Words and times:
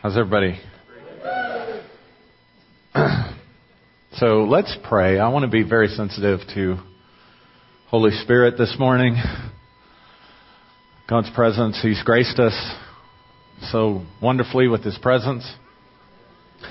How's 0.00 0.16
everybody? 0.16 0.56
so 4.12 4.44
let's 4.44 4.76
pray. 4.88 5.18
I 5.18 5.28
want 5.30 5.42
to 5.42 5.50
be 5.50 5.68
very 5.68 5.88
sensitive 5.88 6.38
to 6.54 6.76
Holy 7.88 8.12
Spirit 8.12 8.54
this 8.56 8.76
morning. 8.78 9.16
God's 11.10 11.30
presence. 11.34 11.80
He's 11.82 12.00
graced 12.04 12.38
us 12.38 12.54
so 13.72 14.06
wonderfully 14.22 14.68
with 14.68 14.84
His 14.84 14.96
presence. 14.98 15.52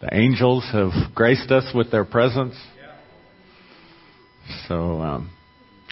the 0.00 0.08
angels 0.10 0.66
have 0.72 1.14
graced 1.14 1.50
us 1.50 1.70
with 1.74 1.90
their 1.90 2.06
presence. 2.06 2.54
So 4.68 5.02
um, 5.02 5.30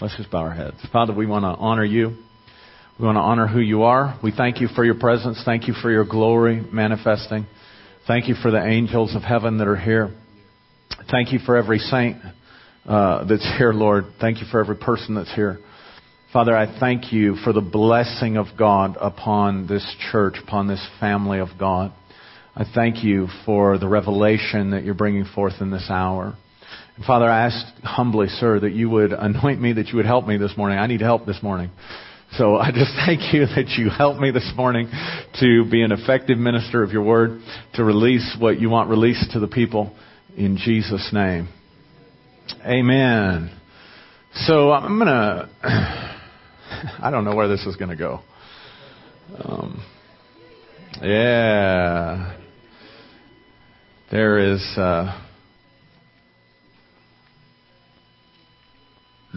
let's 0.01 0.17
just 0.17 0.31
bow 0.31 0.39
our 0.39 0.55
heads. 0.55 0.77
Father, 0.91 1.13
we 1.13 1.27
want 1.27 1.43
to 1.43 1.49
honor 1.49 1.85
you. 1.85 2.24
We 2.97 3.05
want 3.05 3.17
to 3.17 3.21
honor 3.21 3.45
who 3.45 3.59
you 3.59 3.83
are. 3.83 4.17
We 4.23 4.31
thank 4.31 4.61
you 4.61 4.69
for 4.69 4.85
your 4.85 4.95
presence. 4.95 5.41
Thank 5.43 5.67
you 5.67 5.73
for 5.73 5.91
your 5.91 6.05
glory 6.05 6.61
manifesting. 6.71 7.45
Thank 8.07 8.29
you 8.29 8.35
for 8.35 8.51
the 8.51 8.65
angels 8.65 9.17
of 9.17 9.21
heaven 9.21 9.57
that 9.57 9.67
are 9.67 9.75
here. 9.75 10.15
Thank 11.11 11.33
you 11.33 11.39
for 11.39 11.57
every 11.57 11.79
saint 11.79 12.15
uh, 12.85 13.25
that's 13.25 13.45
here, 13.57 13.73
Lord. 13.73 14.05
Thank 14.21 14.39
you 14.39 14.47
for 14.49 14.61
every 14.61 14.77
person 14.77 15.15
that's 15.15 15.33
here. 15.35 15.59
Father, 16.31 16.55
I 16.55 16.79
thank 16.79 17.11
you 17.11 17.35
for 17.43 17.51
the 17.51 17.59
blessing 17.59 18.37
of 18.37 18.45
God 18.57 18.95
upon 19.01 19.67
this 19.67 19.85
church, 20.09 20.35
upon 20.41 20.69
this 20.69 20.85
family 20.97 21.39
of 21.39 21.49
God. 21.59 21.91
I 22.55 22.63
thank 22.73 23.03
you 23.03 23.27
for 23.45 23.77
the 23.77 23.89
revelation 23.89 24.71
that 24.71 24.85
you're 24.85 24.93
bringing 24.93 25.25
forth 25.25 25.55
in 25.59 25.69
this 25.69 25.87
hour. 25.89 26.37
And 26.95 27.03
Father, 27.03 27.25
I 27.25 27.47
ask 27.47 27.75
humbly, 27.83 28.27
sir, 28.27 28.57
that 28.61 28.71
you 28.71 28.89
would 28.89 29.11
anoint 29.11 29.59
me, 29.59 29.73
that 29.73 29.87
you 29.87 29.97
would 29.97 30.05
help 30.05 30.25
me 30.25 30.37
this 30.37 30.55
morning. 30.55 30.79
I 30.79 30.87
need 30.87 31.01
help 31.01 31.25
this 31.25 31.43
morning. 31.43 31.71
So 32.37 32.57
I 32.57 32.71
just 32.71 32.91
thank 33.05 33.33
you 33.33 33.45
that 33.45 33.75
you 33.77 33.89
helped 33.89 34.19
me 34.19 34.29
this 34.29 34.51
morning 34.57 34.89
to 35.39 35.69
be 35.69 35.83
an 35.83 35.93
effective 35.93 36.37
minister 36.37 36.83
of 36.83 36.91
your 36.91 37.03
word, 37.03 37.41
to 37.75 37.83
release 37.83 38.35
what 38.37 38.59
you 38.59 38.69
want 38.69 38.89
released 38.89 39.31
to 39.31 39.39
the 39.39 39.47
people 39.47 39.95
in 40.35 40.57
Jesus' 40.57 41.11
name. 41.13 41.47
Amen. 42.65 43.57
So 44.33 44.71
I'm 44.71 44.99
going 44.99 45.07
to, 45.07 45.49
I 45.63 47.09
don't 47.09 47.23
know 47.23 47.35
where 47.35 47.47
this 47.47 47.65
is 47.65 47.77
going 47.77 47.91
to 47.91 47.95
go. 47.95 48.19
Um, 49.39 49.81
yeah. 51.01 52.37
There 54.11 54.53
is, 54.53 54.61
uh, 54.77 55.21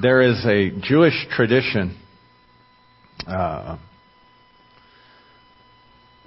there 0.02 0.20
is 0.20 0.44
a 0.44 0.70
Jewish 0.80 1.26
tradition 1.30 1.96
uh, 3.26 3.78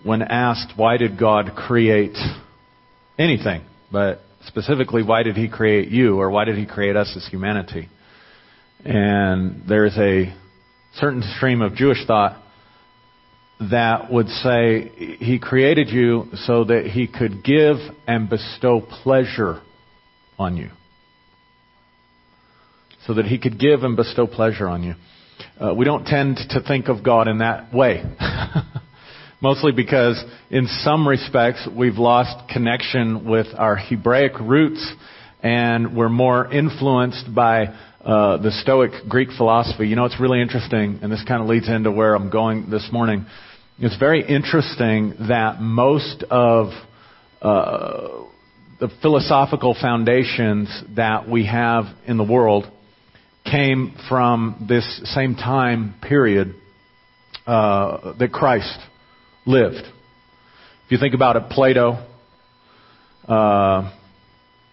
when 0.03 0.21
asked 0.21 0.73
why 0.75 0.97
did 0.97 1.19
God 1.19 1.51
create 1.55 2.17
anything, 3.17 3.63
but 3.91 4.19
specifically 4.47 5.03
why 5.03 5.23
did 5.23 5.35
He 5.35 5.49
create 5.49 5.89
you 5.89 6.19
or 6.19 6.29
why 6.29 6.45
did 6.45 6.57
He 6.57 6.65
create 6.65 6.95
us 6.95 7.13
as 7.15 7.27
humanity? 7.27 7.89
And 8.83 9.63
there's 9.67 9.97
a 9.97 10.33
certain 10.95 11.21
stream 11.37 11.61
of 11.61 11.75
Jewish 11.75 12.05
thought 12.07 12.41
that 13.69 14.11
would 14.11 14.27
say 14.27 14.89
He 15.19 15.39
created 15.39 15.89
you 15.89 16.29
so 16.33 16.63
that 16.63 16.87
He 16.87 17.07
could 17.07 17.43
give 17.43 17.77
and 18.07 18.29
bestow 18.29 18.81
pleasure 18.81 19.61
on 20.39 20.57
you. 20.57 20.69
So 23.05 23.13
that 23.15 23.25
He 23.25 23.37
could 23.37 23.59
give 23.59 23.83
and 23.83 23.95
bestow 23.95 24.25
pleasure 24.25 24.67
on 24.67 24.83
you. 24.83 24.95
Uh, 25.59 25.73
we 25.73 25.85
don't 25.85 26.05
tend 26.05 26.37
to 26.49 26.61
think 26.61 26.87
of 26.87 27.03
God 27.03 27.27
in 27.27 27.39
that 27.39 27.73
way. 27.73 28.03
Mostly 29.41 29.71
because, 29.71 30.23
in 30.49 30.67
some 30.67 31.07
respects, 31.07 31.67
we've 31.75 31.97
lost 31.97 32.49
connection 32.49 33.27
with 33.27 33.47
our 33.57 33.75
Hebraic 33.75 34.39
roots 34.39 34.95
and 35.43 35.95
we're 35.95 36.09
more 36.09 36.51
influenced 36.51 37.33
by 37.33 37.65
uh, 38.03 38.37
the 38.37 38.51
Stoic 38.51 38.91
Greek 39.07 39.29
philosophy. 39.35 39.87
You 39.87 39.95
know, 39.95 40.05
it's 40.05 40.19
really 40.19 40.41
interesting, 40.41 40.99
and 41.01 41.11
this 41.11 41.23
kind 41.27 41.41
of 41.41 41.47
leads 41.47 41.69
into 41.69 41.91
where 41.91 42.15
I'm 42.15 42.29
going 42.29 42.69
this 42.69 42.87
morning. 42.91 43.25
It's 43.79 43.97
very 43.97 44.23
interesting 44.27 45.15
that 45.27 45.59
most 45.59 46.23
of 46.29 46.69
uh, 47.41 48.25
the 48.79 48.89
philosophical 49.01 49.75
foundations 49.79 50.83
that 50.95 51.27
we 51.27 51.45
have 51.47 51.85
in 52.05 52.17
the 52.17 52.23
world 52.23 52.65
came 53.51 53.93
from 54.07 54.65
this 54.69 55.01
same 55.13 55.35
time 55.35 55.93
period 56.01 56.55
uh, 57.45 58.13
that 58.17 58.31
Christ 58.31 58.79
lived. 59.45 59.83
If 60.85 60.91
you 60.91 60.97
think 60.97 61.13
about 61.13 61.35
it, 61.35 61.49
Plato, 61.49 62.07
uh, 63.27 63.93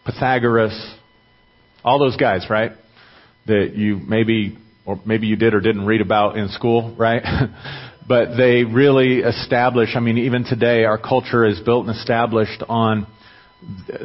Pythagoras, 0.06 0.94
all 1.84 1.98
those 1.98 2.16
guys, 2.16 2.46
right? 2.48 2.72
That 3.46 3.72
you 3.74 3.96
maybe, 3.96 4.56
or 4.86 5.00
maybe 5.04 5.26
you 5.26 5.36
did 5.36 5.54
or 5.54 5.60
didn't 5.60 5.84
read 5.84 6.00
about 6.00 6.36
in 6.36 6.48
school, 6.48 6.94
right? 6.96 7.22
but 8.08 8.36
they 8.36 8.62
really 8.64 9.18
established, 9.18 9.96
I 9.96 10.00
mean, 10.00 10.18
even 10.18 10.44
today, 10.44 10.84
our 10.84 10.98
culture 10.98 11.44
is 11.44 11.60
built 11.60 11.86
and 11.86 11.96
established 11.96 12.62
on 12.68 13.06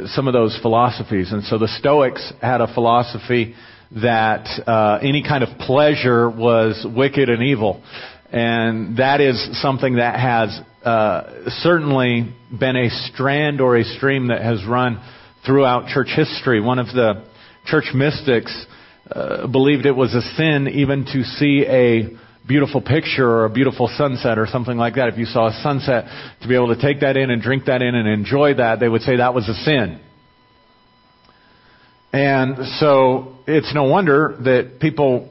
some 0.07 0.27
of 0.27 0.33
those 0.33 0.57
philosophies. 0.61 1.31
And 1.31 1.43
so 1.43 1.59
the 1.59 1.67
Stoics 1.67 2.33
had 2.41 2.59
a 2.59 2.73
philosophy 2.73 3.53
that 4.01 4.47
uh, 4.67 4.99
any 5.01 5.23
kind 5.23 5.43
of 5.43 5.57
pleasure 5.59 6.29
was 6.29 6.85
wicked 6.95 7.29
and 7.29 7.43
evil. 7.43 7.83
And 8.31 8.97
that 8.97 9.21
is 9.21 9.61
something 9.61 9.97
that 9.97 10.19
has 10.19 10.59
uh, 10.83 11.49
certainly 11.61 12.33
been 12.57 12.75
a 12.75 12.89
strand 12.89 13.61
or 13.61 13.77
a 13.77 13.83
stream 13.83 14.27
that 14.27 14.41
has 14.41 14.65
run 14.67 15.01
throughout 15.45 15.87
church 15.87 16.09
history. 16.15 16.59
One 16.59 16.79
of 16.79 16.87
the 16.87 17.25
church 17.65 17.91
mystics 17.93 18.65
uh, 19.11 19.47
believed 19.47 19.85
it 19.85 19.95
was 19.95 20.13
a 20.15 20.21
sin 20.35 20.67
even 20.69 21.05
to 21.05 21.23
see 21.23 21.65
a 21.67 22.17
beautiful 22.47 22.81
picture 22.81 23.27
or 23.29 23.45
a 23.45 23.49
beautiful 23.49 23.89
sunset 23.95 24.37
or 24.37 24.47
something 24.47 24.77
like 24.77 24.95
that. 24.95 25.09
If 25.09 25.17
you 25.17 25.25
saw 25.25 25.47
a 25.47 25.61
sunset, 25.61 26.05
to 26.41 26.47
be 26.47 26.55
able 26.55 26.75
to 26.75 26.81
take 26.81 27.01
that 27.01 27.15
in 27.15 27.29
and 27.29 27.41
drink 27.41 27.65
that 27.65 27.81
in 27.81 27.95
and 27.95 28.07
enjoy 28.07 28.55
that, 28.55 28.79
they 28.79 28.89
would 28.89 29.01
say 29.01 29.17
that 29.17 29.33
was 29.33 29.47
a 29.47 29.53
sin. 29.53 30.01
And 32.11 32.57
so 32.79 33.32
it's 33.47 33.73
no 33.73 33.83
wonder 33.85 34.37
that 34.43 34.79
people 34.79 35.29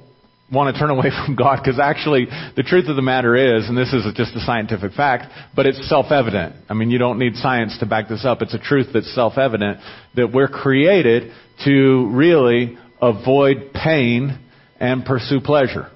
want 0.52 0.74
to 0.74 0.78
turn 0.78 0.90
away 0.90 1.10
from 1.26 1.34
God 1.34 1.60
because 1.62 1.80
actually 1.80 2.26
the 2.56 2.62
truth 2.62 2.88
of 2.88 2.96
the 2.96 3.02
matter 3.02 3.34
is, 3.34 3.68
and 3.68 3.76
this 3.76 3.92
is 3.92 4.04
just 4.14 4.36
a 4.36 4.40
scientific 4.40 4.92
fact, 4.92 5.32
but 5.56 5.66
it's 5.66 5.88
self-evident. 5.88 6.54
I 6.68 6.74
mean, 6.74 6.90
you 6.90 6.98
don't 6.98 7.18
need 7.18 7.36
science 7.36 7.76
to 7.78 7.86
back 7.86 8.08
this 8.08 8.24
up. 8.24 8.42
It's 8.42 8.54
a 8.54 8.58
truth 8.58 8.88
that's 8.92 9.12
self-evident 9.14 9.78
that 10.16 10.32
we're 10.32 10.48
created 10.48 11.32
to 11.64 12.08
really 12.12 12.76
avoid 13.00 13.72
pain 13.72 14.38
and 14.78 15.04
pursue 15.04 15.40
pleasure. 15.40 15.90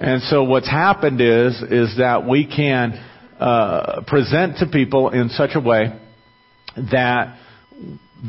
And 0.00 0.22
so 0.22 0.44
what's 0.44 0.68
happened 0.68 1.20
is, 1.20 1.62
is 1.62 1.98
that 1.98 2.26
we 2.28 2.46
can 2.46 2.92
uh, 3.38 4.02
present 4.06 4.58
to 4.58 4.66
people 4.66 5.10
in 5.10 5.28
such 5.28 5.50
a 5.54 5.60
way 5.60 5.98
that 6.76 7.38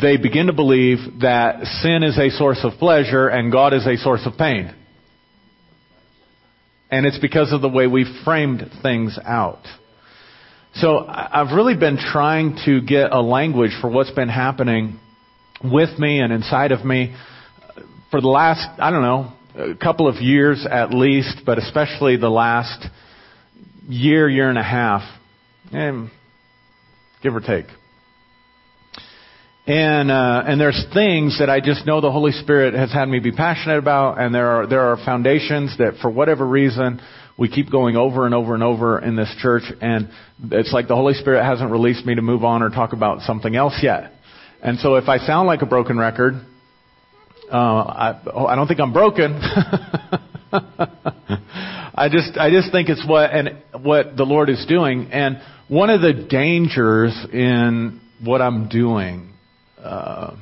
they 0.01 0.17
begin 0.17 0.47
to 0.47 0.53
believe 0.53 0.97
that 1.22 1.63
sin 1.81 2.03
is 2.03 2.17
a 2.17 2.29
source 2.29 2.59
of 2.63 2.73
pleasure 2.79 3.28
and 3.28 3.51
God 3.51 3.73
is 3.73 3.88
a 3.88 3.95
source 3.97 4.22
of 4.25 4.38
pain. 4.38 4.73
And 6.91 7.06
it's 7.06 7.19
because 7.19 7.53
of 7.53 7.61
the 7.61 7.69
way 7.69 7.88
we 7.88 8.06
framed 8.23 8.69
things 8.81 9.17
out. 9.23 9.63
So 10.75 11.06
I've 11.07 11.56
really 11.56 11.78
been 11.78 11.97
trying 11.97 12.57
to 12.66 12.81
get 12.81 13.11
a 13.11 13.22
language 13.22 13.72
for 13.79 13.89
what's 13.89 14.11
been 14.11 14.29
happening 14.29 15.00
with 15.63 15.97
me 15.97 16.19
and 16.19 16.33
inside 16.33 16.73
of 16.73 16.83
me 16.83 17.16
for 18.12 18.19
the 18.19 18.27
last, 18.27 18.67
I 18.79 18.91
don't 18.91 19.01
know, 19.01 19.33
a 19.56 19.75
couple 19.75 20.09
of 20.09 20.22
years 20.22 20.67
at 20.69 20.94
least, 20.94 21.41
but 21.45 21.57
especially 21.57 22.17
the 22.17 22.29
last 22.29 22.85
year, 23.88 24.27
year 24.27 24.50
and 24.50 24.57
a 24.57 24.63
half, 24.63 25.03
and 25.71 26.12
give 27.24 27.33
or 27.33 27.39
take. 27.39 27.65
And 29.67 30.12
uh, 30.12 30.44
and 30.45 30.62
there's 30.62 30.85
things 30.94 31.39
that 31.39 31.50
I 31.50 31.59
just 31.59 31.88
know 31.88 32.00
the 32.00 32.12
Holy 32.12 32.33
Spirit 32.33 32.75
has 32.75 32.94
had 32.94 33.09
me 33.09 33.19
be 33.19 33.31
passionate 33.31 33.79
about, 33.79 34.19
and 34.19 34.33
there 34.33 34.47
are 34.47 34.67
there 34.67 34.91
are 34.91 34.97
foundations 35.03 35.75
that 35.79 35.95
for 36.03 36.12
whatever 36.12 36.45
reason 36.45 37.01
we 37.35 37.50
keep 37.50 37.71
going 37.71 37.95
over 37.95 38.27
and 38.27 38.35
over 38.35 38.53
and 38.53 38.62
over 38.62 39.00
in 39.00 39.15
this 39.15 39.33
church, 39.39 39.63
and 39.81 40.09
it's 40.51 40.71
like 40.71 40.88
the 40.88 40.95
Holy 40.95 41.15
Spirit 41.15 41.44
hasn't 41.44 41.71
released 41.71 42.06
me 42.06 42.13
to 42.13 42.21
move 42.21 42.44
on 42.44 42.62
or 42.62 42.69
talk 42.69 42.94
about 42.94 43.21
something 43.21 43.56
else 43.56 43.79
yet. 43.81 44.12
And 44.62 44.77
so 44.77 44.95
if 44.95 45.09
I 45.09 45.17
sound 45.17 45.47
like 45.47 45.63
a 45.63 45.65
broken 45.65 45.97
record, 45.97 46.35
uh, 47.51 47.57
I, 47.57 48.21
oh, 48.31 48.45
I 48.45 48.56
don't 48.56 48.67
think 48.67 48.79
I'm 48.79 48.94
broken. 48.94 49.33
I 51.97 52.07
just 52.12 52.38
I 52.38 52.51
just 52.51 52.71
think 52.71 52.89
it's 52.89 53.03
what 53.07 53.31
and 53.31 53.63
what 53.83 54.15
the 54.15 54.25
Lord 54.25 54.51
is 54.51 54.63
doing, 54.69 55.09
and 55.12 55.41
one 55.69 55.89
of 55.89 56.01
the 56.01 56.13
dangers 56.29 57.17
in 57.33 58.00
what 58.21 58.44
I'm 58.44 58.69
doing 58.69 59.31
uh, 59.86 60.36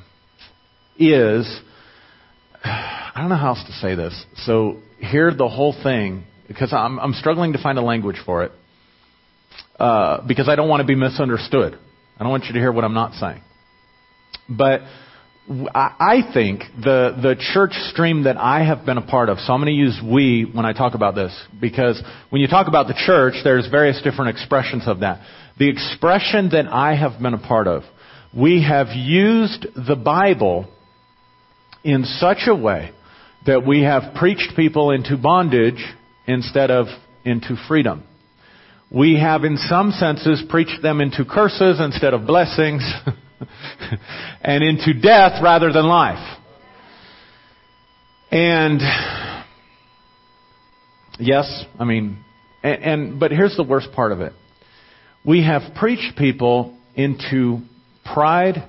is 0.97 1.61
I 2.63 3.13
don't 3.17 3.29
know 3.29 3.35
how 3.35 3.49
else 3.49 3.63
to 3.67 3.73
say 3.73 3.95
this. 3.95 4.25
So 4.45 4.77
here 4.99 5.33
the 5.33 5.49
whole 5.49 5.75
thing 5.83 6.25
because 6.47 6.73
I'm, 6.73 6.99
I'm 6.99 7.13
struggling 7.13 7.53
to 7.53 7.61
find 7.61 7.77
a 7.77 7.81
language 7.81 8.17
for 8.25 8.43
it. 8.43 8.51
uh, 9.79 10.25
because 10.27 10.47
I 10.49 10.55
don't 10.55 10.69
want 10.69 10.81
to 10.81 10.87
be 10.87 10.95
misunderstood. 10.95 11.77
I 12.17 12.23
don't 12.23 12.29
want 12.31 12.45
you 12.45 12.53
to 12.53 12.59
hear 12.59 12.71
what 12.71 12.83
I'm 12.83 12.93
not 12.93 13.13
saying. 13.15 13.41
But 14.47 14.81
I 15.49 16.21
think 16.33 16.61
the, 16.81 17.17
the 17.21 17.35
church 17.53 17.73
stream 17.91 18.23
that 18.23 18.37
I 18.37 18.63
have 18.63 18.85
been 18.85 18.97
a 18.97 19.05
part 19.05 19.29
of, 19.29 19.39
so 19.39 19.51
I'm 19.53 19.59
going 19.59 19.73
to 19.73 19.79
use 19.79 19.99
we 20.03 20.49
when 20.51 20.65
I 20.65 20.73
talk 20.73 20.93
about 20.95 21.15
this, 21.15 21.37
because 21.59 22.01
when 22.29 22.41
you 22.41 22.47
talk 22.47 22.67
about 22.67 22.87
the 22.87 22.93
church, 22.93 23.35
there's 23.43 23.67
various 23.69 24.01
different 24.01 24.29
expressions 24.37 24.83
of 24.87 25.01
that. 25.01 25.19
The 25.59 25.69
expression 25.69 26.49
that 26.51 26.67
I 26.67 26.95
have 26.95 27.21
been 27.21 27.33
a 27.33 27.39
part 27.39 27.67
of, 27.67 27.83
we 28.35 28.63
have 28.63 28.87
used 28.95 29.67
the 29.75 29.95
Bible 29.95 30.67
in 31.83 32.03
such 32.05 32.47
a 32.47 32.55
way 32.55 32.91
that 33.45 33.65
we 33.65 33.83
have 33.83 34.15
preached 34.15 34.53
people 34.55 34.91
into 34.91 35.17
bondage 35.17 35.83
instead 36.25 36.71
of 36.71 36.87
into 37.25 37.55
freedom. 37.67 38.03
We 38.91 39.19
have 39.19 39.43
in 39.43 39.57
some 39.57 39.91
senses 39.91 40.43
preached 40.49 40.81
them 40.81 41.01
into 41.01 41.25
curses 41.25 41.79
instead 41.79 42.13
of 42.13 42.25
blessings. 42.25 42.83
and 44.41 44.63
into 44.63 44.93
death 44.93 45.41
rather 45.41 45.71
than 45.71 45.85
life. 45.85 46.39
And 48.31 48.79
yes, 51.19 51.65
I 51.79 51.85
mean, 51.85 52.23
and, 52.63 52.83
and, 52.83 53.19
but 53.19 53.31
here's 53.31 53.55
the 53.55 53.63
worst 53.63 53.91
part 53.93 54.11
of 54.11 54.21
it. 54.21 54.33
We 55.25 55.43
have 55.43 55.75
preached 55.75 56.17
people 56.17 56.77
into 56.95 57.59
pride 58.05 58.63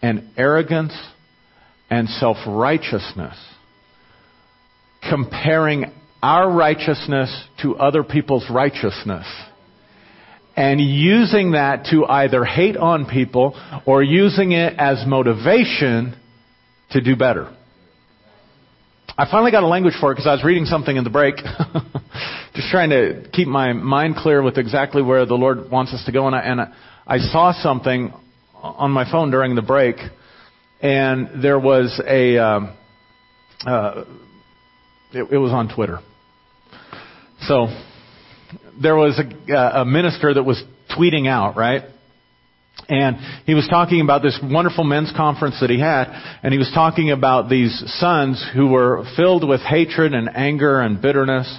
and 0.00 0.30
arrogance 0.36 0.96
and 1.90 2.08
self-righteousness, 2.08 3.36
comparing 5.08 5.92
our 6.22 6.50
righteousness 6.50 7.44
to 7.62 7.76
other 7.76 8.02
people's 8.02 8.48
righteousness 8.50 9.26
and 10.56 10.80
using 10.80 11.52
that 11.52 11.86
to 11.86 12.04
either 12.04 12.44
hate 12.44 12.76
on 12.76 13.06
people 13.06 13.58
or 13.86 14.02
using 14.02 14.52
it 14.52 14.74
as 14.78 15.04
motivation 15.06 16.14
to 16.90 17.00
do 17.00 17.16
better. 17.16 17.54
I 19.16 19.30
finally 19.30 19.50
got 19.50 19.62
a 19.62 19.66
language 19.66 19.94
for 20.00 20.12
it 20.12 20.14
because 20.14 20.26
I 20.26 20.32
was 20.32 20.44
reading 20.44 20.64
something 20.64 20.96
in 20.96 21.04
the 21.04 21.10
break, 21.10 21.36
just 22.54 22.68
trying 22.70 22.90
to 22.90 23.28
keep 23.32 23.48
my 23.48 23.72
mind 23.72 24.16
clear 24.16 24.42
with 24.42 24.58
exactly 24.58 25.02
where 25.02 25.26
the 25.26 25.34
Lord 25.34 25.70
wants 25.70 25.92
us 25.92 26.04
to 26.06 26.12
go. 26.12 26.26
And 26.26 26.36
I, 26.36 26.40
and 26.40 26.60
I 27.06 27.18
saw 27.18 27.52
something 27.52 28.12
on 28.62 28.90
my 28.92 29.10
phone 29.10 29.30
during 29.30 29.54
the 29.54 29.62
break, 29.62 29.96
and 30.80 31.42
there 31.42 31.58
was 31.58 32.00
a, 32.06 32.38
um, 32.38 32.76
uh, 33.66 34.04
it, 35.12 35.32
it 35.32 35.38
was 35.38 35.52
on 35.52 35.74
Twitter. 35.74 35.98
So 37.42 37.66
there 38.80 38.96
was 38.96 39.20
a, 39.20 39.80
a 39.80 39.84
minister 39.84 40.34
that 40.34 40.44
was 40.44 40.62
tweeting 40.96 41.28
out, 41.28 41.56
right? 41.56 41.82
And 42.88 43.16
he 43.46 43.54
was 43.54 43.66
talking 43.68 44.00
about 44.00 44.22
this 44.22 44.38
wonderful 44.42 44.84
men's 44.84 45.12
conference 45.16 45.58
that 45.60 45.70
he 45.70 45.78
had, 45.78 46.06
and 46.42 46.52
he 46.52 46.58
was 46.58 46.70
talking 46.74 47.10
about 47.10 47.48
these 47.48 47.82
sons 47.98 48.44
who 48.54 48.68
were 48.68 49.04
filled 49.16 49.48
with 49.48 49.60
hatred 49.60 50.14
and 50.14 50.28
anger 50.34 50.80
and 50.80 51.00
bitterness 51.00 51.58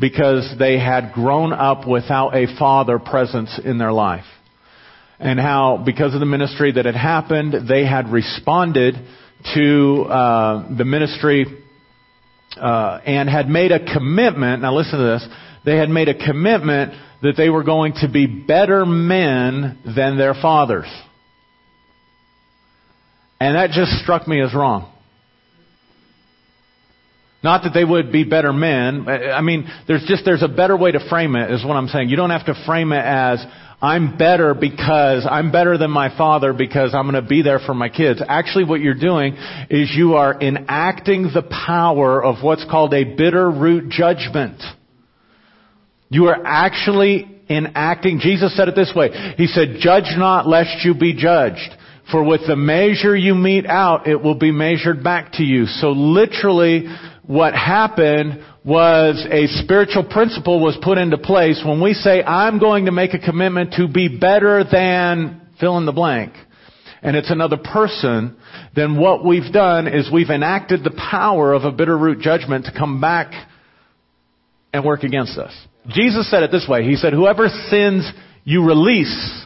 because 0.00 0.54
they 0.58 0.78
had 0.78 1.12
grown 1.12 1.52
up 1.52 1.86
without 1.86 2.34
a 2.34 2.46
father 2.58 2.98
presence 2.98 3.60
in 3.62 3.78
their 3.78 3.92
life. 3.92 4.24
And 5.22 5.38
how, 5.38 5.82
because 5.84 6.14
of 6.14 6.20
the 6.20 6.26
ministry 6.26 6.72
that 6.72 6.84
had 6.84 6.96
happened, 6.96 7.68
they 7.68 7.86
had 7.86 8.08
responded 8.08 8.96
to 9.54 10.02
uh, 10.02 10.76
the 10.76 10.84
ministry 10.84 11.46
uh, 12.56 13.00
and 13.06 13.28
had 13.28 13.48
made 13.48 13.72
a 13.72 13.94
commitment. 13.94 14.62
Now 14.62 14.74
listen 14.74 14.98
to 14.98 15.04
this 15.04 15.28
they 15.64 15.76
had 15.76 15.88
made 15.88 16.08
a 16.08 16.14
commitment 16.14 16.92
that 17.22 17.34
they 17.36 17.48
were 17.48 17.62
going 17.62 17.92
to 18.00 18.08
be 18.08 18.26
better 18.26 18.84
men 18.84 19.78
than 19.84 20.18
their 20.18 20.34
fathers. 20.34 20.88
And 23.40 23.56
that 23.56 23.70
just 23.70 23.92
struck 24.02 24.26
me 24.26 24.40
as 24.40 24.54
wrong. 24.54 24.92
Not 27.44 27.64
that 27.64 27.74
they 27.74 27.84
would 27.84 28.12
be 28.12 28.22
better 28.22 28.52
men. 28.52 29.08
I 29.08 29.40
mean, 29.40 29.68
there's 29.88 30.04
just, 30.06 30.24
there's 30.24 30.44
a 30.44 30.48
better 30.48 30.76
way 30.76 30.92
to 30.92 31.08
frame 31.08 31.34
it, 31.34 31.50
is 31.50 31.64
what 31.64 31.76
I'm 31.76 31.88
saying. 31.88 32.08
You 32.08 32.16
don't 32.16 32.30
have 32.30 32.46
to 32.46 32.54
frame 32.66 32.92
it 32.92 33.04
as, 33.04 33.44
I'm 33.82 34.16
better 34.16 34.54
because, 34.54 35.26
I'm 35.28 35.50
better 35.50 35.76
than 35.76 35.90
my 35.90 36.16
father 36.16 36.52
because 36.52 36.94
I'm 36.94 37.10
going 37.10 37.20
to 37.20 37.28
be 37.28 37.42
there 37.42 37.58
for 37.58 37.74
my 37.74 37.88
kids. 37.88 38.22
Actually, 38.26 38.64
what 38.64 38.80
you're 38.80 38.94
doing 38.94 39.36
is 39.70 39.92
you 39.92 40.14
are 40.14 40.40
enacting 40.40 41.24
the 41.34 41.42
power 41.42 42.22
of 42.22 42.44
what's 42.44 42.64
called 42.70 42.94
a 42.94 43.02
bitter 43.02 43.50
root 43.50 43.90
judgment. 43.90 44.62
You 46.10 46.26
are 46.26 46.46
actually 46.46 47.28
enacting, 47.50 48.20
Jesus 48.20 48.56
said 48.56 48.68
it 48.68 48.76
this 48.76 48.92
way. 48.94 49.34
He 49.36 49.48
said, 49.48 49.78
judge 49.80 50.14
not 50.16 50.46
lest 50.46 50.84
you 50.84 50.94
be 50.94 51.14
judged. 51.14 51.76
For 52.12 52.22
with 52.22 52.42
the 52.46 52.56
measure 52.56 53.16
you 53.16 53.34
mete 53.34 53.66
out, 53.66 54.06
it 54.06 54.22
will 54.22 54.36
be 54.36 54.52
measured 54.52 55.02
back 55.02 55.32
to 55.34 55.42
you. 55.42 55.66
So 55.66 55.90
literally, 55.90 56.86
what 57.26 57.54
happened 57.54 58.44
was 58.64 59.26
a 59.28 59.46
spiritual 59.62 60.04
principle 60.04 60.60
was 60.60 60.78
put 60.82 60.98
into 60.98 61.18
place 61.18 61.62
when 61.64 61.82
we 61.82 61.94
say, 61.94 62.22
I'm 62.22 62.58
going 62.58 62.84
to 62.84 62.92
make 62.92 63.12
a 63.12 63.18
commitment 63.18 63.74
to 63.74 63.88
be 63.88 64.08
better 64.18 64.64
than 64.64 65.48
fill 65.58 65.78
in 65.78 65.86
the 65.86 65.92
blank. 65.92 66.32
And 67.02 67.16
it's 67.16 67.32
another 67.32 67.56
person, 67.56 68.36
then 68.76 68.96
what 68.96 69.24
we've 69.24 69.52
done 69.52 69.88
is 69.88 70.08
we've 70.12 70.30
enacted 70.30 70.84
the 70.84 70.92
power 71.10 71.52
of 71.52 71.64
a 71.64 71.72
bitter 71.72 71.98
root 71.98 72.20
judgment 72.20 72.66
to 72.66 72.72
come 72.72 73.00
back 73.00 73.32
and 74.72 74.84
work 74.84 75.02
against 75.02 75.36
us. 75.36 75.52
Jesus 75.88 76.30
said 76.30 76.44
it 76.44 76.52
this 76.52 76.66
way. 76.68 76.84
He 76.84 76.94
said, 76.94 77.12
whoever 77.12 77.48
sins 77.48 78.08
you 78.44 78.64
release, 78.64 79.44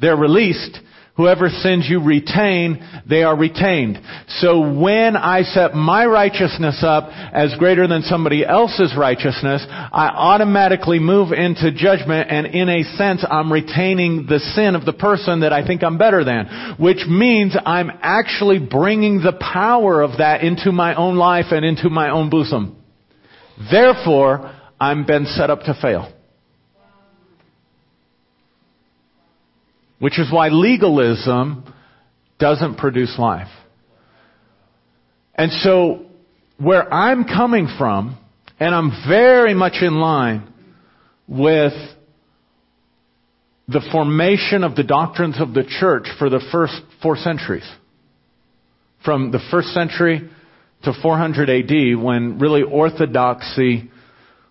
they're 0.00 0.16
released. 0.16 0.78
Whoever 1.20 1.50
sins 1.50 1.86
you 1.86 2.02
retain, 2.02 2.82
they 3.06 3.24
are 3.24 3.36
retained. 3.36 4.00
So 4.38 4.72
when 4.72 5.16
I 5.16 5.42
set 5.42 5.74
my 5.74 6.06
righteousness 6.06 6.82
up 6.82 7.10
as 7.12 7.54
greater 7.58 7.86
than 7.86 8.00
somebody 8.00 8.42
else's 8.42 8.94
righteousness, 8.96 9.62
I 9.68 10.08
automatically 10.14 10.98
move 10.98 11.32
into 11.32 11.72
judgment 11.72 12.30
and 12.30 12.46
in 12.46 12.70
a 12.70 12.84
sense 12.96 13.22
I'm 13.30 13.52
retaining 13.52 14.28
the 14.30 14.38
sin 14.38 14.74
of 14.74 14.86
the 14.86 14.94
person 14.94 15.40
that 15.40 15.52
I 15.52 15.66
think 15.66 15.82
I'm 15.82 15.98
better 15.98 16.24
than. 16.24 16.76
Which 16.78 17.04
means 17.06 17.54
I'm 17.66 17.90
actually 18.00 18.58
bringing 18.58 19.18
the 19.20 19.34
power 19.38 20.00
of 20.00 20.16
that 20.20 20.42
into 20.42 20.72
my 20.72 20.94
own 20.94 21.16
life 21.16 21.46
and 21.50 21.66
into 21.66 21.90
my 21.90 22.08
own 22.08 22.30
bosom. 22.30 22.82
Therefore, 23.70 24.58
I'm 24.80 25.04
been 25.04 25.26
set 25.26 25.50
up 25.50 25.60
to 25.64 25.74
fail. 25.82 26.14
Which 30.00 30.18
is 30.18 30.32
why 30.32 30.48
legalism 30.48 31.72
doesn't 32.38 32.78
produce 32.78 33.16
life. 33.18 33.50
And 35.34 35.52
so, 35.52 36.06
where 36.58 36.92
I'm 36.92 37.24
coming 37.24 37.68
from, 37.78 38.18
and 38.58 38.74
I'm 38.74 38.90
very 39.08 39.54
much 39.54 39.76
in 39.80 40.00
line 40.00 40.52
with 41.28 41.72
the 43.68 43.80
formation 43.92 44.64
of 44.64 44.74
the 44.74 44.82
doctrines 44.82 45.40
of 45.40 45.54
the 45.54 45.62
church 45.64 46.08
for 46.18 46.28
the 46.28 46.40
first 46.50 46.74
four 47.02 47.16
centuries. 47.16 47.68
From 49.04 49.30
the 49.30 49.38
first 49.50 49.68
century 49.68 50.28
to 50.82 50.92
400 51.02 51.48
AD, 51.48 52.02
when 52.02 52.38
really 52.38 52.62
orthodoxy 52.62 53.90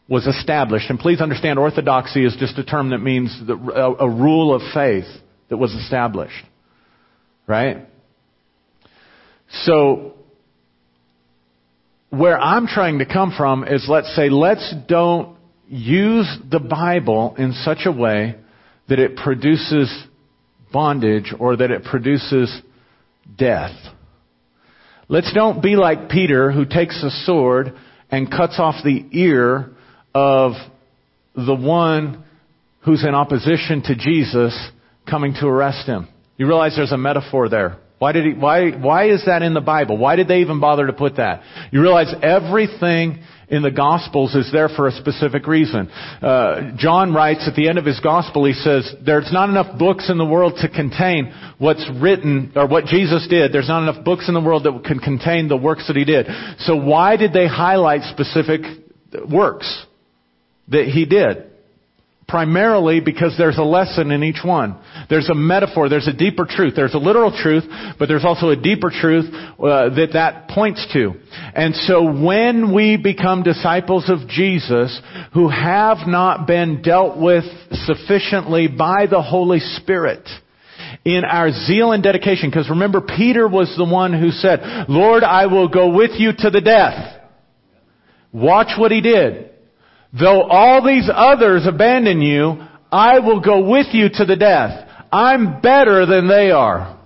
was 0.08 0.26
established. 0.26 0.90
And 0.90 1.00
please 1.00 1.22
understand, 1.22 1.60
orthodoxy 1.60 2.26
is 2.26 2.36
just 2.40 2.58
a 2.58 2.64
term 2.64 2.92
that 2.92 3.00
means 3.00 3.36
a 3.48 4.10
rule 4.10 4.56
of 4.56 4.62
faith 4.74 5.06
that 5.50 5.58
was 5.58 5.74
established. 5.74 6.46
Right? 7.48 7.88
So, 9.52 10.14
where 12.10 12.40
I'm 12.40 12.68
trying 12.68 13.00
to 13.00 13.06
come 13.06 13.34
from 13.36 13.64
is 13.64 13.86
let's 13.90 14.16
say, 14.16 14.30
let's 14.30 14.74
don't 14.88 15.38
use 15.68 16.28
the 16.50 16.60
Bible 16.60 17.36
in 17.38 17.54
such 17.54 17.80
a 17.86 17.92
way 17.92 18.36
that 18.88 19.00
it 19.00 19.16
produces 19.16 19.92
bondage 20.72 21.34
or 21.38 21.56
that 21.56 21.72
it 21.72 21.84
produces 21.84 22.62
death. 23.38 23.76
Let's 25.08 25.32
don't 25.34 25.62
be 25.62 25.76
like 25.76 26.10
Peter 26.10 26.52
who 26.52 26.66
takes 26.66 27.02
a 27.04 27.10
sword 27.26 27.76
and 28.12 28.30
cuts 28.30 28.56
off 28.60 28.76
the 28.84 29.06
ear 29.12 29.72
of 30.14 30.54
the 31.36 31.56
one 31.56 32.24
who's 32.82 33.04
in 33.04 33.14
opposition 33.14 33.84
to 33.84 33.96
Jesus 33.96 34.72
coming 35.10 35.34
to 35.40 35.48
arrest 35.48 35.88
him. 35.88 36.08
You 36.38 36.48
realize 36.48 36.76
there's 36.76 36.92
a 36.92 36.98
metaphor 36.98 37.50
there. 37.50 37.78
Why 37.98 38.14
did 38.14 38.26
he, 38.26 38.34
why, 38.34 38.72
why 38.72 39.10
is 39.10 39.26
that 39.26 39.42
in 39.42 39.54
the 39.54 39.62
Bible? 39.62 39.98
Why 39.98 40.16
did 40.16 40.30
they 40.30 40.40
even 40.40 40.62
bother 40.62 40.88
to 40.88 40.94
put 40.94 41.18
that? 41.18 41.44
You 41.72 41.82
realize 41.82 42.14
everything 42.24 43.22
in 43.50 43.62
the 43.62 43.72
Gospels 43.72 44.36
is 44.36 44.50
there 44.54 44.70
for 44.70 44.88
a 44.88 44.92
specific 44.92 45.48
reason. 45.48 45.90
Uh, 45.90 46.78
John 46.78 47.14
writes 47.14 47.46
at 47.46 47.56
the 47.56 47.68
end 47.68 47.78
of 47.78 47.84
his 47.84 48.00
Gospel, 48.00 48.46
he 48.46 48.54
says, 48.54 48.96
there's 49.06 49.34
not 49.34 49.50
enough 49.50 49.78
books 49.78 50.10
in 50.10 50.18
the 50.18 50.26
world 50.26 50.54
to 50.62 50.70
contain 50.70 51.34
what's 51.58 51.86
written, 52.00 52.54
or 52.56 52.68
what 52.68 52.86
Jesus 52.86 53.28
did. 53.28 53.52
There's 53.52 53.68
not 53.68 53.84
enough 53.84 54.06
books 54.06 54.30
in 54.30 54.34
the 54.34 54.42
world 54.42 54.64
that 54.64 54.84
can 54.86 55.00
contain 55.00 55.50
the 55.50 55.58
works 55.58 55.88
that 55.88 55.98
he 55.98 56.06
did. 56.06 56.28
So 56.60 56.78
why 56.78 57.18
did 57.18 57.34
they 57.34 57.48
highlight 57.48 58.04
specific 58.04 58.62
works? 59.30 59.86
that 60.70 60.86
he 60.86 61.06
did. 61.06 61.49
Primarily 62.30 63.02
because 63.02 63.36
there's 63.38 63.58
a 63.58 63.64
lesson 63.64 64.12
in 64.12 64.24
each 64.24 64.42
one. 64.46 64.78
There's 65.10 65.30
a 65.30 65.36
metaphor, 65.36 65.90
there's 65.90 66.08
a 66.08 66.14
deeper 66.14 66.46
truth. 66.48 66.74
There's 66.76 66.94
a 66.94 67.00
literal 67.00 67.36
truth, 67.36 67.66
but 67.98 68.08
there's 68.08 68.24
also 68.24 68.50
a 68.50 68.56
deeper 68.56 68.92
truth 68.92 69.26
uh, 69.34 69.90
that 69.96 70.10
that 70.14 70.48
points 70.50 70.88
to. 70.94 71.14
And 71.56 71.76
so 71.76 72.04
when 72.04 72.74
we 72.74 72.96
become 72.96 73.44
disciples 73.44 74.10
of 74.10 74.30
Jesus 74.30 75.02
who 75.34 75.50
have 75.50 76.08
not 76.08 76.48
been 76.48 76.82
dealt 76.82 77.18
with 77.18 77.44
sufficiently 77.72 78.68
by 78.68 79.08
the 79.10 79.22
Holy 79.22 79.60
Spirit, 79.60 80.28
in 81.06 81.24
our 81.24 81.52
zeal 81.52 81.92
and 81.92 82.04
dedication, 82.04 82.50
because 82.50 82.70
remember 82.70 83.02
Peter 83.02 83.48
was 83.48 83.74
the 83.78 83.86
one 83.86 84.18
who 84.18 84.32
said, 84.32 84.60
Lord, 84.88 85.24
I 85.24 85.48
will 85.48 85.68
go 85.68 85.94
with 85.94 86.12
you 86.18 86.32
to 86.38 86.50
the 86.50 86.62
death. 86.62 87.22
Watch 88.32 88.78
what 88.78 88.92
he 88.92 89.02
did. 89.02 89.52
Though 90.18 90.44
all 90.44 90.86
these 90.86 91.10
others 91.14 91.66
abandon 91.68 92.22
you, 92.22 92.58
I 92.92 93.20
will 93.20 93.42
go 93.42 93.70
with 93.70 93.88
you 93.92 94.10
to 94.14 94.26
the 94.26 94.36
death. 94.36 94.88
I'm 95.12 95.62
better 95.62 96.06
than 96.06 96.28
they 96.28 96.52
are. 96.52 96.98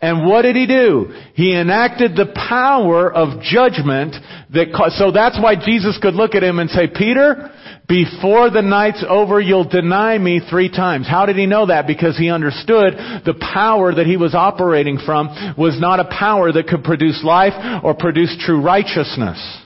And 0.00 0.26
what 0.26 0.42
did 0.42 0.54
he 0.54 0.66
do? 0.66 1.14
He 1.34 1.56
enacted 1.56 2.14
the 2.14 2.26
power 2.26 3.10
of 3.10 3.40
judgment 3.40 4.14
that, 4.52 4.92
so 4.98 5.10
that's 5.10 5.40
why 5.40 5.54
Jesus 5.56 5.98
could 6.00 6.12
look 6.12 6.34
at 6.34 6.42
him 6.42 6.58
and 6.58 6.68
say, 6.68 6.88
Peter, 6.94 7.50
before 7.88 8.50
the 8.50 8.60
night's 8.60 9.02
over, 9.08 9.40
you'll 9.40 9.68
deny 9.68 10.18
me 10.18 10.40
three 10.50 10.68
times. 10.68 11.06
How 11.08 11.24
did 11.24 11.36
he 11.36 11.46
know 11.46 11.66
that? 11.66 11.86
Because 11.86 12.18
he 12.18 12.30
understood 12.30 12.94
the 13.24 13.34
power 13.40 13.94
that 13.94 14.04
he 14.04 14.18
was 14.18 14.34
operating 14.34 14.98
from 14.98 15.54
was 15.56 15.80
not 15.80 16.00
a 16.00 16.04
power 16.04 16.52
that 16.52 16.66
could 16.66 16.84
produce 16.84 17.24
life 17.24 17.54
or 17.82 17.94
produce 17.94 18.36
true 18.44 18.60
righteousness. 18.60 19.63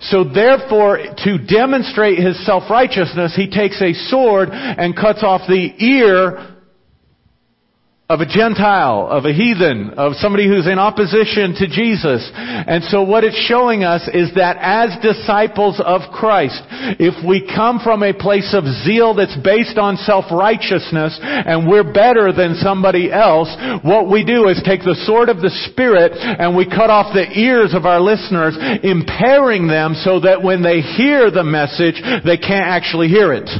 So 0.00 0.24
therefore, 0.24 0.98
to 1.24 1.38
demonstrate 1.38 2.18
his 2.18 2.44
self-righteousness, 2.44 3.34
he 3.34 3.50
takes 3.50 3.80
a 3.80 3.92
sword 3.92 4.50
and 4.52 4.94
cuts 4.96 5.22
off 5.22 5.42
the 5.48 5.72
ear 5.78 6.55
of 8.08 8.20
a 8.20 8.26
Gentile, 8.26 9.08
of 9.10 9.24
a 9.24 9.32
heathen, 9.32 9.90
of 9.98 10.14
somebody 10.14 10.46
who's 10.46 10.68
in 10.68 10.78
opposition 10.78 11.58
to 11.58 11.66
Jesus. 11.66 12.22
And 12.32 12.84
so 12.84 13.02
what 13.02 13.24
it's 13.24 13.36
showing 13.50 13.82
us 13.82 14.06
is 14.14 14.30
that 14.36 14.58
as 14.62 14.94
disciples 15.02 15.82
of 15.84 16.02
Christ, 16.14 16.62
if 17.02 17.18
we 17.26 17.42
come 17.42 17.80
from 17.82 18.04
a 18.04 18.14
place 18.14 18.54
of 18.54 18.62
zeal 18.86 19.14
that's 19.14 19.36
based 19.42 19.76
on 19.76 19.96
self-righteousness 19.96 21.18
and 21.20 21.66
we're 21.66 21.92
better 21.92 22.30
than 22.30 22.54
somebody 22.54 23.10
else, 23.10 23.50
what 23.82 24.08
we 24.08 24.24
do 24.24 24.46
is 24.46 24.62
take 24.62 24.86
the 24.86 25.02
sword 25.02 25.28
of 25.28 25.42
the 25.42 25.50
Spirit 25.66 26.12
and 26.14 26.54
we 26.54 26.64
cut 26.64 26.90
off 26.90 27.12
the 27.12 27.26
ears 27.34 27.74
of 27.74 27.86
our 27.86 27.98
listeners, 27.98 28.54
impairing 28.86 29.66
them 29.66 29.94
so 29.98 30.20
that 30.20 30.44
when 30.44 30.62
they 30.62 30.78
hear 30.78 31.32
the 31.32 31.42
message, 31.42 31.98
they 32.22 32.38
can't 32.38 32.70
actually 32.70 33.08
hear 33.08 33.32
it. 33.32 33.50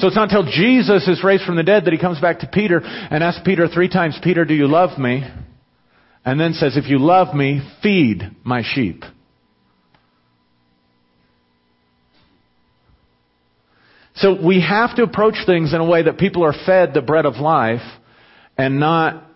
So 0.00 0.06
it's 0.06 0.16
not 0.16 0.32
until 0.32 0.50
Jesus 0.50 1.06
is 1.06 1.22
raised 1.22 1.44
from 1.44 1.56
the 1.56 1.62
dead 1.62 1.84
that 1.84 1.92
he 1.92 1.98
comes 1.98 2.18
back 2.20 2.38
to 2.38 2.46
Peter 2.46 2.80
and 2.82 3.22
asks 3.22 3.42
Peter 3.44 3.68
three 3.68 3.90
times, 3.90 4.18
Peter, 4.22 4.46
do 4.46 4.54
you 4.54 4.66
love 4.66 4.98
me? 4.98 5.22
And 6.24 6.40
then 6.40 6.54
says, 6.54 6.78
if 6.78 6.88
you 6.88 6.98
love 6.98 7.34
me, 7.34 7.60
feed 7.82 8.22
my 8.42 8.62
sheep. 8.64 9.04
So 14.14 14.42
we 14.42 14.62
have 14.62 14.96
to 14.96 15.02
approach 15.02 15.36
things 15.44 15.74
in 15.74 15.80
a 15.80 15.86
way 15.86 16.02
that 16.02 16.16
people 16.16 16.44
are 16.44 16.54
fed 16.66 16.94
the 16.94 17.02
bread 17.02 17.26
of 17.26 17.36
life 17.36 17.80
and 18.56 18.80
not 18.80 19.26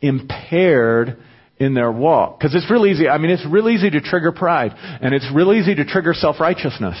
impaired 0.00 1.16
in 1.58 1.74
their 1.74 1.92
walk. 1.92 2.38
Because 2.38 2.56
it's 2.56 2.68
real 2.68 2.86
easy. 2.86 3.08
I 3.08 3.18
mean, 3.18 3.30
it's 3.30 3.46
real 3.48 3.68
easy 3.68 3.90
to 3.90 4.00
trigger 4.00 4.32
pride 4.32 4.72
and 4.76 5.14
it's 5.14 5.28
real 5.32 5.52
easy 5.52 5.76
to 5.76 5.84
trigger 5.84 6.12
self-righteousness. 6.12 6.96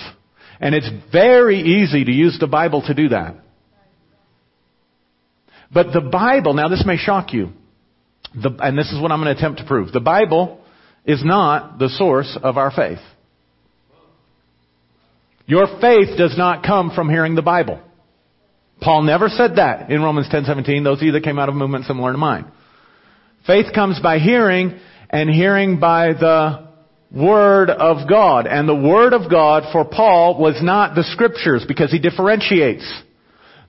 And 0.60 0.74
it's 0.74 0.88
very 1.12 1.60
easy 1.60 2.04
to 2.04 2.12
use 2.12 2.38
the 2.38 2.46
Bible 2.46 2.82
to 2.86 2.94
do 2.94 3.10
that. 3.10 3.36
But 5.72 5.92
the 5.92 6.00
Bible, 6.00 6.54
now 6.54 6.68
this 6.68 6.84
may 6.86 6.96
shock 6.96 7.32
you, 7.32 7.50
the, 8.34 8.50
and 8.60 8.76
this 8.76 8.90
is 8.90 9.00
what 9.00 9.12
I'm 9.12 9.20
going 9.22 9.34
to 9.34 9.38
attempt 9.38 9.60
to 9.60 9.66
prove. 9.66 9.92
The 9.92 10.00
Bible 10.00 10.60
is 11.04 11.24
not 11.24 11.78
the 11.78 11.88
source 11.88 12.36
of 12.42 12.56
our 12.56 12.70
faith. 12.70 12.98
Your 15.46 15.66
faith 15.80 16.16
does 16.18 16.36
not 16.36 16.62
come 16.62 16.90
from 16.94 17.08
hearing 17.08 17.34
the 17.34 17.42
Bible. 17.42 17.80
Paul 18.80 19.02
never 19.02 19.28
said 19.28 19.56
that 19.56 19.90
in 19.90 20.02
Romans 20.02 20.28
10:17. 20.28 20.84
Those 20.84 20.98
of 20.98 21.04
you 21.04 21.12
that 21.12 21.24
came 21.24 21.38
out 21.38 21.48
of 21.48 21.54
a 21.54 21.58
movement 21.58 21.86
similar 21.86 22.12
to 22.12 22.18
mine. 22.18 22.46
Faith 23.46 23.72
comes 23.74 23.98
by 24.00 24.18
hearing, 24.18 24.78
and 25.10 25.30
hearing 25.30 25.80
by 25.80 26.12
the 26.12 26.67
Word 27.14 27.70
of 27.70 28.08
God. 28.08 28.46
And 28.46 28.68
the 28.68 28.74
Word 28.74 29.12
of 29.12 29.30
God 29.30 29.64
for 29.72 29.84
Paul 29.84 30.38
was 30.38 30.62
not 30.62 30.94
the 30.94 31.04
Scriptures 31.04 31.64
because 31.66 31.90
he 31.90 31.98
differentiates. 31.98 33.02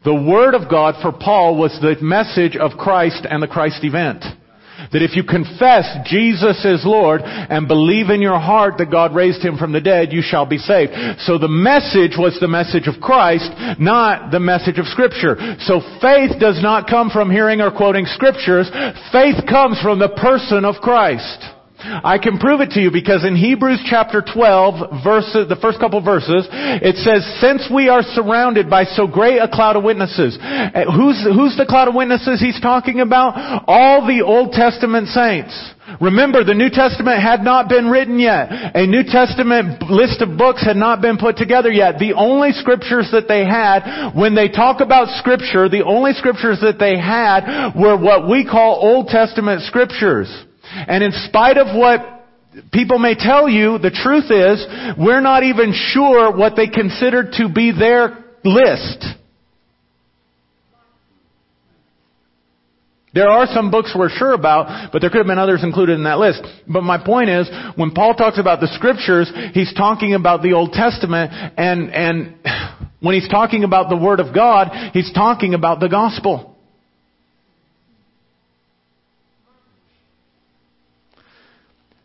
The 0.04 0.16
Word 0.16 0.56
of 0.56 0.70
God 0.70 0.96
for 1.02 1.12
Paul 1.12 1.58
was 1.58 1.78
the 1.82 1.96
message 2.02 2.56
of 2.56 2.78
Christ 2.78 3.26
and 3.30 3.44
the 3.44 3.48
Christ 3.48 3.84
event. 3.84 4.24
That 4.94 5.04
if 5.04 5.16
you 5.16 5.24
confess 5.24 5.86
Jesus 6.06 6.64
is 6.64 6.86
Lord 6.86 7.22
and 7.24 7.68
believe 7.68 8.10
in 8.10 8.22
your 8.22 8.40
heart 8.40 8.78
that 8.78 8.90
God 8.90 9.14
raised 9.14 9.44
him 9.44 9.58
from 9.58 9.74
the 9.74 9.82
dead, 9.82 10.14
you 10.14 10.22
shall 10.24 10.46
be 10.46 10.58
saved. 10.58 10.94
So 11.28 11.38
the 11.38 11.52
message 11.52 12.16
was 12.18 12.40
the 12.40 12.48
message 12.48 12.88
of 12.88 13.02
Christ, 13.02 13.52
not 13.78 14.32
the 14.32 14.40
message 14.40 14.80
of 14.80 14.88
Scripture. 14.88 15.36
So 15.68 15.82
faith 16.02 16.40
does 16.40 16.64
not 16.64 16.88
come 16.88 17.10
from 17.10 17.30
hearing 17.30 17.60
or 17.60 17.72
quoting 17.72 18.06
Scriptures. 18.06 18.72
Faith 19.12 19.44
comes 19.48 19.82
from 19.82 20.00
the 20.00 20.16
person 20.16 20.64
of 20.64 20.76
Christ. 20.76 21.59
I 21.82 22.18
can 22.22 22.38
prove 22.38 22.60
it 22.62 22.72
to 22.72 22.82
you 22.82 22.92
because 22.92 23.24
in 23.24 23.36
Hebrews 23.36 23.80
chapter 23.90 24.22
12, 24.22 25.04
verses, 25.04 25.48
the 25.48 25.60
first 25.62 25.80
couple 25.80 26.04
verses, 26.04 26.48
it 26.52 26.96
says, 27.00 27.24
since 27.40 27.72
we 27.74 27.88
are 27.88 28.04
surrounded 28.04 28.70
by 28.70 28.84
so 28.84 29.08
great 29.08 29.40
a 29.40 29.48
cloud 29.48 29.76
of 29.76 29.84
witnesses. 29.84 30.38
Eh, 30.42 30.84
who's, 30.86 31.24
who's 31.24 31.56
the 31.56 31.66
cloud 31.68 31.88
of 31.88 31.96
witnesses 31.96 32.40
he's 32.40 32.60
talking 32.60 33.00
about? 33.00 33.64
All 33.68 34.06
the 34.06 34.22
Old 34.22 34.52
Testament 34.52 35.08
saints. 35.08 35.56
Remember, 36.02 36.44
the 36.44 36.54
New 36.54 36.70
Testament 36.70 37.22
had 37.22 37.42
not 37.42 37.68
been 37.68 37.90
written 37.90 38.20
yet. 38.20 38.76
A 38.76 38.86
New 38.86 39.04
Testament 39.04 39.82
list 39.90 40.22
of 40.22 40.38
books 40.38 40.64
had 40.64 40.78
not 40.78 41.02
been 41.02 41.18
put 41.18 41.36
together 41.38 41.72
yet. 41.72 41.98
The 41.98 42.14
only 42.14 42.52
scriptures 42.52 43.10
that 43.12 43.28
they 43.28 43.44
had, 43.46 44.14
when 44.14 44.36
they 44.36 44.50
talk 44.50 44.82
about 44.82 45.08
scripture, 45.18 45.68
the 45.68 45.84
only 45.84 46.14
scriptures 46.14 46.60
that 46.62 46.78
they 46.78 47.00
had 47.00 47.74
were 47.74 47.98
what 47.98 48.30
we 48.30 48.46
call 48.46 48.76
Old 48.76 49.08
Testament 49.08 49.64
scriptures. 49.64 50.30
And 50.72 51.04
in 51.04 51.12
spite 51.28 51.58
of 51.58 51.76
what 51.76 52.20
people 52.72 53.00
may 53.00 53.16
tell 53.16 53.50
you, 53.50 53.78
the 53.78 53.92
truth 53.92 54.32
is, 54.32 54.66
we're 54.98 55.22
not 55.22 55.44
even 55.44 55.74
sure 55.74 56.36
what 56.36 56.56
they 56.56 56.68
considered 56.68 57.34
to 57.34 57.50
be 57.50 57.72
their 57.72 58.24
list. 58.44 59.06
There 63.12 63.28
are 63.28 63.48
some 63.48 63.72
books 63.72 63.96
we're 63.98 64.10
sure 64.10 64.34
about, 64.34 64.92
but 64.92 65.02
there 65.02 65.10
could 65.10 65.18
have 65.18 65.28
been 65.28 65.40
others 65.40 65.64
included 65.64 65.94
in 65.94 66.04
that 66.04 66.20
list. 66.20 66.46
But 66.68 66.84
my 66.84 67.04
point 67.04 67.30
is, 67.30 67.50
when 67.76 67.92
Paul 67.92 68.14
talks 68.14 68.40
about 68.40 68.60
the 68.60 68.68
scriptures, 68.68 69.32
he's 69.54 69.74
talking 69.74 70.14
about 70.14 70.44
the 70.44 70.54
Old 70.54 70.74
Testament, 70.74 71.32
and, 71.58 71.90
and 71.92 72.36
when 73.00 73.16
he's 73.16 73.28
talking 73.28 73.64
about 73.64 73.90
the 73.90 73.98
Word 73.98 74.20
of 74.20 74.34
God, 74.34 74.92
he's 74.94 75.12
talking 75.12 75.56
about 75.56 75.80
the 75.80 75.90
gospel. 75.90 76.49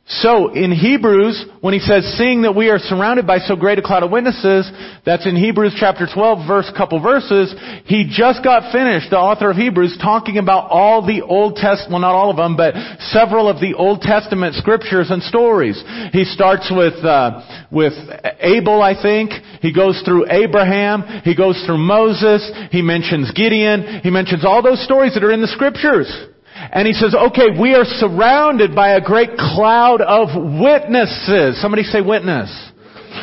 So 0.07 0.53
in 0.53 0.71
Hebrews, 0.71 1.47
when 1.63 1.73
he 1.73 1.81
says, 1.81 2.05
seeing 2.19 2.43
that 2.43 2.55
we 2.55 2.69
are 2.69 2.79
surrounded 2.79 3.27
by 3.27 3.39
so 3.39 3.57
great 3.57 3.79
a 3.79 3.83
cloud 3.83 4.03
of 4.03 4.11
witnesses, 4.11 4.71
that's 5.07 5.27
in 5.27 5.35
Hebrews 5.35 5.77
chapter 5.81 6.07
12, 6.07 6.47
verse, 6.47 6.71
couple 6.77 7.01
verses, 7.01 7.55
he 7.87 8.13
just 8.13 8.45
got 8.45 8.71
finished, 8.71 9.09
the 9.09 9.17
author 9.17 9.51
of 9.51 9.57
Hebrews, 9.57 9.97
talking 10.03 10.37
about 10.37 10.71
all 10.71 11.07
the 11.07 11.23
Old 11.23 11.57
Testament, 11.57 11.93
well 11.93 12.01
not 12.03 12.15
all 12.15 12.29
of 12.29 12.37
them, 12.37 12.55
but 12.55 12.75
several 13.17 13.49
of 13.49 13.61
the 13.61 13.73
Old 13.73 14.03
Testament 14.03 14.57
scriptures 14.57 15.09
and 15.09 15.23
stories. 15.23 15.83
He 16.13 16.25
starts 16.25 16.71
with, 16.71 17.03
uh, 17.03 17.65
with 17.73 17.95
Abel, 18.41 18.83
I 18.83 19.01
think. 19.01 19.31
He 19.63 19.73
goes 19.73 20.03
through 20.05 20.27
Abraham. 20.29 21.23
He 21.25 21.35
goes 21.35 21.57
through 21.65 21.79
Moses. 21.79 22.45
He 22.71 22.83
mentions 22.83 23.33
Gideon. 23.33 24.01
He 24.03 24.11
mentions 24.11 24.45
all 24.45 24.61
those 24.61 24.85
stories 24.85 25.15
that 25.15 25.25
are 25.25 25.33
in 25.33 25.41
the 25.41 25.49
scriptures. 25.49 26.13
And 26.55 26.87
he 26.87 26.93
says, 26.93 27.15
okay, 27.15 27.59
we 27.61 27.75
are 27.75 27.85
surrounded 27.85 28.75
by 28.75 28.91
a 28.91 29.01
great 29.01 29.31
cloud 29.37 30.01
of 30.01 30.29
witnesses. 30.35 31.61
Somebody 31.61 31.83
say 31.83 32.01
witness. 32.01 32.49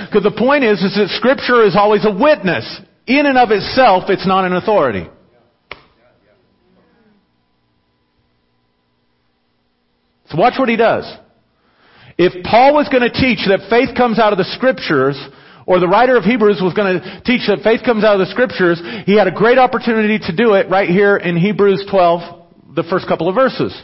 Because 0.07 0.23
the 0.23 0.35
point 0.37 0.63
is, 0.63 0.81
is 0.83 0.95
that 0.95 1.09
scripture 1.15 1.63
is 1.63 1.75
always 1.75 2.05
a 2.05 2.11
witness. 2.11 2.81
In 3.07 3.25
and 3.25 3.37
of 3.37 3.51
itself, 3.51 4.05
it's 4.09 4.27
not 4.27 4.45
an 4.45 4.53
authority. 4.53 5.07
So 10.27 10.37
watch 10.37 10.53
what 10.57 10.69
he 10.69 10.77
does. 10.77 11.05
If 12.17 12.43
Paul 12.43 12.73
was 12.73 12.87
going 12.87 13.03
to 13.03 13.11
teach 13.11 13.47
that 13.47 13.67
faith 13.69 13.95
comes 13.95 14.19
out 14.19 14.31
of 14.31 14.37
the 14.37 14.47
scriptures, 14.55 15.19
or 15.65 15.79
the 15.79 15.87
writer 15.87 16.15
of 16.17 16.23
Hebrews 16.23 16.59
was 16.61 16.73
going 16.73 16.99
to 16.99 17.21
teach 17.23 17.47
that 17.47 17.59
faith 17.63 17.83
comes 17.83 18.03
out 18.03 18.19
of 18.19 18.25
the 18.25 18.31
scriptures, 18.31 18.81
he 19.05 19.17
had 19.17 19.27
a 19.27 19.31
great 19.31 19.57
opportunity 19.57 20.19
to 20.19 20.35
do 20.35 20.53
it 20.53 20.69
right 20.69 20.89
here 20.89 21.17
in 21.17 21.37
Hebrews 21.37 21.87
12, 21.89 22.40
the 22.75 22.83
first 22.83 23.07
couple 23.07 23.29
of 23.29 23.35
verses. 23.35 23.75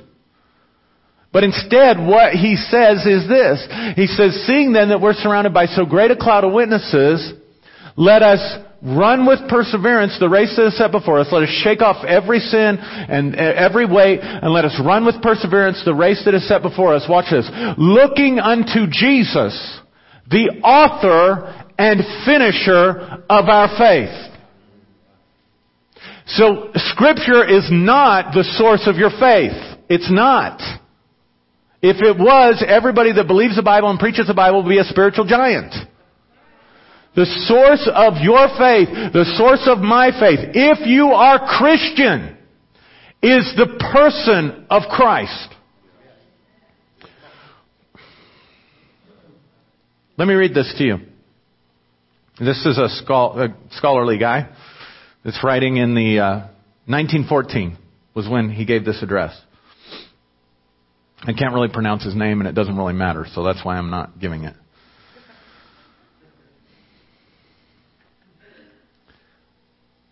But 1.33 1.43
instead, 1.43 1.99
what 1.99 2.33
he 2.33 2.55
says 2.55 3.05
is 3.05 3.27
this. 3.27 3.67
He 3.95 4.07
says, 4.07 4.45
seeing 4.47 4.73
then 4.73 4.89
that 4.89 5.01
we're 5.01 5.13
surrounded 5.13 5.53
by 5.53 5.65
so 5.65 5.85
great 5.85 6.09
a 6.09 6.15
cloud 6.15 6.43
of 6.43 6.53
witnesses, 6.53 7.33
let 7.95 8.23
us 8.23 8.39
run 8.81 9.25
with 9.25 9.39
perseverance 9.49 10.15
the 10.19 10.29
race 10.29 10.55
that 10.55 10.67
is 10.67 10.77
set 10.77 10.91
before 10.91 11.19
us. 11.19 11.27
Let 11.31 11.43
us 11.43 11.61
shake 11.63 11.81
off 11.81 12.05
every 12.05 12.39
sin 12.39 12.77
and 12.77 13.35
every 13.35 13.85
weight, 13.85 14.19
and 14.21 14.53
let 14.53 14.65
us 14.65 14.79
run 14.83 15.05
with 15.05 15.21
perseverance 15.21 15.81
the 15.83 15.95
race 15.95 16.21
that 16.25 16.33
is 16.33 16.47
set 16.47 16.61
before 16.61 16.95
us. 16.95 17.05
Watch 17.09 17.31
this. 17.31 17.49
Looking 17.77 18.39
unto 18.39 18.87
Jesus, 18.89 19.81
the 20.29 20.61
author 20.63 21.65
and 21.77 22.01
finisher 22.25 23.23
of 23.29 23.49
our 23.49 23.67
faith. 23.77 24.26
So, 26.27 26.71
scripture 26.75 27.47
is 27.47 27.69
not 27.71 28.33
the 28.33 28.43
source 28.43 28.85
of 28.85 28.97
your 28.97 29.11
faith. 29.11 29.55
It's 29.89 30.11
not. 30.11 30.59
If 31.81 31.97
it 32.01 32.17
was, 32.19 32.63
everybody 32.67 33.13
that 33.13 33.27
believes 33.27 33.55
the 33.55 33.63
Bible 33.63 33.89
and 33.89 33.97
preaches 33.97 34.27
the 34.27 34.33
Bible 34.33 34.63
would 34.63 34.69
be 34.69 34.79
a 34.79 34.83
spiritual 34.83 35.25
giant. 35.25 35.73
The 37.15 37.25
source 37.25 37.89
of 37.93 38.15
your 38.21 38.47
faith, 38.59 38.89
the 39.13 39.25
source 39.37 39.67
of 39.67 39.79
my 39.79 40.11
faith, 40.11 40.51
if 40.53 40.85
you 40.85 41.07
are 41.07 41.39
Christian, 41.57 42.37
is 43.23 43.53
the 43.55 43.77
person 43.91 44.65
of 44.69 44.83
Christ. 44.91 45.55
Let 50.17 50.27
me 50.27 50.33
read 50.33 50.53
this 50.53 50.73
to 50.77 50.83
you. 50.83 50.97
This 52.39 52.65
is 52.65 52.77
a, 52.77 52.89
scholarly 53.71 54.17
guy 54.17 54.49
that's 55.27 55.43
writing 55.43 55.75
in 55.75 55.93
the 55.93 56.19
uh, 56.19 56.35
1914 56.85 57.77
was 58.15 58.29
when 58.29 58.49
he 58.49 58.63
gave 58.63 58.85
this 58.85 59.03
address. 59.03 59.37
I 61.21 61.33
can't 61.33 61.53
really 61.53 61.67
pronounce 61.67 62.05
his 62.05 62.15
name 62.15 62.39
and 62.39 62.47
it 62.47 62.55
doesn't 62.55 62.77
really 62.77 62.93
matter, 62.93 63.25
so 63.33 63.43
that's 63.43 63.59
why 63.65 63.75
I'm 63.75 63.89
not 63.89 64.21
giving 64.21 64.45
it. 64.45 64.55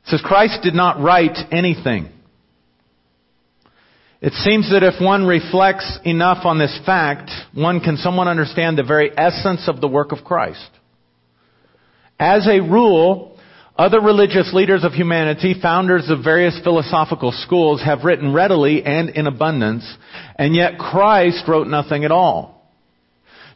It 0.04 0.10
says 0.10 0.22
Christ 0.22 0.60
did 0.62 0.74
not 0.74 1.00
write 1.00 1.38
anything. 1.50 2.10
It 4.20 4.34
seems 4.34 4.70
that 4.72 4.84
if 4.84 5.02
one 5.02 5.26
reflects 5.26 5.98
enough 6.04 6.46
on 6.46 6.60
this 6.60 6.78
fact, 6.86 7.32
one 7.54 7.80
can 7.80 7.96
somewhat 7.96 8.28
understand 8.28 8.78
the 8.78 8.84
very 8.84 9.18
essence 9.18 9.70
of 9.70 9.80
the 9.80 9.88
work 9.88 10.12
of 10.12 10.26
Christ. 10.26 10.70
As 12.20 12.48
a 12.48 12.60
rule, 12.60 13.35
other 13.78 14.00
religious 14.00 14.54
leaders 14.54 14.84
of 14.84 14.94
humanity, 14.94 15.54
founders 15.62 16.10
of 16.10 16.24
various 16.24 16.58
philosophical 16.64 17.32
schools, 17.32 17.82
have 17.84 18.06
written 18.06 18.34
readily 18.34 18.84
and 18.84 19.10
in 19.10 19.28
abundance, 19.28 19.86
and 20.38 20.56
yet 20.56 20.78
Christ 20.78 21.44
wrote 21.48 21.68
nothing 21.68 22.06
at 22.06 22.12
all. 22.12 22.56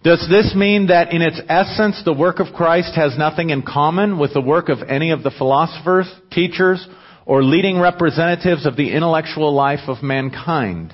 Does 0.03 0.25
this 0.29 0.53
mean 0.55 0.87
that 0.87 1.13
in 1.13 1.21
its 1.21 1.41
essence 1.47 2.01
the 2.03 2.13
work 2.13 2.39
of 2.39 2.53
Christ 2.53 2.95
has 2.95 3.17
nothing 3.17 3.49
in 3.49 3.61
common 3.61 4.17
with 4.17 4.33
the 4.33 4.41
work 4.41 4.69
of 4.69 4.79
any 4.87 5.11
of 5.11 5.23
the 5.23 5.31
philosophers, 5.31 6.09
teachers, 6.31 6.85
or 7.25 7.43
leading 7.43 7.79
representatives 7.79 8.65
of 8.65 8.75
the 8.75 8.91
intellectual 8.93 9.53
life 9.53 9.87
of 9.87 10.01
mankind? 10.03 10.93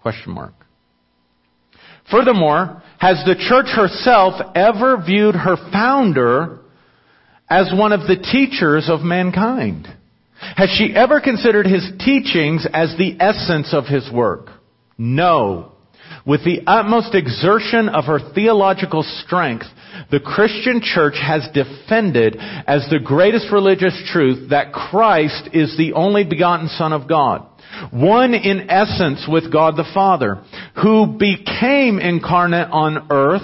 Question 0.00 0.32
mark. 0.32 0.54
Furthermore, 2.10 2.82
has 2.98 3.22
the 3.24 3.34
church 3.34 3.66
herself 3.74 4.34
ever 4.54 5.02
viewed 5.04 5.34
her 5.34 5.56
founder 5.72 6.60
as 7.48 7.70
one 7.72 7.92
of 7.92 8.00
the 8.00 8.16
teachers 8.16 8.88
of 8.88 9.00
mankind? 9.00 9.88
Has 10.38 10.70
she 10.70 10.94
ever 10.94 11.20
considered 11.20 11.66
his 11.66 11.90
teachings 12.04 12.66
as 12.72 12.94
the 12.96 13.16
essence 13.20 13.72
of 13.72 13.86
his 13.86 14.10
work? 14.12 14.50
No. 14.98 15.72
With 16.26 16.44
the 16.44 16.62
utmost 16.66 17.14
exertion 17.14 17.88
of 17.88 18.04
her 18.04 18.18
theological 18.34 19.02
strength, 19.24 19.66
the 20.10 20.20
Christian 20.20 20.80
church 20.82 21.14
has 21.20 21.48
defended 21.54 22.36
as 22.66 22.86
the 22.90 22.98
greatest 22.98 23.50
religious 23.52 23.94
truth 24.12 24.50
that 24.50 24.72
Christ 24.72 25.50
is 25.52 25.76
the 25.76 25.92
only 25.94 26.24
begotten 26.24 26.68
Son 26.68 26.92
of 26.92 27.08
God. 27.08 27.46
One 27.92 28.34
in 28.34 28.70
essence 28.70 29.26
with 29.28 29.52
God 29.52 29.76
the 29.76 29.90
Father, 29.94 30.42
who 30.82 31.16
became 31.18 31.98
incarnate 31.98 32.68
on 32.70 33.08
earth 33.10 33.42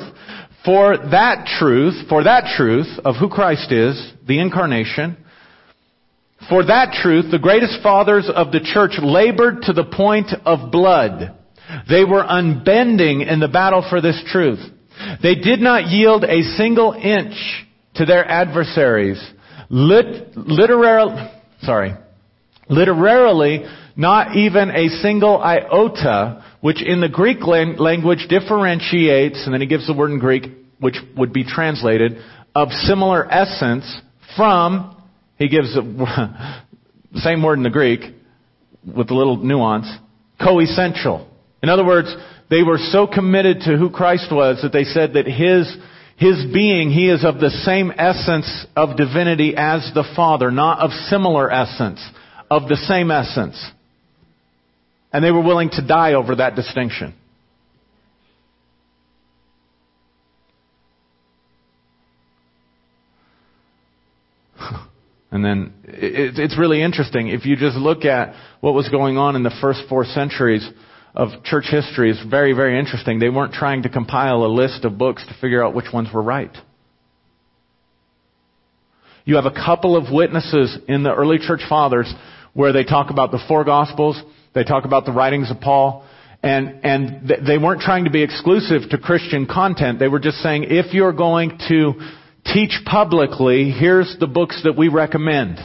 for 0.64 0.96
that 0.96 1.46
truth, 1.59 2.09
for 2.09 2.25
that 2.25 2.55
truth 2.57 2.87
of 3.05 3.16
who 3.16 3.29
Christ 3.29 3.72
is, 3.72 4.12
the 4.27 4.38
incarnation, 4.38 5.16
for 6.48 6.64
that 6.64 6.92
truth, 7.03 7.31
the 7.31 7.38
greatest 7.38 7.83
fathers 7.83 8.29
of 8.33 8.53
the 8.53 8.61
church 8.61 8.92
labored 9.03 9.62
to 9.62 9.72
the 9.72 9.85
point 9.85 10.31
of 10.44 10.70
blood. 10.72 11.37
They 11.88 12.05
were 12.05 12.25
unbending 12.25 13.27
in 13.27 13.40
the 13.40 13.48
battle 13.48 13.85
for 13.88 14.01
this 14.01 14.20
truth. 14.27 14.61
They 15.22 15.37
did 15.37 15.61
not 15.61 15.87
yield 15.87 16.25
a 16.25 16.42
single 16.42 16.92
inch 16.92 17.35
to 17.94 18.05
their 18.05 18.27
adversaries. 18.27 19.22
Lit, 19.68 20.37
literal, 20.37 21.31
sorry, 21.62 21.94
literally, 22.68 23.64
not 23.96 24.37
even 24.37 24.70
a 24.70 24.88
single 24.88 25.38
iota 25.38 26.44
which 26.62 26.81
in 26.81 27.01
the 27.01 27.09
Greek 27.09 27.40
language 27.44 28.27
differentiates, 28.29 29.44
and 29.44 29.53
then 29.53 29.61
he 29.61 29.66
gives 29.66 29.85
the 29.87 29.92
word 29.92 30.12
in 30.12 30.20
Greek, 30.20 30.44
which 30.79 30.96
would 31.16 31.33
be 31.33 31.44
translated, 31.44 32.18
of 32.55 32.70
similar 32.70 33.31
essence 33.31 34.01
from, 34.37 34.96
he 35.37 35.48
gives 35.48 35.75
the 35.75 36.62
same 37.16 37.42
word 37.42 37.59
in 37.59 37.64
the 37.64 37.70
Greek, 37.70 38.03
with 38.87 39.11
a 39.11 39.14
little 39.14 39.37
nuance, 39.38 39.88
co-essential. 40.40 41.29
In 41.64 41.68
other 41.68 41.85
words, 41.85 42.14
they 42.48 42.62
were 42.62 42.79
so 42.79 43.09
committed 43.09 43.62
to 43.62 43.77
who 43.77 43.90
Christ 43.90 44.29
was 44.31 44.61
that 44.62 44.72
they 44.72 44.85
said 44.85 45.14
that 45.14 45.27
his, 45.27 45.77
his 46.16 46.44
being, 46.53 46.90
he 46.90 47.11
is 47.11 47.25
of 47.25 47.40
the 47.40 47.51
same 47.51 47.92
essence 47.96 48.66
of 48.77 48.96
divinity 48.96 49.55
as 49.57 49.90
the 49.94 50.05
Father, 50.14 50.53
not 50.53 50.79
of 50.79 50.92
similar 51.09 51.51
essence, 51.51 52.01
of 52.48 52.68
the 52.68 52.77
same 52.77 53.11
essence. 53.11 53.61
And 55.12 55.22
they 55.25 55.31
were 55.31 55.42
willing 55.42 55.70
to 55.70 55.87
die 55.87 56.14
over 56.14 56.37
that 56.37 56.57
distinction. 56.57 57.14
And 65.33 65.42
then 65.42 65.72
it's 65.85 66.59
really 66.59 66.83
interesting. 66.83 67.29
If 67.29 67.46
you 67.46 67.57
just 67.57 67.75
look 67.75 68.05
at 68.05 68.35
what 68.61 68.75
was 68.75 68.90
going 68.90 69.16
on 69.16 69.35
in 69.35 69.42
the 69.42 69.55
first 69.62 69.81
four 69.88 70.05
centuries 70.05 70.68
of 71.14 71.42
church 71.42 71.64
history, 71.70 72.11
it's 72.11 72.22
very, 72.29 72.53
very 72.53 72.79
interesting. 72.79 73.18
They 73.18 73.31
weren't 73.31 73.55
trying 73.55 73.85
to 73.85 73.88
compile 73.88 74.44
a 74.44 74.53
list 74.53 74.85
of 74.85 74.98
books 74.98 75.25
to 75.27 75.35
figure 75.40 75.64
out 75.64 75.75
which 75.75 75.87
ones 75.90 76.11
were 76.12 76.22
right. 76.22 76.55
You 79.25 79.37
have 79.37 79.46
a 79.46 79.53
couple 79.53 79.96
of 79.96 80.12
witnesses 80.12 80.77
in 80.87 81.03
the 81.03 81.14
early 81.14 81.38
church 81.38 81.62
fathers 81.66 82.12
where 82.53 82.75
they 82.75 82.85
talk 82.85 83.09
about 83.11 83.31
the 83.31 83.42
four 83.48 83.64
gospels 83.64 84.20
they 84.55 84.65
talk 84.65 84.85
about 84.85 85.05
the 85.05 85.12
writings 85.12 85.51
of 85.51 85.61
Paul. 85.61 86.07
And, 86.43 86.85
and 86.85 87.33
they 87.47 87.57
weren't 87.57 87.83
trying 87.83 88.05
to 88.05 88.11
be 88.11 88.23
exclusive 88.23 88.91
to 88.91 88.99
Christian 88.99 89.47
content. 89.47 90.01
They 90.01 90.09
were 90.09 90.19
just 90.19 90.38
saying, 90.38 90.67
if 90.69 90.93
you're 90.93 91.12
going 91.12 91.59
to 91.69 91.93
teach 92.45 92.81
publicly, 92.85 93.71
here's 93.71 94.17
the 94.19 94.27
books 94.27 94.61
that 94.65 94.77
we 94.77 94.88
recommend. 94.88 95.59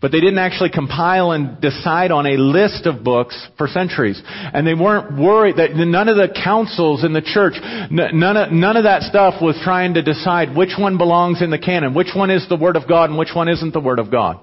But 0.00 0.12
they 0.12 0.20
didn't 0.20 0.38
actually 0.38 0.70
compile 0.70 1.32
and 1.32 1.60
decide 1.60 2.12
on 2.12 2.26
a 2.26 2.36
list 2.36 2.86
of 2.86 3.02
books 3.02 3.48
for 3.58 3.66
centuries. 3.66 4.22
And 4.24 4.64
they 4.64 4.74
weren't 4.74 5.18
worried 5.18 5.56
that 5.56 5.74
none 5.74 6.08
of 6.08 6.16
the 6.16 6.28
councils 6.44 7.02
in 7.02 7.14
the 7.14 7.22
church, 7.22 7.54
none 7.90 8.36
of, 8.36 8.52
none 8.52 8.76
of 8.76 8.84
that 8.84 9.02
stuff 9.02 9.42
was 9.42 9.58
trying 9.64 9.94
to 9.94 10.02
decide 10.02 10.56
which 10.56 10.74
one 10.78 10.98
belongs 10.98 11.42
in 11.42 11.50
the 11.50 11.58
canon, 11.58 11.94
which 11.94 12.10
one 12.14 12.30
is 12.30 12.46
the 12.48 12.56
Word 12.56 12.76
of 12.76 12.86
God 12.86 13.10
and 13.10 13.18
which 13.18 13.30
one 13.34 13.48
isn't 13.48 13.72
the 13.72 13.80
Word 13.80 13.98
of 13.98 14.10
God 14.10 14.38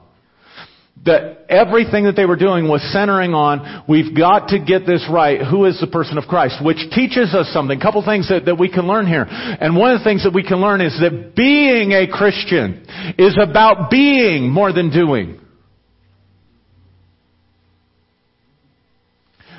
that 1.04 1.46
everything 1.50 2.06
that 2.06 2.16
they 2.16 2.26
were 2.26 2.36
doing 2.36 2.68
was 2.68 2.82
centering 2.94 3.34
on, 3.34 3.84
we've 3.90 4.16
got 4.16 4.50
to 4.50 4.60
get 4.60 4.86
this 4.86 5.04
right. 5.12 5.42
Who 5.42 5.66
is 5.66 5.80
the 5.82 5.88
person 5.88 6.20
of 6.20 6.26
Christ? 6.26 6.64
Which 6.64 6.78
teaches 6.94 7.34
us 7.34 7.52
something. 7.52 7.78
A 7.78 7.82
couple 7.82 8.06
things 8.06 8.30
that, 8.30 8.46
that 8.46 8.60
we 8.60 8.70
can 8.70 8.86
learn 8.86 9.08
here. 9.08 9.26
And 9.28 9.76
one 9.76 9.94
of 9.94 10.00
the 10.00 10.04
things 10.04 10.24
that 10.24 10.34
we 10.34 10.44
can 10.44 10.62
learn 10.62 10.80
is 10.80 10.94
that 11.02 11.34
being 11.36 11.92
a 11.94 12.06
Christian 12.06 12.86
is 13.18 13.36
about 13.42 13.90
being 13.90 14.50
more 14.50 14.72
than 14.72 14.92
doing. 14.92 15.41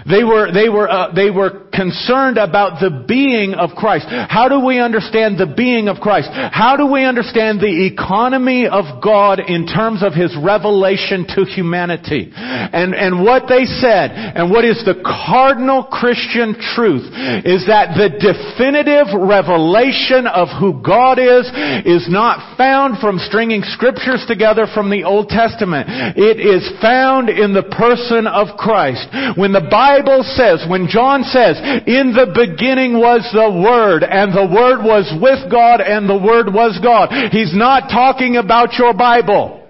They 0.09 0.25
were, 0.25 0.53
they 0.53 0.69
were, 0.69 0.89
uh, 0.89 1.15
they 1.15 1.31
were 1.31 1.69
concerned 1.73 2.37
about 2.37 2.81
the 2.81 3.05
being 3.07 3.55
of 3.55 3.71
Christ. 3.77 4.07
How 4.09 4.49
do 4.49 4.61
we 4.65 4.79
understand 4.79 5.39
the 5.39 5.47
being 5.47 5.89
of 5.89 6.01
Christ? 6.01 6.29
How 6.33 6.77
do 6.77 6.87
we 6.87 7.05
understand 7.05 7.61
the 7.61 7.87
economy 7.87 8.67
of 8.67 9.03
God 9.03 9.41
in 9.41 9.67
terms 9.67 10.03
of 10.03 10.13
His 10.13 10.37
revelation 10.37 11.27
to 11.35 11.45
humanity? 11.45 12.33
And, 12.35 12.95
and 12.95 13.25
what 13.25 13.49
they 13.49 13.65
said, 13.65 14.11
and 14.13 14.51
what 14.51 14.65
is 14.65 14.83
the 14.85 15.01
cardinal 15.01 15.85
Christian 15.85 16.59
truth, 16.75 17.07
is 17.47 17.67
that 17.67 17.95
the 17.95 18.11
definitive 18.11 19.15
revelation 19.15 20.27
of 20.27 20.49
who 20.59 20.83
God 20.83 21.19
is, 21.19 21.47
is 21.87 22.11
not 22.11 22.59
found 22.59 22.99
from 22.99 23.19
stringing 23.19 23.63
scriptures 23.65 24.25
together 24.29 24.67
from 24.75 24.91
the 24.91 25.05
Old 25.05 25.29
Testament. 25.29 25.89
It 26.17 26.43
is 26.43 26.69
found 26.81 27.29
in 27.29 27.55
the 27.55 27.65
person 27.65 28.27
of 28.27 28.59
Christ. 28.59 29.09
When 29.39 29.53
the 29.53 29.65
Bible 29.65 29.92
Bible 29.93 30.23
says, 30.23 30.65
when 30.69 30.89
John 30.89 31.23
says, 31.25 31.59
in 31.87 32.15
the 32.17 32.33
beginning 32.33 32.99
was 32.99 33.29
the 33.33 33.51
Word, 33.51 34.03
and 34.03 34.33
the 34.33 34.49
Word 34.49 34.83
was 34.83 35.13
with 35.21 35.51
God, 35.51 35.81
and 35.81 36.09
the 36.09 36.17
Word 36.17 36.53
was 36.53 36.79
God, 36.83 37.11
he's 37.31 37.55
not 37.55 37.91
talking 37.91 38.37
about 38.37 38.73
your 38.79 38.95
Bible. 38.95 39.69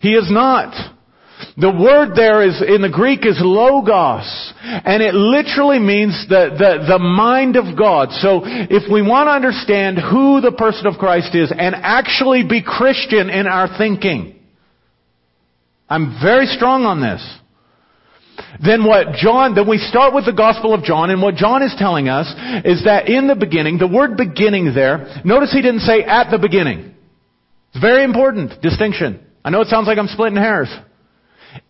He 0.00 0.14
is 0.14 0.30
not. 0.30 0.74
The 1.56 1.70
word 1.70 2.16
there 2.16 2.42
is, 2.42 2.62
in 2.62 2.80
the 2.80 2.88
Greek 2.88 3.26
is 3.26 3.36
logos. 3.40 4.52
And 4.64 5.02
it 5.02 5.14
literally 5.14 5.78
means 5.78 6.26
the, 6.28 6.56
the, 6.56 6.96
the 6.96 6.98
mind 6.98 7.56
of 7.56 7.76
God. 7.76 8.10
So 8.12 8.42
if 8.44 8.90
we 8.90 9.02
want 9.02 9.28
to 9.28 9.32
understand 9.32 9.98
who 9.98 10.40
the 10.40 10.52
person 10.52 10.86
of 10.86 10.98
Christ 10.98 11.34
is 11.34 11.52
and 11.52 11.74
actually 11.76 12.44
be 12.48 12.62
Christian 12.62 13.28
in 13.28 13.46
our 13.46 13.76
thinking, 13.76 14.39
I'm 15.90 16.16
very 16.22 16.46
strong 16.46 16.84
on 16.84 17.00
this. 17.00 17.20
Then 18.64 18.84
what 18.84 19.14
John, 19.14 19.54
then 19.54 19.68
we 19.68 19.78
start 19.78 20.14
with 20.14 20.24
the 20.24 20.32
Gospel 20.32 20.72
of 20.72 20.82
John, 20.82 21.10
and 21.10 21.20
what 21.20 21.34
John 21.34 21.62
is 21.62 21.74
telling 21.76 22.08
us 22.08 22.26
is 22.64 22.84
that 22.84 23.08
in 23.08 23.26
the 23.26 23.34
beginning, 23.34 23.78
the 23.78 23.88
word 23.88 24.16
beginning 24.16 24.72
there, 24.74 25.20
notice 25.24 25.52
he 25.52 25.60
didn't 25.60 25.80
say 25.80 26.02
at 26.02 26.30
the 26.30 26.38
beginning. 26.38 26.94
It's 27.72 27.80
very 27.80 28.04
important 28.04 28.62
distinction. 28.62 29.20
I 29.44 29.50
know 29.50 29.60
it 29.60 29.68
sounds 29.68 29.86
like 29.86 29.98
I'm 29.98 30.08
splitting 30.08 30.36
hairs. 30.36 30.68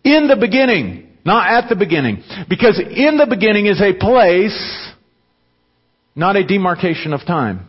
In 0.03 0.27
the 0.27 0.37
beginning, 0.39 1.17
not 1.25 1.51
at 1.51 1.69
the 1.69 1.75
beginning. 1.75 2.23
Because 2.47 2.79
in 2.79 3.17
the 3.17 3.27
beginning 3.27 3.65
is 3.65 3.81
a 3.81 3.93
place, 3.93 4.89
not 6.15 6.35
a 6.35 6.45
demarcation 6.45 7.13
of 7.13 7.21
time. 7.25 7.67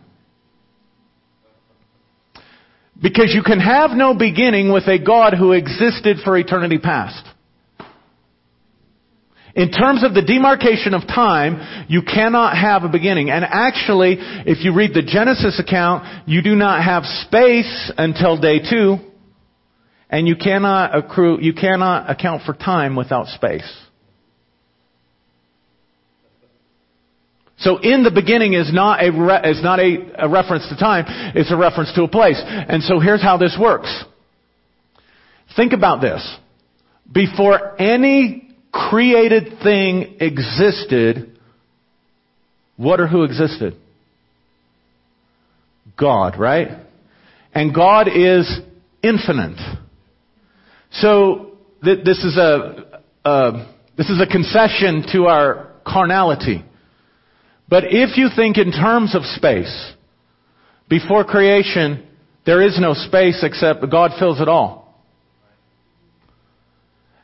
Because 3.03 3.33
you 3.35 3.43
can 3.43 3.59
have 3.59 3.91
no 3.91 4.15
beginning 4.15 4.71
with 4.71 4.87
a 4.87 4.97
God 4.97 5.33
who 5.33 5.51
existed 5.51 6.17
for 6.23 6.37
eternity 6.37 6.77
past. 6.77 7.27
In 9.55 9.71
terms 9.71 10.05
of 10.05 10.13
the 10.13 10.21
demarcation 10.21 10.93
of 10.93 11.01
time, 11.01 11.85
you 11.89 12.01
cannot 12.01 12.57
have 12.57 12.83
a 12.83 12.89
beginning. 12.89 13.29
And 13.29 13.43
actually, 13.43 14.15
if 14.19 14.63
you 14.63 14.73
read 14.73 14.93
the 14.93 15.03
Genesis 15.03 15.59
account, 15.59 16.27
you 16.27 16.41
do 16.41 16.55
not 16.55 16.81
have 16.81 17.03
space 17.03 17.91
until 17.97 18.39
day 18.39 18.59
two, 18.67 18.97
and 20.09 20.25
you 20.25 20.37
cannot 20.37 20.95
accrue, 20.95 21.39
you 21.41 21.53
cannot 21.53 22.09
account 22.09 22.43
for 22.45 22.53
time 22.53 22.95
without 22.95 23.27
space. 23.27 23.69
So 27.63 27.77
in 27.77 28.03
the 28.03 28.11
beginning 28.11 28.53
is 28.53 28.73
not 28.73 29.01
a, 29.01 29.09
re- 29.09 29.49
is 29.49 29.63
not 29.63 29.79
a, 29.79 30.25
a 30.25 30.29
reference 30.29 30.67
to 30.67 30.75
time, 30.75 31.05
it's 31.33 31.49
a 31.49 31.55
reference 31.55 31.93
to 31.93 32.03
a 32.03 32.09
place. 32.09 32.41
And 32.43 32.83
so 32.83 32.99
here's 32.99 33.21
how 33.21 33.37
this 33.37 33.57
works. 33.59 34.03
Think 35.55 35.71
about 35.71 36.01
this. 36.01 36.37
Before 37.09 37.81
any 37.81 38.53
created 38.73 39.59
thing 39.63 40.17
existed, 40.19 41.39
what 42.75 42.99
or 42.99 43.07
who 43.07 43.23
existed? 43.23 43.77
God, 45.97 46.37
right? 46.37 46.69
And 47.53 47.73
God 47.73 48.09
is 48.09 48.59
infinite. 49.01 49.59
So 50.91 51.57
th- 51.81 52.03
this 52.03 52.25
is 52.25 52.35
a, 52.35 53.01
uh, 53.23 53.69
this 53.95 54.09
is 54.09 54.19
a 54.19 54.27
concession 54.27 55.05
to 55.13 55.27
our 55.27 55.71
carnality. 55.85 56.65
But 57.73 57.85
if 57.85 58.17
you 58.17 58.29
think 58.35 58.59
in 58.59 58.71
terms 58.71 59.15
of 59.15 59.23
space, 59.25 59.93
before 60.87 61.23
creation, 61.23 62.05
there 62.45 62.61
is 62.61 62.79
no 62.79 62.93
space 62.93 63.39
except 63.41 63.81
God 63.89 64.11
fills 64.19 64.39
it 64.39 64.47
all. 64.47 65.03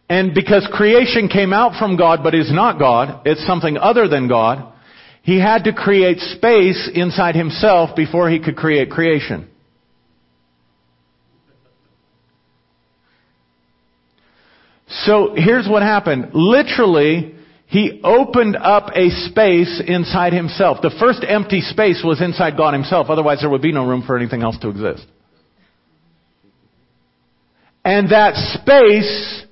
And 0.10 0.34
because 0.34 0.68
creation 0.74 1.28
came 1.28 1.54
out 1.54 1.78
from 1.78 1.98
God 1.98 2.22
but 2.24 2.34
is 2.34 2.52
not 2.52 2.80
God, 2.80 3.28
it's 3.28 3.46
something 3.46 3.78
other 3.78 4.08
than 4.08 4.28
God, 4.28 4.74
he 5.22 5.40
had 5.40 5.66
to 5.66 5.72
create 5.72 6.18
space 6.18 6.90
inside 6.96 7.36
himself 7.36 7.96
before 7.96 8.28
he 8.28 8.40
could 8.40 8.56
create 8.56 8.90
creation. 8.90 9.48
So 14.88 15.36
here's 15.36 15.70
what 15.70 15.84
happened. 15.84 16.32
Literally, 16.34 17.36
he 17.70 18.02
opened 18.04 18.56
up 18.56 18.90
a 18.96 19.12
space 19.30 19.80
inside 19.86 20.34
himself. 20.34 20.80
The 20.82 20.90
first 21.00 21.24
empty 21.26 21.62
space 21.62 22.02
was 22.04 22.20
inside 22.20 22.58
God 22.58 22.74
himself. 22.74 23.12
Otherwise, 23.12 23.42
there 23.42 23.50
would 23.50 23.62
be 23.62 23.72
no 23.72 23.88
room 23.88 24.04
for 24.06 24.18
anything 24.18 24.42
else 24.42 24.58
to 24.62 24.70
exist. 24.70 25.06
And 27.86 28.10
that 28.10 28.34
space 28.60 29.46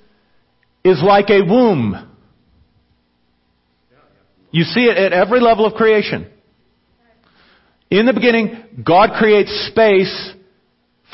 is 0.84 1.00
like 1.00 1.30
a 1.30 1.42
womb. 1.42 2.12
You 4.50 4.64
see 4.64 4.86
it 4.86 4.96
at 4.96 5.12
every 5.12 5.38
level 5.38 5.64
of 5.64 5.74
creation. 5.74 6.28
In 7.88 8.04
the 8.04 8.12
beginning, 8.12 8.64
God 8.84 9.10
creates 9.16 9.68
space 9.70 10.32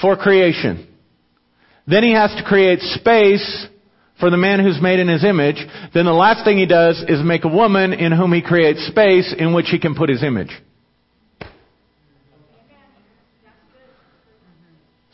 for 0.01 0.17
creation. 0.17 0.89
Then 1.87 2.03
he 2.03 2.15
has 2.15 2.31
to 2.31 2.45
create 2.45 2.81
space 2.81 3.67
for 4.25 4.31
the 4.31 4.39
man 4.39 4.59
who's 4.59 4.81
made 4.81 5.01
in 5.01 5.07
his 5.07 5.23
image, 5.23 5.57
then 5.93 6.07
the 6.07 6.13
last 6.15 6.47
thing 6.47 6.57
he 6.57 6.65
does 6.65 7.05
is 7.09 7.23
make 7.23 7.45
a 7.45 7.49
woman 7.49 7.93
in 7.93 8.11
whom 8.11 8.33
he 8.33 8.41
creates 8.41 8.87
space 8.87 9.35
in 9.39 9.53
which 9.53 9.67
he 9.69 9.79
can 9.79 9.95
put 9.95 10.09
his 10.09 10.23
image. 10.23 10.49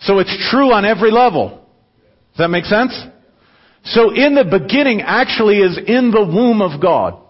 So 0.03 0.21
it's 0.21 0.49
true 0.53 0.73
on 0.73 0.85
every 0.85 1.11
level. 1.11 1.67
Does 2.31 2.39
that 2.39 2.51
make 2.51 2.67
sense? 2.67 2.97
So 3.83 4.15
in 4.15 4.37
the 4.37 4.45
beginning 4.45 5.03
actually 5.03 5.59
is 5.59 5.77
in 5.77 6.13
the 6.13 6.25
womb 6.25 6.63
of 6.63 6.81
God. 6.81 7.21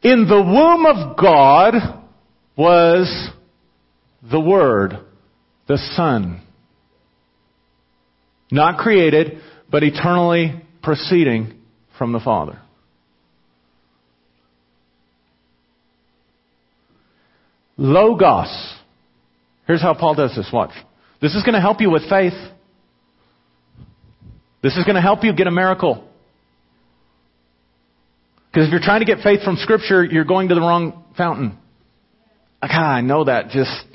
In 0.00 0.28
the 0.28 0.40
womb 0.40 0.86
of 0.86 1.16
God 1.16 1.74
was 2.56 3.30
the 4.22 4.40
Word, 4.40 4.96
the 5.66 5.78
Son. 5.96 6.40
Not 8.52 8.76
created, 8.76 9.40
but 9.70 9.82
eternally 9.82 10.62
proceeding 10.82 11.54
from 11.96 12.12
the 12.12 12.20
Father. 12.20 12.60
Logos. 17.78 18.74
Here's 19.66 19.80
how 19.80 19.94
Paul 19.94 20.14
does 20.14 20.36
this. 20.36 20.50
Watch. 20.52 20.72
This 21.22 21.34
is 21.34 21.42
going 21.44 21.54
to 21.54 21.62
help 21.62 21.80
you 21.80 21.90
with 21.90 22.02
faith. 22.10 22.34
This 24.62 24.76
is 24.76 24.84
going 24.84 24.96
to 24.96 25.00
help 25.00 25.24
you 25.24 25.32
get 25.32 25.46
a 25.46 25.50
miracle. 25.50 26.06
Because 28.50 28.66
if 28.66 28.72
you're 28.72 28.82
trying 28.82 29.00
to 29.00 29.06
get 29.06 29.20
faith 29.24 29.42
from 29.42 29.56
Scripture, 29.56 30.04
you're 30.04 30.26
going 30.26 30.48
to 30.50 30.54
the 30.54 30.60
wrong 30.60 31.04
fountain. 31.16 31.56
Ah, 32.60 32.96
I 32.96 33.00
know 33.00 33.24
that. 33.24 33.48
Just 33.48 33.86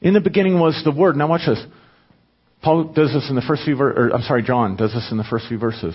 In 0.00 0.14
the 0.14 0.20
beginning 0.20 0.58
was 0.58 0.80
the 0.84 0.92
Word. 0.92 1.16
Now 1.16 1.28
watch 1.28 1.46
this. 1.46 1.64
Paul 2.62 2.84
does 2.84 3.12
this 3.12 3.28
in 3.28 3.36
the 3.36 3.42
first 3.42 3.64
few 3.64 3.76
verses, 3.76 4.12
I'm 4.14 4.22
sorry, 4.22 4.42
John 4.42 4.76
does 4.76 4.92
this 4.92 5.08
in 5.10 5.18
the 5.18 5.24
first 5.24 5.46
few 5.48 5.58
verses. 5.58 5.94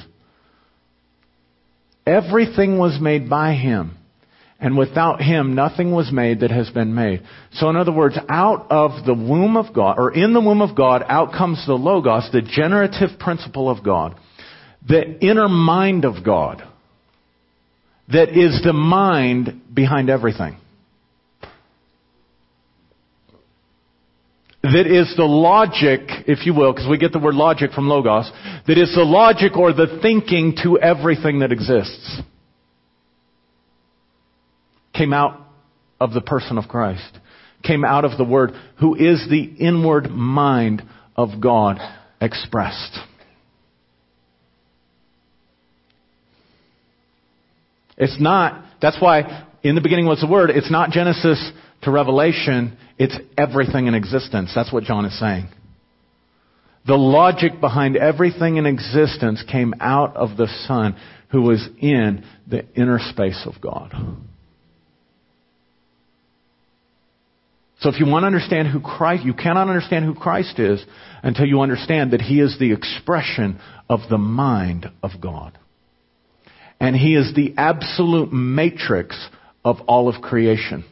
Everything 2.05 2.77
was 2.77 2.99
made 3.01 3.29
by 3.29 3.53
Him. 3.53 3.97
And 4.59 4.77
without 4.77 5.21
Him, 5.21 5.55
nothing 5.55 5.91
was 5.91 6.11
made 6.11 6.41
that 6.41 6.51
has 6.51 6.69
been 6.69 6.93
made. 6.93 7.23
So 7.53 7.69
in 7.69 7.75
other 7.75 7.91
words, 7.91 8.17
out 8.29 8.67
of 8.69 9.05
the 9.05 9.13
womb 9.13 9.57
of 9.57 9.73
God, 9.73 9.97
or 9.97 10.13
in 10.13 10.33
the 10.33 10.39
womb 10.39 10.61
of 10.61 10.75
God, 10.75 11.03
out 11.07 11.33
comes 11.33 11.63
the 11.65 11.73
Logos, 11.73 12.29
the 12.31 12.43
generative 12.43 13.19
principle 13.19 13.69
of 13.69 13.83
God. 13.83 14.15
The 14.87 15.19
inner 15.19 15.49
mind 15.49 16.05
of 16.05 16.23
God. 16.23 16.63
That 18.09 18.29
is 18.29 18.61
the 18.63 18.73
mind 18.73 19.61
behind 19.73 20.09
everything. 20.09 20.57
That 24.63 24.85
is 24.87 25.13
the 25.17 25.23
logic, 25.23 26.01
if 26.27 26.45
you 26.45 26.53
will, 26.53 26.71
because 26.73 26.87
we 26.89 26.97
get 26.97 27.11
the 27.11 27.19
word 27.19 27.35
logic 27.35 27.71
from 27.71 27.87
logos, 27.87 28.31
that 28.67 28.77
is 28.77 28.93
the 28.95 29.03
logic 29.03 29.57
or 29.57 29.73
the 29.73 29.99
thinking 30.01 30.55
to 30.63 30.77
everything 30.79 31.39
that 31.39 31.51
exists. 31.51 32.21
Came 34.93 35.13
out 35.13 35.39
of 35.99 36.13
the 36.13 36.21
person 36.21 36.57
of 36.57 36.67
Christ 36.67 37.17
came 37.63 37.83
out 37.83 38.05
of 38.05 38.17
the 38.17 38.23
Word, 38.23 38.51
who 38.79 38.95
is 38.95 39.25
the 39.29 39.43
inward 39.43 40.09
mind 40.09 40.83
of 41.15 41.41
God 41.41 41.77
expressed. 42.19 42.97
It's 47.97 48.19
not, 48.19 48.65
that's 48.81 48.99
why 48.99 49.47
in 49.63 49.75
the 49.75 49.81
beginning 49.81 50.07
was 50.07 50.21
the 50.21 50.27
Word, 50.27 50.49
it's 50.49 50.71
not 50.71 50.89
Genesis 50.89 51.51
to 51.83 51.91
Revelation, 51.91 52.77
it's 52.97 53.17
everything 53.37 53.87
in 53.87 53.95
existence. 53.95 54.51
That's 54.53 54.71
what 54.71 54.83
John 54.83 55.05
is 55.05 55.19
saying. 55.19 55.47
The 56.85 56.95
logic 56.95 57.59
behind 57.59 57.95
everything 57.95 58.57
in 58.57 58.65
existence 58.65 59.43
came 59.49 59.73
out 59.79 60.15
of 60.15 60.37
the 60.37 60.47
Son 60.67 60.95
who 61.29 61.43
was 61.43 61.67
in 61.79 62.25
the 62.47 62.65
inner 62.75 62.99
space 62.99 63.45
of 63.45 63.61
God. 63.61 63.93
So 67.79 67.89
if 67.89 67.99
you 67.99 68.05
want 68.05 68.23
to 68.23 68.27
understand 68.27 68.67
who 68.67 68.79
Christ, 68.79 69.23
you 69.23 69.33
cannot 69.33 69.67
understand 69.67 70.05
who 70.05 70.13
Christ 70.13 70.59
is 70.59 70.83
until 71.23 71.45
you 71.45 71.61
understand 71.61 72.11
that 72.11 72.21
He 72.21 72.39
is 72.39 72.57
the 72.59 72.73
expression 72.73 73.59
of 73.89 74.01
the 74.09 74.19
mind 74.19 74.87
of 75.01 75.11
God. 75.19 75.57
And 76.79 76.95
He 76.95 77.15
is 77.15 77.33
the 77.33 77.55
absolute 77.57 78.31
matrix 78.31 79.27
of 79.65 79.77
all 79.87 80.09
of 80.09 80.21
creation. 80.21 80.83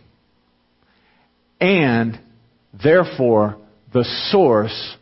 And 1.59 2.19
therefore, 2.81 3.57
the 3.93 4.05
source 4.31 4.95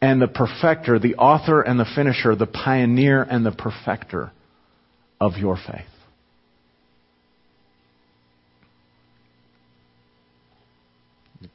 and 0.00 0.20
the 0.20 0.28
perfecter, 0.28 0.98
the 0.98 1.14
author 1.14 1.62
and 1.62 1.78
the 1.78 1.86
finisher, 1.94 2.34
the 2.34 2.46
pioneer 2.46 3.22
and 3.22 3.46
the 3.46 3.52
perfecter 3.52 4.32
of 5.20 5.36
your 5.36 5.56
faith. 5.56 5.86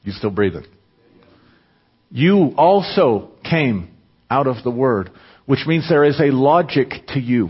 You 0.04 0.14
still 0.14 0.32
breathing? 0.32 0.66
You 2.10 2.54
also 2.58 3.32
came 3.44 3.90
out 4.30 4.48
of 4.48 4.64
the 4.64 4.72
Word, 4.72 5.12
which 5.46 5.66
means 5.68 5.90
there 5.90 6.06
is 6.06 6.20
a 6.20 6.32
logic 6.32 7.08
to 7.10 7.20
you. 7.20 7.50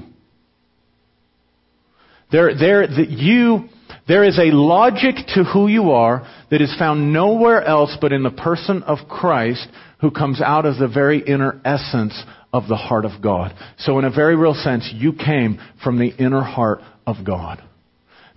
There, 2.31 2.53
there, 2.57 2.85
that 2.85 3.09
you, 3.09 3.69
there 4.07 4.23
is 4.23 4.37
a 4.37 4.51
logic 4.51 5.15
to 5.35 5.43
who 5.43 5.67
you 5.67 5.91
are 5.91 6.27
that 6.51 6.61
is 6.61 6.75
found 6.77 7.13
nowhere 7.13 7.63
else 7.63 7.97
but 8.01 8.11
in 8.11 8.23
the 8.23 8.31
person 8.31 8.83
of 8.83 9.07
Christ 9.07 9.67
who 10.01 10.11
comes 10.11 10.41
out 10.41 10.65
of 10.65 10.77
the 10.77 10.87
very 10.87 11.19
inner 11.19 11.59
essence 11.63 12.21
of 12.51 12.67
the 12.67 12.75
heart 12.75 13.05
of 13.05 13.21
God. 13.21 13.53
So 13.79 13.97
in 13.99 14.05
a 14.05 14.11
very 14.11 14.35
real 14.35 14.53
sense, 14.53 14.91
you 14.93 15.13
came 15.13 15.59
from 15.83 15.99
the 15.99 16.09
inner 16.09 16.43
heart 16.43 16.81
of 17.05 17.25
God. 17.25 17.63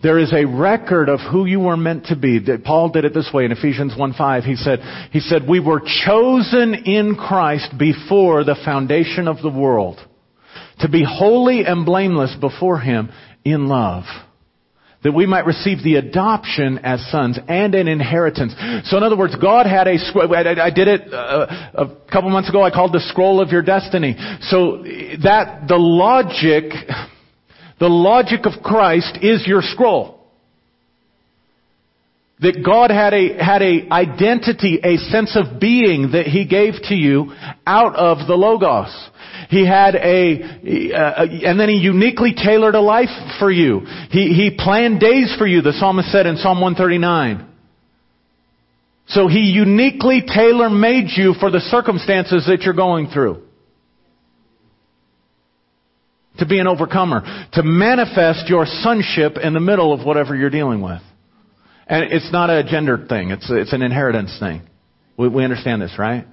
There 0.03 0.19
is 0.19 0.33
a 0.33 0.47
record 0.47 1.11
of 1.11 1.21
who 1.21 1.45
you 1.45 1.61
were 1.61 1.77
meant 1.77 2.07
to 2.07 2.17
be. 2.17 2.41
Paul 2.65 2.89
did 2.89 3.05
it 3.05 3.13
this 3.13 3.31
way 3.35 3.45
in 3.45 3.53
Ephesians 3.53 3.93
1:5. 3.95 4.45
He 4.45 4.57
said, 4.57 4.81
he 5.13 5.21
said, 5.21 5.43
we 5.47 5.61
were 5.61 5.83
chosen 6.07 6.75
in 6.75 7.17
Christ 7.17 7.77
before 7.77 8.45
the 8.45 8.57
foundation 8.65 9.29
of 9.29 9.43
the 9.43 9.51
world 9.51 10.01
to 10.81 10.89
be 10.89 11.05
holy 11.07 11.65
and 11.67 11.85
blameless 11.85 12.35
before 12.41 12.81
Him 12.81 13.11
in 13.45 13.69
love 13.69 14.05
that 15.03 15.13
we 15.13 15.27
might 15.27 15.47
receive 15.47 15.83
the 15.83 15.97
adoption 15.97 16.79
as 16.83 17.01
sons 17.11 17.39
and 17.49 17.75
an 17.75 17.89
inheritance. 17.89 18.55
So 18.85 18.99
in 18.99 19.03
other 19.03 19.17
words, 19.17 19.35
God 19.35 19.67
had 19.67 19.89
a, 19.89 19.97
I 20.63 20.71
did 20.71 20.89
it 20.89 21.13
uh, 21.13 21.71
a 21.75 22.11
couple 22.13 22.29
months 22.29 22.51
ago, 22.51 22.63
I 22.63 22.71
called 22.71 22.93
the 22.93 23.01
scroll 23.01 23.41
of 23.41 23.49
your 23.49 23.63
destiny. 23.63 24.15
So 24.43 24.83
that, 25.23 25.65
the 25.69 25.79
logic, 25.79 26.73
the 27.79 27.89
logic 27.89 28.41
of 28.45 28.63
Christ 28.63 29.19
is 29.23 29.47
your 29.47 29.63
scroll. 29.63 30.20
That 32.43 32.63
God 32.65 32.91
had 32.91 33.13
a, 33.13 33.43
had 33.43 33.61
a 33.61 33.93
identity, 33.93 34.81
a 34.83 34.97
sense 34.97 35.37
of 35.37 35.61
being 35.61 36.13
that 36.13 36.27
He 36.27 36.47
gave 36.47 36.75
to 36.89 36.95
you 36.95 37.33
out 37.67 37.97
of 37.97 38.27
the 38.27 38.35
Logos. 38.35 39.11
He 39.51 39.67
had 39.67 39.97
a, 39.97 40.43
uh, 40.95 41.27
and 41.49 41.59
then 41.59 41.69
he 41.69 41.79
uniquely 41.79 42.35
tailored 42.35 42.77
a 42.77 42.81
life 42.81 43.09
for 43.41 43.51
you. 43.51 43.81
He, 44.11 44.33
he 44.33 44.57
planned 44.57 45.01
days 45.01 45.35
for 45.37 45.47
you, 45.47 45.61
the 45.61 45.73
psalmist 45.73 46.11
said 46.13 46.27
in 46.27 46.37
Psalm 46.37 46.61
139. 46.61 47.49
So 49.09 49.27
he 49.27 49.41
uniquely 49.41 50.23
tailor 50.25 50.71
made 50.71 51.09
you 51.09 51.35
for 51.35 51.51
the 51.51 51.59
circumstances 51.59 52.47
that 52.47 52.63
you're 52.63 52.75
going 52.75 53.09
through. 53.09 53.43
To 56.39 56.47
be 56.47 56.61
an 56.61 56.69
overcomer. 56.69 57.49
To 57.55 57.63
manifest 57.65 58.49
your 58.49 58.67
sonship 58.67 59.33
in 59.43 59.53
the 59.53 59.61
middle 59.61 59.93
of 59.93 60.07
whatever 60.07 60.37
you're 60.37 60.49
dealing 60.49 60.81
with. 60.81 61.03
And 61.91 62.13
it's 62.13 62.31
not 62.31 62.51
a 62.51 62.63
gender 62.63 63.05
thing. 63.09 63.33
It's, 63.33 63.51
it's 63.51 63.73
an 63.73 63.83
inheritance 63.83 64.37
thing. 64.39 64.63
We, 65.17 65.27
we 65.27 65.43
understand 65.43 65.83
this, 65.83 65.93
right? 65.99 66.25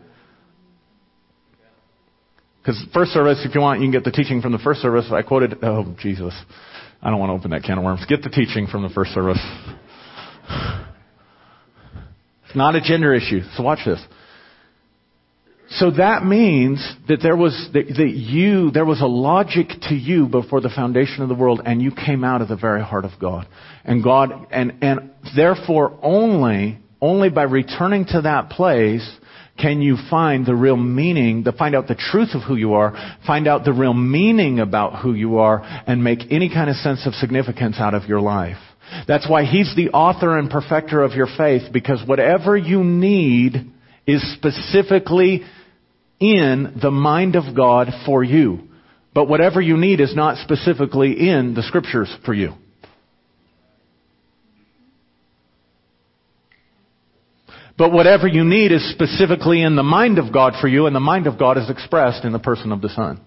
Because 2.62 2.86
first 2.94 3.12
service, 3.12 3.44
if 3.44 3.56
you 3.56 3.62
want, 3.62 3.80
you 3.80 3.86
can 3.86 3.92
get 3.92 4.04
the 4.04 4.12
teaching 4.12 4.42
from 4.42 4.52
the 4.52 4.60
first 4.60 4.82
service. 4.82 5.10
I 5.12 5.24
quoted, 5.24 5.58
oh, 5.64 5.96
Jesus. 6.00 6.34
I 7.02 7.10
don't 7.10 7.20
want 7.20 7.32
to 7.32 7.34
open 7.34 7.52
that 7.52 7.64
can 7.64 7.80
of 7.80 7.84
worms. 7.84 8.06
Get 8.08 8.22
the 8.22 8.30
teaching 8.30 8.68
from 8.68 8.84
the 8.84 8.90
first 8.90 9.12
service. 9.14 9.40
It's 12.46 12.56
not 12.56 12.76
a 12.76 12.82
gender 12.82 13.16
issue. 13.16 13.42
So 13.56 13.64
watch 13.64 13.80
this. 13.84 14.00
So 15.70 15.92
that 15.92 16.26
means 16.26 16.80
that 17.10 17.20
there 17.22 17.36
was, 17.36 17.70
that, 17.74 17.88
that 17.88 18.10
you, 18.10 18.72
there 18.72 18.86
was 18.86 19.02
a 19.02 19.06
logic 19.06 19.68
to 19.90 19.96
you 19.96 20.28
before 20.28 20.62
the 20.62 20.70
foundation 20.70 21.24
of 21.24 21.30
the 21.30 21.36
world 21.36 21.62
and 21.66 21.82
you 21.82 21.92
came 21.92 22.24
out 22.24 22.42
of 22.42 22.48
the 22.48 22.56
very 22.56 22.82
heart 22.82 23.04
of 23.04 23.12
God. 23.20 23.48
And 23.84 24.02
God, 24.04 24.48
and, 24.50 24.76
and 24.82 25.12
therefore 25.36 26.00
only, 26.02 26.80
only 27.02 27.30
by 27.30 27.44
returning 27.44 28.06
to 28.06 28.22
that 28.22 28.50
place 28.50 29.08
can 29.60 29.82
you 29.82 29.98
find 30.10 30.46
the 30.46 30.56
real 30.56 30.78
meaning, 30.78 31.44
to 31.44 31.52
find 31.52 31.76
out 31.76 31.88
the 31.88 31.96
truth 31.96 32.30
of 32.34 32.44
who 32.44 32.56
you 32.56 32.74
are, 32.74 33.18
find 33.26 33.48
out 33.48 33.66
the 33.66 33.74
real 33.74 33.94
meaning 33.94 34.60
about 34.60 35.02
who 35.02 35.14
you 35.14 35.40
are, 35.40 35.62
and 35.88 36.04
make 36.04 36.20
any 36.30 36.48
kind 36.48 36.70
of 36.70 36.76
sense 36.78 37.06
of 37.08 37.14
significance 37.16 37.78
out 37.80 37.96
of 37.96 38.04
your 38.08 38.22
life. 38.22 38.58
That's 39.08 39.28
why 39.28 39.46
He's 39.46 39.76
the 39.76 39.90
author 39.90 40.38
and 40.38 40.50
perfecter 40.50 41.02
of 41.02 41.14
your 41.14 41.28
faith, 41.38 41.74
because 41.74 42.04
whatever 42.06 42.56
you 42.56 42.84
need 42.84 43.72
is 44.06 44.24
specifically 44.36 45.42
in 46.20 46.80
the 46.82 46.92
mind 46.92 47.36
of 47.36 47.56
God 47.56 47.90
for 48.06 48.24
you. 48.24 48.68
But 49.14 49.28
whatever 49.28 49.62
you 49.62 49.78
need 49.78 50.00
is 50.00 50.16
not 50.16 50.38
specifically 50.38 51.30
in 51.30 51.54
the 51.56 51.64
scriptures 51.64 52.16
for 52.26 52.34
you. 52.34 52.54
But 57.78 57.92
whatever 57.92 58.28
you 58.28 58.44
need 58.44 58.72
is 58.72 58.92
specifically 58.92 59.62
in 59.62 59.76
the 59.76 59.84
mind 59.84 60.18
of 60.18 60.34
God 60.34 60.54
for 60.60 60.68
you, 60.68 60.88
and 60.88 60.96
the 60.96 61.00
mind 61.00 61.28
of 61.28 61.38
God 61.38 61.58
is 61.58 61.70
expressed 61.70 62.26
in 62.26 62.32
the 62.32 62.40
person 62.40 62.72
of 62.72 62.82
the 62.82 62.90
Son. 62.90 63.22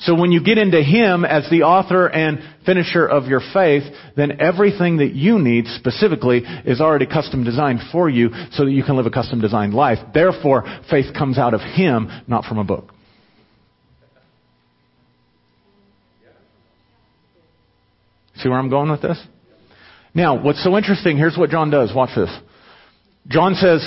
So 0.00 0.14
when 0.14 0.32
you 0.32 0.42
get 0.42 0.56
into 0.56 0.82
Him 0.82 1.26
as 1.26 1.48
the 1.50 1.62
author 1.62 2.06
and 2.06 2.40
finisher 2.64 3.06
of 3.06 3.26
your 3.26 3.42
faith, 3.52 3.82
then 4.16 4.40
everything 4.40 4.98
that 4.98 5.14
you 5.14 5.38
need 5.38 5.66
specifically 5.66 6.38
is 6.64 6.80
already 6.80 7.06
custom 7.06 7.44
designed 7.44 7.80
for 7.92 8.08
you 8.08 8.30
so 8.52 8.64
that 8.64 8.70
you 8.70 8.82
can 8.82 8.96
live 8.96 9.06
a 9.06 9.10
custom 9.10 9.40
designed 9.40 9.74
life. 9.74 9.98
Therefore, 10.14 10.64
faith 10.90 11.12
comes 11.16 11.36
out 11.36 11.52
of 11.52 11.60
Him, 11.60 12.08
not 12.26 12.44
from 12.44 12.58
a 12.58 12.64
book. 12.64 12.92
See 18.36 18.48
where 18.48 18.58
I'm 18.58 18.70
going 18.70 18.90
with 18.90 19.02
this? 19.02 19.22
Now, 20.14 20.42
what's 20.42 20.64
so 20.64 20.76
interesting, 20.78 21.18
here's 21.18 21.36
what 21.36 21.50
John 21.50 21.70
does. 21.70 21.92
Watch 21.94 22.10
this. 22.16 22.30
John 23.28 23.54
says, 23.54 23.86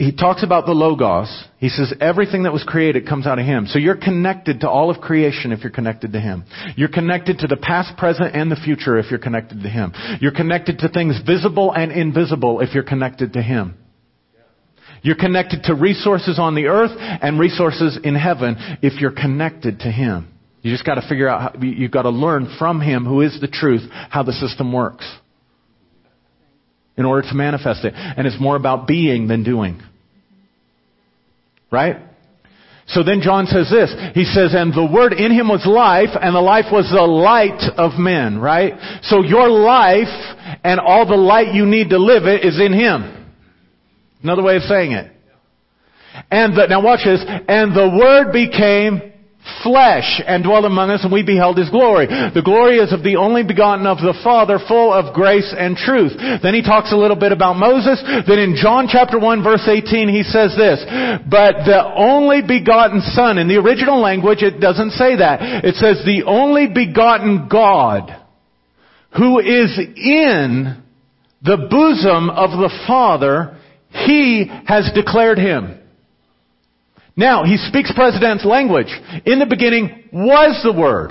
he 0.00 0.12
talks 0.12 0.42
about 0.42 0.64
the 0.64 0.72
Logos. 0.72 1.28
He 1.58 1.68
says 1.68 1.92
everything 2.00 2.44
that 2.44 2.54
was 2.54 2.64
created 2.66 3.06
comes 3.06 3.26
out 3.26 3.38
of 3.38 3.44
Him. 3.44 3.66
So 3.66 3.78
you're 3.78 3.98
connected 3.98 4.60
to 4.60 4.68
all 4.70 4.88
of 4.88 5.02
creation 5.02 5.52
if 5.52 5.60
you're 5.60 5.70
connected 5.70 6.14
to 6.14 6.20
Him. 6.20 6.44
You're 6.74 6.88
connected 6.88 7.40
to 7.40 7.46
the 7.46 7.58
past, 7.58 7.98
present, 7.98 8.34
and 8.34 8.50
the 8.50 8.56
future 8.56 8.96
if 8.96 9.10
you're 9.10 9.20
connected 9.20 9.62
to 9.62 9.68
Him. 9.68 9.92
You're 10.22 10.32
connected 10.32 10.78
to 10.78 10.88
things 10.88 11.20
visible 11.26 11.70
and 11.72 11.92
invisible 11.92 12.60
if 12.60 12.72
you're 12.72 12.82
connected 12.82 13.34
to 13.34 13.42
Him. 13.42 13.74
You're 15.02 15.16
connected 15.16 15.64
to 15.64 15.74
resources 15.74 16.38
on 16.38 16.54
the 16.54 16.68
earth 16.68 16.92
and 16.96 17.38
resources 17.38 17.98
in 18.02 18.14
heaven 18.14 18.56
if 18.80 19.02
you're 19.02 19.12
connected 19.12 19.80
to 19.80 19.90
Him. 19.90 20.28
You 20.62 20.72
just 20.72 20.86
got 20.86 20.94
to 20.94 21.06
figure 21.06 21.28
out, 21.28 21.56
how, 21.56 21.62
you've 21.62 21.92
got 21.92 22.02
to 22.02 22.10
learn 22.10 22.56
from 22.58 22.80
Him, 22.80 23.04
who 23.04 23.20
is 23.20 23.38
the 23.38 23.48
truth, 23.48 23.82
how 24.08 24.22
the 24.22 24.32
system 24.32 24.72
works. 24.72 25.04
In 26.96 27.04
order 27.04 27.28
to 27.28 27.34
manifest 27.34 27.84
it. 27.84 27.92
And 27.94 28.26
it's 28.26 28.40
more 28.40 28.56
about 28.56 28.86
being 28.86 29.28
than 29.28 29.44
doing. 29.44 29.82
Right? 31.70 31.96
So 32.86 33.04
then 33.04 33.20
John 33.20 33.46
says 33.46 33.70
this. 33.70 33.94
He 34.14 34.24
says, 34.24 34.52
and 34.52 34.74
the 34.74 34.88
word 34.92 35.12
in 35.12 35.30
him 35.30 35.48
was 35.48 35.64
life, 35.64 36.10
and 36.20 36.34
the 36.34 36.40
life 36.40 36.66
was 36.72 36.90
the 36.90 37.02
light 37.02 37.62
of 37.76 37.98
men, 37.98 38.38
right? 38.38 38.74
So 39.02 39.22
your 39.22 39.48
life 39.48 40.10
and 40.64 40.80
all 40.80 41.06
the 41.06 41.16
light 41.16 41.54
you 41.54 41.66
need 41.66 41.90
to 41.90 41.98
live 41.98 42.24
it 42.24 42.44
is 42.44 42.60
in 42.60 42.72
him. 42.72 43.16
Another 44.22 44.42
way 44.42 44.56
of 44.56 44.62
saying 44.62 44.92
it. 44.92 45.12
And 46.30 46.56
the, 46.56 46.66
now 46.66 46.82
watch 46.82 47.00
this. 47.04 47.22
And 47.26 47.74
the 47.74 47.96
word 47.96 48.32
became 48.32 49.09
flesh 49.62 50.20
and 50.26 50.44
dwelt 50.44 50.64
among 50.64 50.90
us 50.90 51.02
and 51.02 51.12
we 51.12 51.22
beheld 51.22 51.56
his 51.56 51.70
glory. 51.70 52.06
The 52.06 52.44
glory 52.44 52.78
is 52.78 52.92
of 52.92 53.02
the 53.02 53.16
only 53.16 53.42
begotten 53.42 53.86
of 53.86 53.98
the 53.98 54.16
Father 54.22 54.58
full 54.68 54.92
of 54.92 55.14
grace 55.14 55.54
and 55.56 55.76
truth. 55.76 56.12
Then 56.16 56.54
he 56.54 56.62
talks 56.62 56.92
a 56.92 56.96
little 56.96 57.16
bit 57.16 57.32
about 57.32 57.56
Moses. 57.56 58.00
Then 58.26 58.38
in 58.38 58.56
John 58.56 58.86
chapter 58.88 59.18
1 59.18 59.42
verse 59.42 59.64
18 59.66 60.08
he 60.08 60.22
says 60.22 60.54
this, 60.56 60.84
but 61.28 61.64
the 61.64 61.82
only 61.96 62.42
begotten 62.42 63.00
son, 63.00 63.38
in 63.38 63.48
the 63.48 63.56
original 63.56 64.00
language 64.00 64.42
it 64.42 64.60
doesn't 64.60 64.92
say 64.92 65.16
that. 65.16 65.64
It 65.64 65.76
says 65.76 66.04
the 66.04 66.24
only 66.26 66.68
begotten 66.68 67.48
God 67.48 68.16
who 69.16 69.40
is 69.40 69.78
in 69.96 70.82
the 71.42 71.56
bosom 71.56 72.30
of 72.30 72.50
the 72.50 72.70
Father, 72.86 73.56
he 73.90 74.46
has 74.66 74.90
declared 74.94 75.38
him. 75.38 75.79
Now, 77.20 77.44
he 77.44 77.58
speaks 77.58 77.92
president's 77.94 78.46
language. 78.46 78.88
In 79.26 79.40
the 79.40 79.46
beginning 79.46 80.08
was 80.10 80.58
the 80.64 80.72
Word. 80.72 81.10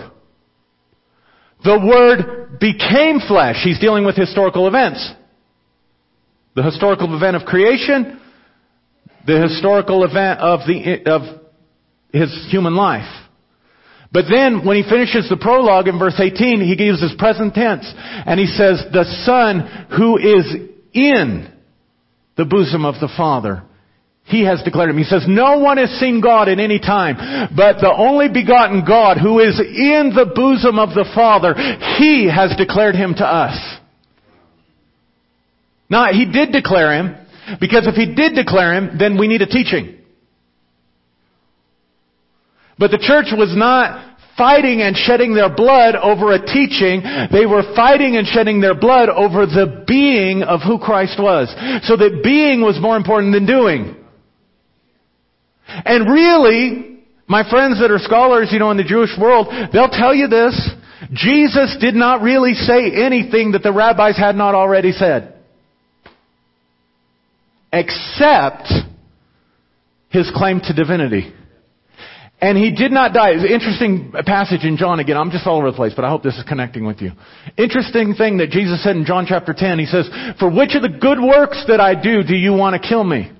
The 1.64 1.78
Word 1.78 2.58
became 2.60 3.20
flesh. 3.20 3.58
He's 3.64 3.78
dealing 3.78 4.06
with 4.06 4.16
historical 4.16 4.68
events. 4.68 5.08
The 6.56 6.64
historical 6.64 7.16
event 7.16 7.36
of 7.36 7.44
creation, 7.44 8.20
the 9.28 9.40
historical 9.40 10.04
event 10.04 10.40
of 10.40 10.62
the, 10.66 11.04
of 11.06 11.42
his 12.12 12.48
human 12.50 12.76
life. 12.76 13.08
But 14.12 14.26
then, 14.34 14.66
when 14.66 14.78
he 14.78 14.90
finishes 14.90 15.30
the 15.30 15.38
prologue 15.38 15.88
in 15.88 16.00
verse 16.00 16.20
18, 16.20 16.60
he 16.62 16.76
gives 16.76 17.00
his 17.00 17.14
present 17.20 17.54
tense, 17.54 17.86
and 17.96 18.40
he 18.40 18.48
says, 18.48 18.84
the 18.92 19.06
Son 19.26 19.86
who 19.96 20.18
is 20.18 20.56
in 20.92 21.54
the 22.36 22.46
bosom 22.46 22.84
of 22.84 22.96
the 22.96 23.14
Father 23.16 23.69
he 24.30 24.46
has 24.46 24.62
declared 24.64 24.90
him. 24.90 24.98
He 24.98 25.04
says, 25.04 25.26
no 25.28 25.58
one 25.58 25.78
has 25.78 25.90
seen 26.00 26.22
God 26.22 26.48
at 26.50 26.60
any 26.60 26.80
time, 26.80 27.50
but 27.56 27.82
the 27.82 27.92
only 27.92 28.30
begotten 28.30 28.86
God 28.86 29.18
who 29.18 29.40
is 29.40 29.60
in 29.60 30.14
the 30.16 30.32
bosom 30.34 30.78
of 30.78 30.90
the 30.90 31.10
Father, 31.16 31.54
He 31.98 32.30
has 32.30 32.56
declared 32.56 32.96
him 32.96 33.16
to 33.16 33.26
us. 33.26 33.58
Now, 35.90 36.14
He 36.14 36.26
did 36.32 36.52
declare 36.52 36.94
him, 36.94 37.16
because 37.60 37.88
if 37.88 37.96
He 37.96 38.14
did 38.14 38.36
declare 38.36 38.76
him, 38.76 38.98
then 39.00 39.18
we 39.18 39.28
need 39.28 39.42
a 39.42 39.48
teaching. 39.48 39.98
But 42.78 42.92
the 42.92 43.00
church 43.02 43.34
was 43.36 43.54
not 43.58 44.18
fighting 44.38 44.82
and 44.82 44.96
shedding 44.96 45.34
their 45.34 45.54
blood 45.54 45.96
over 45.96 46.32
a 46.32 46.40
teaching. 46.40 47.04
They 47.30 47.46
were 47.46 47.64
fighting 47.76 48.16
and 48.16 48.26
shedding 48.26 48.62
their 48.62 48.74
blood 48.74 49.10
over 49.10 49.46
the 49.46 49.84
being 49.86 50.44
of 50.44 50.62
who 50.62 50.80
Christ 50.80 51.20
was. 51.20 51.50
So 51.84 51.98
that 51.98 52.22
being 52.24 52.62
was 52.62 52.80
more 52.82 52.96
important 52.96 53.34
than 53.34 53.46
doing. 53.46 53.99
And 55.86 56.10
really, 56.10 57.00
my 57.28 57.48
friends 57.50 57.80
that 57.80 57.92
are 57.92 58.00
scholars, 58.00 58.50
you 58.52 58.60
know, 58.60 58.72
in 58.72 58.78
the 58.78 58.84
Jewish 58.84 59.12
world, 59.20 59.48
they'll 59.72 59.90
tell 59.90 60.14
you 60.14 60.28
this. 60.28 60.70
Jesus 61.14 61.78
did 61.80 61.96
not 61.96 62.22
really 62.22 62.54
say 62.54 62.92
anything 62.92 63.54
that 63.54 63.64
the 63.64 63.72
rabbis 63.72 64.18
had 64.18 64.36
not 64.36 64.56
already 64.56 64.92
said. 64.92 65.36
Except 67.72 68.68
his 70.10 70.32
claim 70.36 70.60
to 70.62 70.74
divinity. 70.74 71.34
And 72.42 72.58
he 72.58 72.74
did 72.74 72.92
not 72.92 73.14
die. 73.14 73.32
It's 73.32 73.44
an 73.44 73.52
interesting 73.52 74.14
passage 74.26 74.64
in 74.64 74.78
John 74.78 75.00
again. 75.00 75.18
I'm 75.18 75.30
just 75.30 75.46
all 75.46 75.58
over 75.58 75.72
the 75.72 75.76
place, 75.76 75.94
but 75.94 76.06
I 76.06 76.10
hope 76.10 76.24
this 76.24 76.38
is 76.38 76.44
connecting 76.46 76.86
with 76.86 77.02
you. 77.02 77.12
Interesting 77.58 78.16
thing 78.16 78.38
that 78.38 78.50
Jesus 78.50 78.82
said 78.82 78.96
in 78.96 79.06
John 79.06 79.26
chapter 79.28 79.54
10. 79.54 79.78
He 79.78 79.86
says, 79.86 80.10
For 80.40 80.50
which 80.50 80.74
of 80.74 80.82
the 80.82 80.90
good 80.90 81.20
works 81.20 81.66
that 81.68 81.82
I 81.82 82.02
do 82.02 82.24
do 82.24 82.36
you 82.36 82.54
want 82.54 82.82
to 82.82 82.88
kill 82.88 83.04
me? 83.04 83.32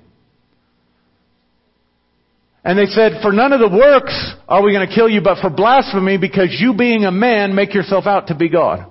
And 2.62 2.78
they 2.78 2.86
said, 2.86 3.22
for 3.22 3.32
none 3.32 3.52
of 3.52 3.60
the 3.60 3.74
works 3.74 4.34
are 4.46 4.62
we 4.62 4.72
going 4.72 4.86
to 4.86 4.94
kill 4.94 5.08
you, 5.08 5.22
but 5.22 5.40
for 5.40 5.48
blasphemy, 5.48 6.18
because 6.18 6.54
you 6.60 6.74
being 6.74 7.04
a 7.04 7.10
man 7.10 7.54
make 7.54 7.72
yourself 7.72 8.06
out 8.06 8.26
to 8.28 8.34
be 8.34 8.48
God. 8.48 8.90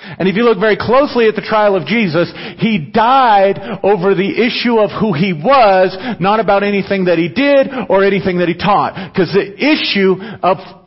And 0.00 0.28
if 0.28 0.36
you 0.36 0.44
look 0.44 0.60
very 0.60 0.76
closely 0.76 1.26
at 1.26 1.34
the 1.34 1.42
trial 1.42 1.74
of 1.74 1.86
Jesus, 1.86 2.32
he 2.58 2.78
died 2.78 3.58
over 3.82 4.14
the 4.14 4.30
issue 4.30 4.78
of 4.78 4.90
who 4.94 5.12
he 5.12 5.32
was, 5.32 5.96
not 6.20 6.40
about 6.40 6.62
anything 6.62 7.06
that 7.06 7.18
he 7.18 7.28
did 7.28 7.66
or 7.88 8.04
anything 8.04 8.38
that 8.38 8.48
he 8.48 8.54
taught. 8.54 9.10
Because 9.12 9.32
the 9.32 9.58
issue 9.58 10.14
of 10.42 10.77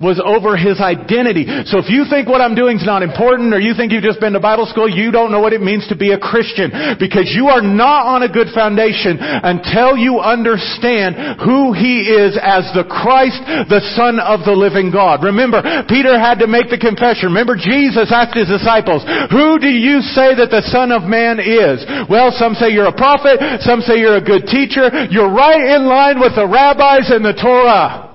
was 0.00 0.20
over 0.20 0.56
his 0.60 0.76
identity. 0.80 1.48
So 1.72 1.80
if 1.80 1.88
you 1.88 2.04
think 2.04 2.28
what 2.28 2.44
I'm 2.44 2.54
doing 2.54 2.76
is 2.76 2.84
not 2.84 3.00
important 3.00 3.56
or 3.56 3.60
you 3.60 3.72
think 3.72 3.92
you've 3.92 4.04
just 4.04 4.20
been 4.20 4.36
to 4.36 4.40
Bible 4.40 4.68
school, 4.68 4.88
you 4.88 5.08
don't 5.08 5.32
know 5.32 5.40
what 5.40 5.56
it 5.56 5.64
means 5.64 5.88
to 5.88 5.96
be 5.96 6.12
a 6.12 6.20
Christian 6.20 6.68
because 7.00 7.32
you 7.32 7.48
are 7.48 7.64
not 7.64 8.04
on 8.04 8.20
a 8.20 8.28
good 8.28 8.52
foundation 8.52 9.16
until 9.20 9.96
you 9.96 10.20
understand 10.20 11.40
who 11.40 11.72
he 11.72 12.12
is 12.12 12.36
as 12.36 12.68
the 12.76 12.84
Christ, 12.84 13.40
the 13.72 13.80
Son 13.96 14.20
of 14.20 14.44
the 14.44 14.52
living 14.52 14.92
God. 14.92 15.24
Remember, 15.24 15.64
Peter 15.88 16.20
had 16.20 16.44
to 16.44 16.46
make 16.46 16.68
the 16.68 16.80
confession. 16.80 17.32
Remember, 17.32 17.56
Jesus 17.56 18.12
asked 18.12 18.36
his 18.36 18.52
disciples, 18.52 19.00
who 19.32 19.56
do 19.56 19.72
you 19.72 20.04
say 20.12 20.36
that 20.36 20.52
the 20.52 20.64
Son 20.68 20.92
of 20.92 21.08
Man 21.08 21.40
is? 21.40 21.80
Well, 22.12 22.36
some 22.36 22.52
say 22.52 22.68
you're 22.68 22.92
a 22.92 22.96
prophet, 22.96 23.64
some 23.64 23.80
say 23.80 23.96
you're 23.96 24.20
a 24.20 24.24
good 24.24 24.44
teacher. 24.44 24.92
You're 25.08 25.32
right 25.32 25.72
in 25.72 25.88
line 25.88 26.20
with 26.20 26.36
the 26.36 26.44
rabbis 26.44 27.08
and 27.08 27.24
the 27.24 27.32
Torah. 27.32 28.05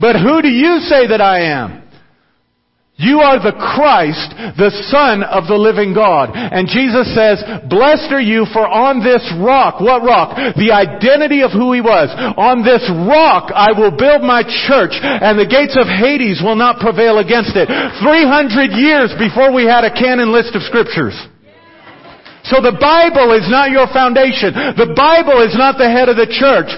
But 0.00 0.16
who 0.16 0.42
do 0.42 0.48
you 0.48 0.78
say 0.80 1.08
that 1.08 1.20
I 1.20 1.50
am? 1.50 1.88
You 2.98 3.22
are 3.22 3.38
the 3.38 3.54
Christ, 3.54 4.58
the 4.58 4.74
Son 4.90 5.22
of 5.22 5.46
the 5.46 5.54
living 5.54 5.94
God. 5.94 6.34
And 6.34 6.66
Jesus 6.66 7.06
says, 7.14 7.38
blessed 7.70 8.10
are 8.10 8.18
you 8.18 8.42
for 8.50 8.66
on 8.66 8.98
this 8.98 9.22
rock, 9.38 9.78
what 9.78 10.02
rock? 10.02 10.34
The 10.58 10.74
identity 10.74 11.46
of 11.46 11.54
who 11.54 11.70
He 11.70 11.78
was. 11.78 12.10
On 12.34 12.66
this 12.66 12.82
rock 13.06 13.54
I 13.54 13.70
will 13.70 13.94
build 13.94 14.26
my 14.26 14.42
church 14.42 14.98
and 14.98 15.38
the 15.38 15.46
gates 15.46 15.78
of 15.78 15.86
Hades 15.86 16.42
will 16.42 16.58
not 16.58 16.82
prevail 16.82 17.22
against 17.22 17.54
it. 17.54 17.70
300 17.70 18.74
years 18.74 19.14
before 19.14 19.54
we 19.54 19.62
had 19.62 19.86
a 19.86 19.94
canon 19.94 20.34
list 20.34 20.58
of 20.58 20.66
scriptures. 20.66 21.14
So 22.50 22.58
the 22.58 22.74
Bible 22.74 23.30
is 23.36 23.46
not 23.46 23.70
your 23.70 23.86
foundation. 23.94 24.50
The 24.74 24.90
Bible 24.90 25.38
is 25.46 25.54
not 25.54 25.78
the 25.78 25.86
head 25.86 26.10
of 26.10 26.18
the 26.18 26.26
church. 26.26 26.70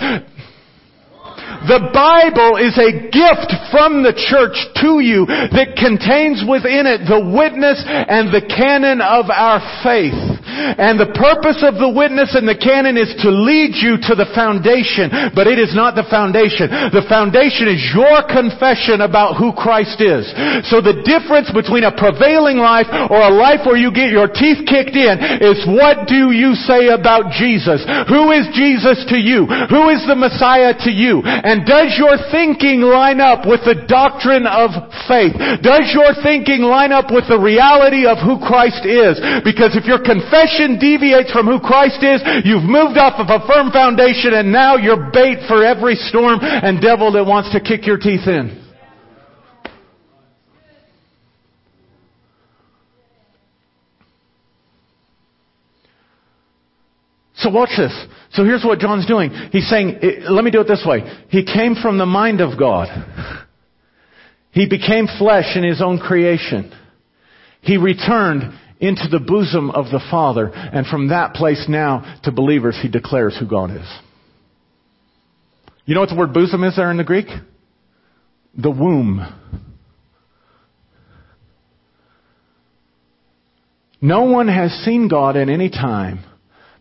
The 1.69 1.93
Bible 1.93 2.57
is 2.57 2.73
a 2.81 3.13
gift 3.13 3.53
from 3.69 4.01
the 4.01 4.17
church 4.17 4.57
to 4.81 5.05
you 5.05 5.29
that 5.29 5.77
contains 5.77 6.41
within 6.41 6.89
it 6.89 7.05
the 7.05 7.21
witness 7.21 7.85
and 7.85 8.33
the 8.33 8.41
canon 8.41 9.05
of 9.05 9.29
our 9.29 9.61
faith. 9.85 10.40
And 10.61 11.01
the 11.01 11.13
purpose 11.17 11.65
of 11.65 11.81
the 11.81 11.89
witness 11.89 12.37
and 12.37 12.45
the 12.45 12.59
canon 12.59 13.01
is 13.01 13.11
to 13.25 13.31
lead 13.33 13.73
you 13.79 13.97
to 14.11 14.13
the 14.13 14.29
foundation, 14.37 15.09
but 15.33 15.49
it 15.49 15.57
is 15.57 15.73
not 15.73 15.97
the 15.97 16.07
foundation. 16.07 16.69
The 16.69 17.07
foundation 17.09 17.71
is 17.71 17.81
your 17.97 18.27
confession 18.29 19.01
about 19.01 19.41
who 19.41 19.57
Christ 19.57 20.03
is. 20.03 20.29
So 20.69 20.85
the 20.85 21.01
difference 21.07 21.49
between 21.49 21.89
a 21.89 21.95
prevailing 21.95 22.61
life 22.61 22.91
or 22.91 23.21
a 23.21 23.33
life 23.33 23.65
where 23.65 23.81
you 23.81 23.89
get 23.95 24.13
your 24.13 24.29
teeth 24.29 24.67
kicked 24.69 24.97
in 24.97 25.17
is 25.41 25.65
what 25.65 26.05
do 26.11 26.35
you 26.35 26.53
say 26.55 26.93
about 26.93 27.33
Jesus? 27.33 27.81
Who 28.11 28.35
is 28.35 28.51
Jesus 28.53 29.07
to 29.09 29.19
you? 29.19 29.47
Who 29.47 29.89
is 29.89 30.05
the 30.05 30.19
Messiah 30.19 30.77
to 30.85 30.91
you? 30.91 31.23
And 31.25 31.65
does 31.65 31.97
your 31.97 32.19
thinking 32.29 32.83
line 32.85 33.21
up 33.21 33.47
with 33.47 33.65
the 33.65 33.87
doctrine 33.89 34.45
of 34.45 34.75
faith? 35.07 35.35
Does 35.63 35.89
your 35.95 36.13
thinking 36.21 36.67
line 36.67 36.93
up 36.93 37.09
with 37.09 37.31
the 37.31 37.39
reality 37.39 38.05
of 38.05 38.19
who 38.19 38.43
Christ 38.43 38.85
is? 38.85 39.17
Because 39.47 39.79
if 39.79 39.87
your 39.87 40.03
confession 40.03 40.50
deviates 40.79 41.31
from 41.33 41.47
who 41.47 41.61
Christ 41.61 42.03
is, 42.03 42.23
you've 42.45 42.65
moved 42.65 42.99
off 42.99 43.19
of 43.19 43.29
a 43.29 43.47
firm 43.47 43.71
foundation 43.71 44.35
and 44.35 44.53
now 44.53 44.77
you're 44.77 45.11
bait 45.13 45.47
for 45.47 45.65
every 45.65 45.95
storm 45.95 46.41
and 46.43 46.81
devil 46.81 47.13
that 47.13 47.25
wants 47.25 47.53
to 47.53 47.61
kick 47.61 47.87
your 47.87 47.99
teeth 47.99 48.27
in. 48.27 48.61
So 57.41 57.49
watch 57.49 57.71
this. 57.77 57.93
So 58.33 58.45
here's 58.45 58.65
what 58.65 58.79
John's 58.79 59.07
doing. 59.07 59.31
He's 59.51 59.69
saying, 59.69 59.99
eh, 60.03 60.31
let 60.31 60.45
me 60.45 60.51
do 60.51 60.61
it 60.61 60.69
this 60.69 60.85
way. 60.87 61.01
He 61.31 61.45
came 61.45 61.75
from 61.75 61.97
the 61.97 62.07
mind 62.07 62.41
of 62.41 62.59
God. 62.59 62.89
He 64.53 64.69
became 64.69 65.07
flesh 65.19 65.57
in 65.57 65.65
his 65.65 65.81
own 65.81 65.99
creation. 65.99 66.73
He 67.63 67.77
returned 67.77 68.43
into 68.81 69.09
the 69.11 69.21
bosom 69.21 69.71
of 69.71 69.87
the 69.87 70.01
Father, 70.11 70.47
and 70.49 70.87
from 70.87 71.09
that 71.09 71.35
place 71.35 71.67
now 71.69 72.21
to 72.25 72.33
believers, 72.33 72.79
he 72.81 72.89
declares 72.89 73.37
who 73.39 73.47
God 73.47 73.71
is. 73.71 73.99
You 75.85 75.95
know 75.95 76.01
what 76.01 76.11
the 76.11 76.17
word 76.17 76.33
bosom 76.33 76.65
is 76.65 76.77
there 76.77 76.91
in 76.91 76.97
the 76.97 77.05
Greek? 77.05 77.27
The 78.57 78.71
womb. 78.71 79.21
No 84.01 84.25
one 84.25 84.49
has 84.49 84.73
seen 84.85 85.09
God 85.09 85.37
at 85.37 85.49
any 85.49 85.69
time 85.69 86.25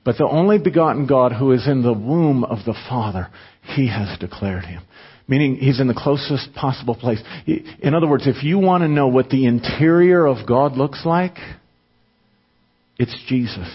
but 0.03 0.17
the 0.17 0.28
only 0.28 0.57
begotten 0.57 1.05
God 1.05 1.34
who 1.34 1.51
is 1.51 1.67
in 1.67 1.84
the 1.84 1.93
womb 1.93 2.43
of 2.43 2.65
the 2.65 2.76
Father, 2.89 3.28
He 3.76 3.88
has 3.89 4.17
declared 4.17 4.65
Him. 4.65 4.82
Meaning 5.28 5.57
He's 5.57 5.80
in 5.80 5.88
the 5.88 5.93
closest 5.93 6.53
possible 6.55 6.95
place. 6.95 7.21
In 7.45 7.93
other 7.93 8.07
words, 8.07 8.26
if 8.26 8.43
you 8.43 8.57
want 8.57 8.82
to 8.82 8.88
know 8.88 9.07
what 9.07 9.30
the 9.30 9.45
interior 9.45 10.26
of 10.26 10.47
God 10.47 10.78
looks 10.78 11.05
like, 11.05 11.36
it's 12.99 13.17
Jesus. 13.27 13.69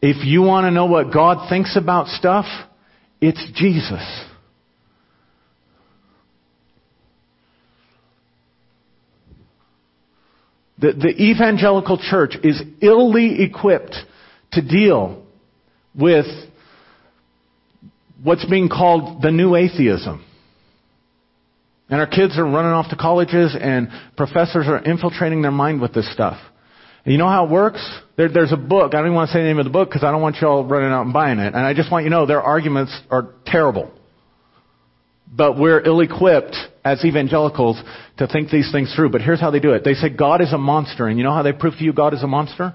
If 0.00 0.24
you 0.24 0.42
want 0.42 0.64
to 0.64 0.70
know 0.70 0.86
what 0.86 1.12
God 1.12 1.48
thinks 1.50 1.76
about 1.76 2.06
stuff, 2.06 2.46
it's 3.20 3.50
Jesus. 3.54 4.24
The, 10.78 10.92
the 10.92 11.22
evangelical 11.22 11.98
church 11.98 12.36
is 12.42 12.62
illy 12.80 13.42
equipped 13.42 13.96
to 14.52 14.62
deal 14.62 15.24
with 15.94 16.26
what's 18.22 18.48
being 18.48 18.68
called 18.68 19.20
the 19.20 19.32
new 19.32 19.56
atheism. 19.56 20.24
And 21.90 22.00
our 22.00 22.06
kids 22.06 22.38
are 22.38 22.44
running 22.44 22.70
off 22.70 22.90
to 22.90 22.96
colleges 22.96 23.56
and 23.58 23.88
professors 24.16 24.66
are 24.68 24.78
infiltrating 24.78 25.42
their 25.42 25.50
mind 25.50 25.80
with 25.80 25.94
this 25.94 26.10
stuff. 26.12 26.38
You 27.08 27.16
know 27.16 27.28
how 27.28 27.46
it 27.46 27.50
works? 27.50 27.80
There, 28.18 28.28
there's 28.28 28.52
a 28.52 28.56
book. 28.56 28.92
I 28.92 28.98
don't 28.98 29.06
even 29.06 29.14
want 29.14 29.28
to 29.28 29.32
say 29.32 29.40
the 29.40 29.46
name 29.46 29.58
of 29.58 29.64
the 29.64 29.70
book 29.70 29.88
because 29.88 30.04
I 30.04 30.10
don't 30.10 30.20
want 30.20 30.36
you 30.40 30.46
all 30.46 30.64
running 30.64 30.90
out 30.90 31.02
and 31.02 31.12
buying 31.12 31.38
it. 31.38 31.54
And 31.54 31.64
I 31.64 31.72
just 31.72 31.90
want 31.90 32.04
you 32.04 32.10
to 32.10 32.16
know 32.16 32.26
their 32.26 32.42
arguments 32.42 32.94
are 33.10 33.30
terrible. 33.46 33.90
But 35.34 35.58
we're 35.58 35.80
ill-equipped 35.80 36.54
as 36.84 37.04
evangelicals 37.04 37.80
to 38.18 38.26
think 38.26 38.50
these 38.50 38.70
things 38.72 38.92
through. 38.94 39.10
But 39.10 39.22
here's 39.22 39.40
how 39.40 39.50
they 39.50 39.60
do 39.60 39.72
it. 39.72 39.84
They 39.84 39.94
say 39.94 40.10
God 40.10 40.42
is 40.42 40.52
a 40.52 40.58
monster. 40.58 41.06
And 41.06 41.16
you 41.16 41.24
know 41.24 41.32
how 41.32 41.42
they 41.42 41.52
prove 41.52 41.74
to 41.78 41.84
you 41.84 41.94
God 41.94 42.12
is 42.12 42.22
a 42.22 42.26
monster? 42.26 42.74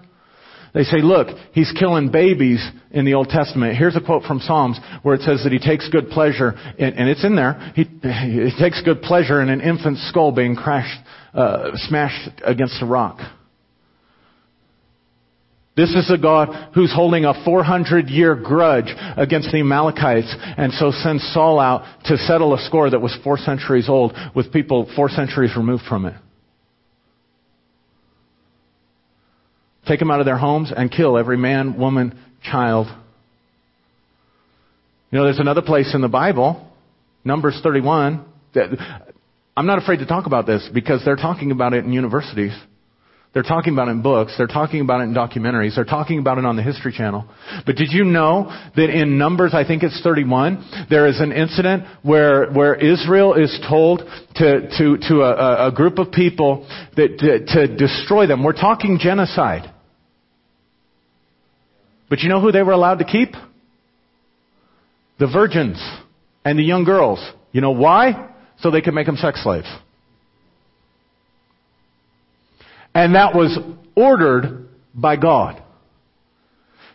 They 0.74 0.84
say, 0.84 1.04
look, 1.04 1.28
he's 1.52 1.72
killing 1.78 2.12
babies 2.12 2.68
in 2.90 3.06
the 3.06 3.14
Old 3.14 3.30
Testament. 3.30 3.78
Here's 3.78 3.96
a 3.96 4.02
quote 4.02 4.24
from 4.24 4.40
Psalms 4.40 4.80
where 5.04 5.14
it 5.14 5.22
says 5.22 5.44
that 5.44 5.52
he 5.52 5.60
takes 5.60 5.88
good 5.90 6.10
pleasure, 6.10 6.54
in, 6.80 6.94
and 6.96 7.08
it's 7.08 7.24
in 7.24 7.36
there, 7.36 7.72
he, 7.76 7.84
he, 7.84 8.52
takes 8.58 8.82
good 8.82 9.04
pleasure 9.04 9.40
in 9.44 9.50
an 9.50 9.62
infant's 9.62 10.08
skull 10.10 10.32
being 10.32 10.56
crashed, 10.56 11.00
uh, 11.36 11.70
smashed 11.76 12.42
against 12.44 12.82
a 12.82 12.88
rock. 12.88 13.20
This 15.76 15.90
is 15.96 16.12
a 16.12 16.18
God 16.20 16.72
who's 16.76 16.94
holding 16.94 17.26
a 17.26 17.34
400 17.44 18.08
year 18.10 18.36
grudge 18.36 18.94
against 19.18 19.52
the 19.52 19.60
Amalekites 19.60 20.34
and 20.58 20.72
so 20.74 20.92
sends 20.92 21.24
Saul 21.34 21.60
out 21.60 21.84
to 22.06 22.18
settle 22.18 22.54
a 22.54 22.60
score 22.66 22.90
that 22.92 23.00
was 23.00 23.18
four 23.24 23.38
centuries 23.38 23.90
old 23.90 24.14
with 24.36 24.54
people 24.54 24.92
four 24.96 25.10
centuries 25.10 25.56
removed 25.58 25.84
from 25.90 26.06
it. 26.06 26.14
Take 29.88 30.00
them 30.00 30.12
out 30.12 30.20
of 30.20 30.26
their 30.26 30.38
homes 30.38 30.72
and 30.76 30.92
kill 30.92 31.18
every 31.18 31.38
man, 31.38 31.78
woman, 31.78 32.18
child. 32.44 32.88
You 35.12 35.18
know, 35.18 35.26
there's 35.26 35.40
another 35.40 35.62
place 35.62 35.94
in 35.94 36.02
the 36.02 36.08
Bible, 36.08 36.66
Numbers 37.26 37.60
31, 37.62 38.24
that 38.54 38.70
I'm 39.58 39.66
not 39.66 39.82
afraid 39.82 39.98
to 39.98 40.06
talk 40.06 40.26
about 40.26 40.46
this 40.46 40.70
because 40.74 41.04
they're 41.04 41.16
talking 41.16 41.52
about 41.52 41.74
it 41.74 41.84
in 41.84 41.92
universities. 41.92 42.54
They're 43.34 43.42
talking 43.42 43.74
about 43.74 43.88
it 43.88 43.92
in 43.92 44.02
books. 44.04 44.36
They're 44.38 44.46
talking 44.46 44.82
about 44.82 45.02
it 45.02 45.06
in 45.06 45.14
documentaries. 45.16 45.76
They're 45.76 45.86
talking 45.86 46.20
about 46.20 46.38
it 46.38 46.46
on 46.46 46.56
the 46.56 46.62
History 46.62 46.92
Channel. 46.92 47.26
But 47.66 47.76
did 47.78 47.92
you 47.92 48.04
know 48.04 48.46
that 48.76 48.90
in 48.92 49.18
Numbers, 49.18 49.56
I 49.56 49.66
think 49.66 49.82
it's 49.82 50.00
31, 50.02 50.88
there 50.92 51.08
is 51.08 51.20
an 51.20 51.32
incident 51.32 51.84
where, 52.04 52.52
where 52.52 52.76
Israel 52.76 53.34
is 53.34 53.60
told 53.68 54.02
to, 54.36 54.70
to, 54.78 54.98
to 55.10 55.22
a, 55.24 55.70
a 55.70 55.72
group 55.72 55.98
of 55.98 56.12
people 56.12 56.68
that, 56.96 57.18
to, 57.18 57.68
to 57.68 57.76
destroy 57.76 58.28
them. 58.28 58.44
We're 58.44 58.54
talking 58.54 59.00
genocide. 59.02 59.74
But 62.10 62.20
you 62.20 62.30
know 62.30 62.40
who 62.40 62.52
they 62.52 62.62
were 62.62 62.74
allowed 62.74 63.00
to 63.00 63.06
keep? 63.06 63.30
The 65.18 65.28
virgins 65.28 65.84
and 66.46 66.60
the 66.60 66.64
young 66.64 66.84
girls. 66.84 67.20
You 67.52 67.62
know 67.62 67.72
why? 67.72 68.30
So 68.60 68.70
they 68.70 68.82
could 68.82 68.94
make 68.94 69.08
them 69.08 69.18
sex 69.18 69.42
slaves. 69.44 69.68
And 72.96 73.16
that 73.16 73.34
was 73.34 73.58
ordered 73.96 74.68
by 74.94 75.16
God. 75.16 75.64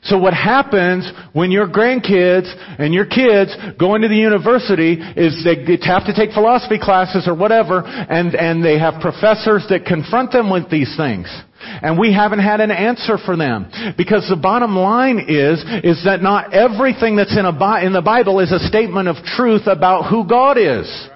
So 0.03 0.17
what 0.17 0.33
happens 0.33 1.11
when 1.33 1.51
your 1.51 1.67
grandkids 1.67 2.49
and 2.79 2.95
your 2.95 3.05
kids 3.05 3.55
go 3.79 3.97
into 3.97 4.07
the 4.07 4.17
university 4.17 4.93
is 4.95 5.45
they 5.45 5.77
have 5.87 6.07
to 6.07 6.15
take 6.15 6.33
philosophy 6.33 6.79
classes 6.81 7.27
or 7.27 7.35
whatever 7.35 7.83
and, 7.85 8.35
and 8.35 8.65
they 8.65 8.79
have 8.79 9.01
professors 9.01 9.67
that 9.71 9.85
confront 9.87 10.31
them 10.31 10.51
with 10.51 10.71
these 10.71 10.95
things. 10.97 11.27
And 11.61 11.99
we 11.99 12.15
haven't 12.15 12.39
had 12.39 12.61
an 12.61 12.71
answer 12.71 13.19
for 13.19 13.37
them. 13.37 13.67
Because 13.99 14.27
the 14.31 14.39
bottom 14.41 14.77
line 14.77 15.19
is, 15.29 15.63
is 15.83 16.05
that 16.05 16.23
not 16.23 16.55
everything 16.55 17.17
that's 17.17 17.37
in, 17.37 17.45
a, 17.45 17.85
in 17.85 17.93
the 17.93 18.03
Bible 18.03 18.39
is 18.39 18.53
a 18.53 18.61
statement 18.61 19.09
of 19.09 19.17
truth 19.37 19.67
about 19.67 20.09
who 20.09 20.27
God 20.29 20.57
is. 20.57 21.09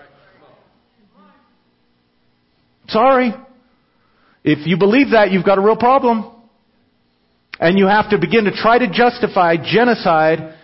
Sorry. 2.89 3.33
If 4.45 4.67
you 4.67 4.77
believe 4.77 5.11
that, 5.11 5.31
you've 5.31 5.45
got 5.45 5.59
a 5.59 5.61
real 5.61 5.77
problem. 5.77 6.31
And 7.61 7.79
you 7.79 7.87
have 7.87 8.11
to 8.11 8.19
begin 8.19 8.45
to 8.45 8.53
try 8.53 8.79
to 8.79 8.91
justify 8.91 9.57
genocide 9.57 10.57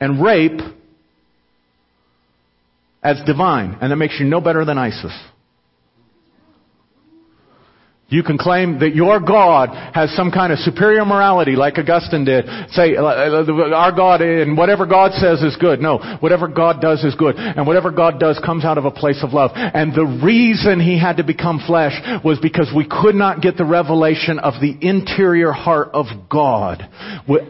and 0.00 0.22
rape 0.22 0.60
as 3.02 3.20
divine. 3.24 3.78
And 3.80 3.92
that 3.92 3.96
makes 3.96 4.18
you 4.18 4.26
no 4.26 4.40
better 4.40 4.64
than 4.64 4.78
ISIS. 4.78 5.12
You 8.10 8.22
can 8.22 8.38
claim 8.38 8.78
that 8.78 8.94
your 8.94 9.20
God 9.20 9.68
has 9.92 10.10
some 10.16 10.30
kind 10.30 10.50
of 10.50 10.58
superior 10.60 11.04
morality 11.04 11.56
like 11.56 11.76
Augustine 11.76 12.24
did. 12.24 12.46
Say, 12.70 12.96
uh, 12.96 13.04
uh, 13.04 13.74
our 13.74 13.92
God 13.92 14.22
and 14.22 14.56
whatever 14.56 14.86
God 14.86 15.12
says 15.12 15.42
is 15.42 15.56
good. 15.60 15.80
No, 15.80 15.98
whatever 16.20 16.48
God 16.48 16.80
does 16.80 17.04
is 17.04 17.14
good. 17.16 17.36
And 17.36 17.66
whatever 17.66 17.90
God 17.90 18.18
does 18.18 18.40
comes 18.42 18.64
out 18.64 18.78
of 18.78 18.86
a 18.86 18.90
place 18.90 19.20
of 19.22 19.34
love. 19.34 19.50
And 19.54 19.92
the 19.92 20.06
reason 20.24 20.80
He 20.80 20.98
had 20.98 21.18
to 21.18 21.22
become 21.22 21.60
flesh 21.66 21.92
was 22.24 22.38
because 22.40 22.72
we 22.74 22.88
could 22.88 23.14
not 23.14 23.42
get 23.42 23.58
the 23.58 23.66
revelation 23.66 24.38
of 24.38 24.54
the 24.54 24.74
interior 24.80 25.52
heart 25.52 25.90
of 25.92 26.06
God 26.30 26.88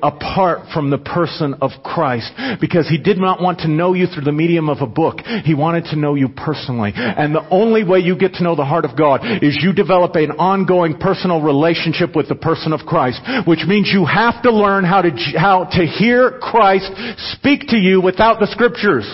apart 0.03 0.73
from 0.75 0.91
the 0.91 0.99
person 0.99 1.55
of 1.63 1.71
Christ. 1.85 2.33
Because 2.61 2.89
He 2.89 2.99
did 2.99 3.19
not 3.19 3.41
want 3.41 3.61
to 3.61 3.69
know 3.69 3.95
you 3.95 4.09
through 4.09 4.25
the 4.25 4.33
medium 4.33 4.69
of 4.69 4.79
a 4.81 4.89
book. 4.89 5.21
He 5.45 5.55
wanted 5.55 5.85
to 5.91 5.97
know 5.97 6.17
you 6.17 6.29
personally. 6.29 6.91
And 6.97 7.33
the 7.33 7.49
only 7.49 7.85
way 7.85 8.01
you 8.01 8.19
get 8.19 8.33
to 8.35 8.43
know 8.43 8.57
the 8.57 8.65
heart 8.65 8.85
of 8.85 8.99
God 8.99 9.21
is 9.41 9.57
you 9.63 9.73
develop 9.73 10.17
an 10.17 10.33
ongoing 10.49 10.97
personal 10.99 11.43
relationship 11.43 12.17
with 12.17 12.29
the 12.29 12.35
person 12.35 12.73
of 12.73 12.81
Christ, 12.87 13.21
which 13.47 13.65
means 13.67 13.91
you 13.93 14.05
have 14.07 14.43
to 14.43 14.51
learn 14.51 14.85
how 14.85 15.03
to, 15.03 15.11
how 15.37 15.65
to 15.65 15.83
hear 15.85 16.39
Christ 16.41 16.91
speak 17.37 17.69
to 17.69 17.77
you 17.77 18.01
without 18.01 18.41
the 18.41 18.47
scriptures. 18.47 19.07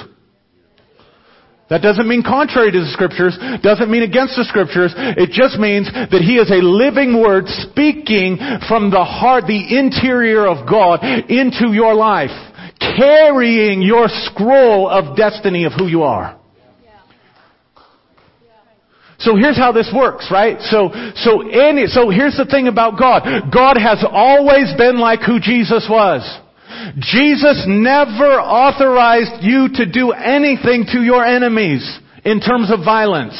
That 1.70 1.80
doesn't 1.80 2.07
mean 2.07 2.22
contrary 2.22 2.70
to 2.70 2.80
the 2.80 2.93
scriptures, 2.93 3.39
doesn't 3.62 3.91
mean 3.91 4.03
against 4.03 4.37
the 4.37 4.45
scriptures. 4.45 4.93
It 4.97 5.30
just 5.32 5.59
means 5.59 5.91
that 5.91 6.20
He 6.20 6.37
is 6.37 6.51
a 6.51 6.61
living 6.61 7.18
word 7.20 7.49
speaking 7.49 8.37
from 8.68 8.91
the 8.91 9.03
heart, 9.03 9.47
the 9.47 9.78
interior 9.78 10.47
of 10.47 10.68
God 10.68 11.03
into 11.03 11.72
your 11.72 11.95
life, 11.95 12.37
carrying 12.78 13.80
your 13.80 14.07
scroll 14.28 14.89
of 14.89 15.16
destiny 15.16 15.64
of 15.64 15.72
who 15.72 15.89
you 15.89 16.03
are. 16.03 16.39
So 19.25 19.37
here's 19.37 19.57
how 19.57 19.72
this 19.72 19.91
works, 19.95 20.29
right? 20.31 20.61
So, 20.61 20.91
so 21.16 21.49
any, 21.49 21.87
so 21.87 22.11
here's 22.11 22.37
the 22.37 22.45
thing 22.45 22.68
about 22.68 22.99
God. 22.99 23.49
God 23.53 23.77
has 23.81 24.05
always 24.05 24.68
been 24.77 24.99
like 24.99 25.20
who 25.25 25.41
Jesus 25.41 25.89
was. 25.89 26.20
Jesus 27.01 27.64
never 27.66 28.37
authorized 28.37 29.43
you 29.43 29.68
to 29.81 29.91
do 29.91 30.12
anything 30.12 30.85
to 30.93 31.01
your 31.01 31.25
enemies 31.25 31.83
in 32.25 32.41
terms 32.41 32.70
of 32.70 32.85
violence. 32.85 33.37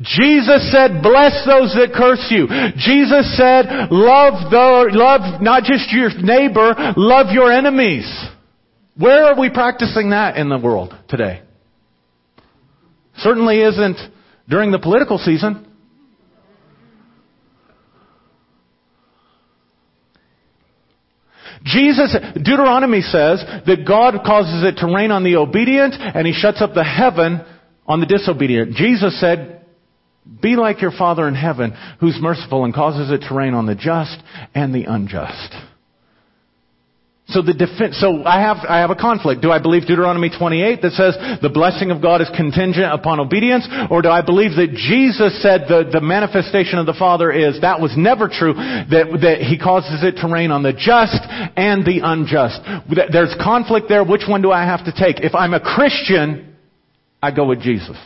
Jesus 0.00 0.70
said, 0.70 1.02
bless 1.02 1.46
those 1.46 1.74
that 1.74 1.92
curse 1.94 2.26
you. 2.30 2.46
Jesus 2.76 3.36
said, 3.36 3.90
love 3.90 4.50
the, 4.50 4.90
love 4.92 5.40
not 5.40 5.64
just 5.64 5.92
your 5.92 6.10
neighbor, 6.20 6.74
love 6.96 7.32
your 7.32 7.52
enemies. 7.52 8.06
Where 8.96 9.24
are 9.24 9.38
we 9.38 9.50
practicing 9.50 10.10
that 10.10 10.36
in 10.36 10.48
the 10.48 10.58
world 10.58 10.94
today? 11.08 11.42
Certainly 13.18 13.60
isn't 13.60 13.98
during 14.48 14.70
the 14.70 14.78
political 14.78 15.18
season. 15.18 15.66
Jesus, 21.64 22.14
Deuteronomy 22.34 23.00
says 23.00 23.42
that 23.66 23.84
God 23.86 24.22
causes 24.24 24.62
it 24.64 24.80
to 24.80 24.94
rain 24.94 25.10
on 25.10 25.24
the 25.24 25.36
obedient 25.36 25.94
and 25.94 26.26
He 26.26 26.34
shuts 26.34 26.60
up 26.60 26.74
the 26.74 26.84
heaven 26.84 27.40
on 27.86 28.00
the 28.00 28.06
disobedient. 28.06 28.74
Jesus 28.74 29.18
said, 29.18 29.64
be 30.42 30.56
like 30.56 30.80
your 30.80 30.90
Father 30.90 31.26
in 31.28 31.34
heaven 31.34 31.74
who's 32.00 32.18
merciful 32.20 32.64
and 32.64 32.74
causes 32.74 33.10
it 33.10 33.26
to 33.28 33.34
rain 33.34 33.54
on 33.54 33.66
the 33.66 33.74
just 33.74 34.18
and 34.54 34.74
the 34.74 34.84
unjust. 34.84 35.54
So 37.28 37.40
the 37.40 37.54
defense, 37.54 37.96
so 37.98 38.22
I 38.24 38.40
have, 38.42 38.58
I 38.68 38.78
have 38.80 38.90
a 38.90 38.94
conflict. 38.94 39.40
Do 39.40 39.50
I 39.50 39.58
believe 39.58 39.86
Deuteronomy 39.86 40.28
28 40.28 40.82
that 40.82 40.92
says 40.92 41.16
the 41.40 41.48
blessing 41.48 41.90
of 41.90 42.02
God 42.02 42.20
is 42.20 42.28
contingent 42.36 42.92
upon 42.92 43.18
obedience? 43.18 43.66
Or 43.90 44.02
do 44.02 44.10
I 44.10 44.20
believe 44.20 44.56
that 44.56 44.76
Jesus 44.76 45.40
said 45.40 45.64
the, 45.66 45.88
the 45.90 46.02
manifestation 46.02 46.78
of 46.78 46.84
the 46.84 46.92
Father 46.92 47.32
is, 47.32 47.62
that 47.62 47.80
was 47.80 47.96
never 47.96 48.28
true, 48.28 48.52
that, 48.52 49.18
that 49.22 49.40
He 49.40 49.58
causes 49.58 50.04
it 50.04 50.20
to 50.20 50.28
rain 50.28 50.50
on 50.50 50.62
the 50.62 50.74
just 50.74 51.24
and 51.56 51.80
the 51.86 52.04
unjust? 52.04 52.60
There's 52.92 53.34
conflict 53.40 53.88
there. 53.88 54.04
Which 54.04 54.28
one 54.28 54.42
do 54.42 54.52
I 54.52 54.64
have 54.64 54.84
to 54.84 54.92
take? 54.92 55.24
If 55.24 55.34
I'm 55.34 55.54
a 55.54 55.60
Christian, 55.60 56.56
I 57.22 57.30
go 57.30 57.46
with 57.46 57.62
Jesus. 57.62 57.96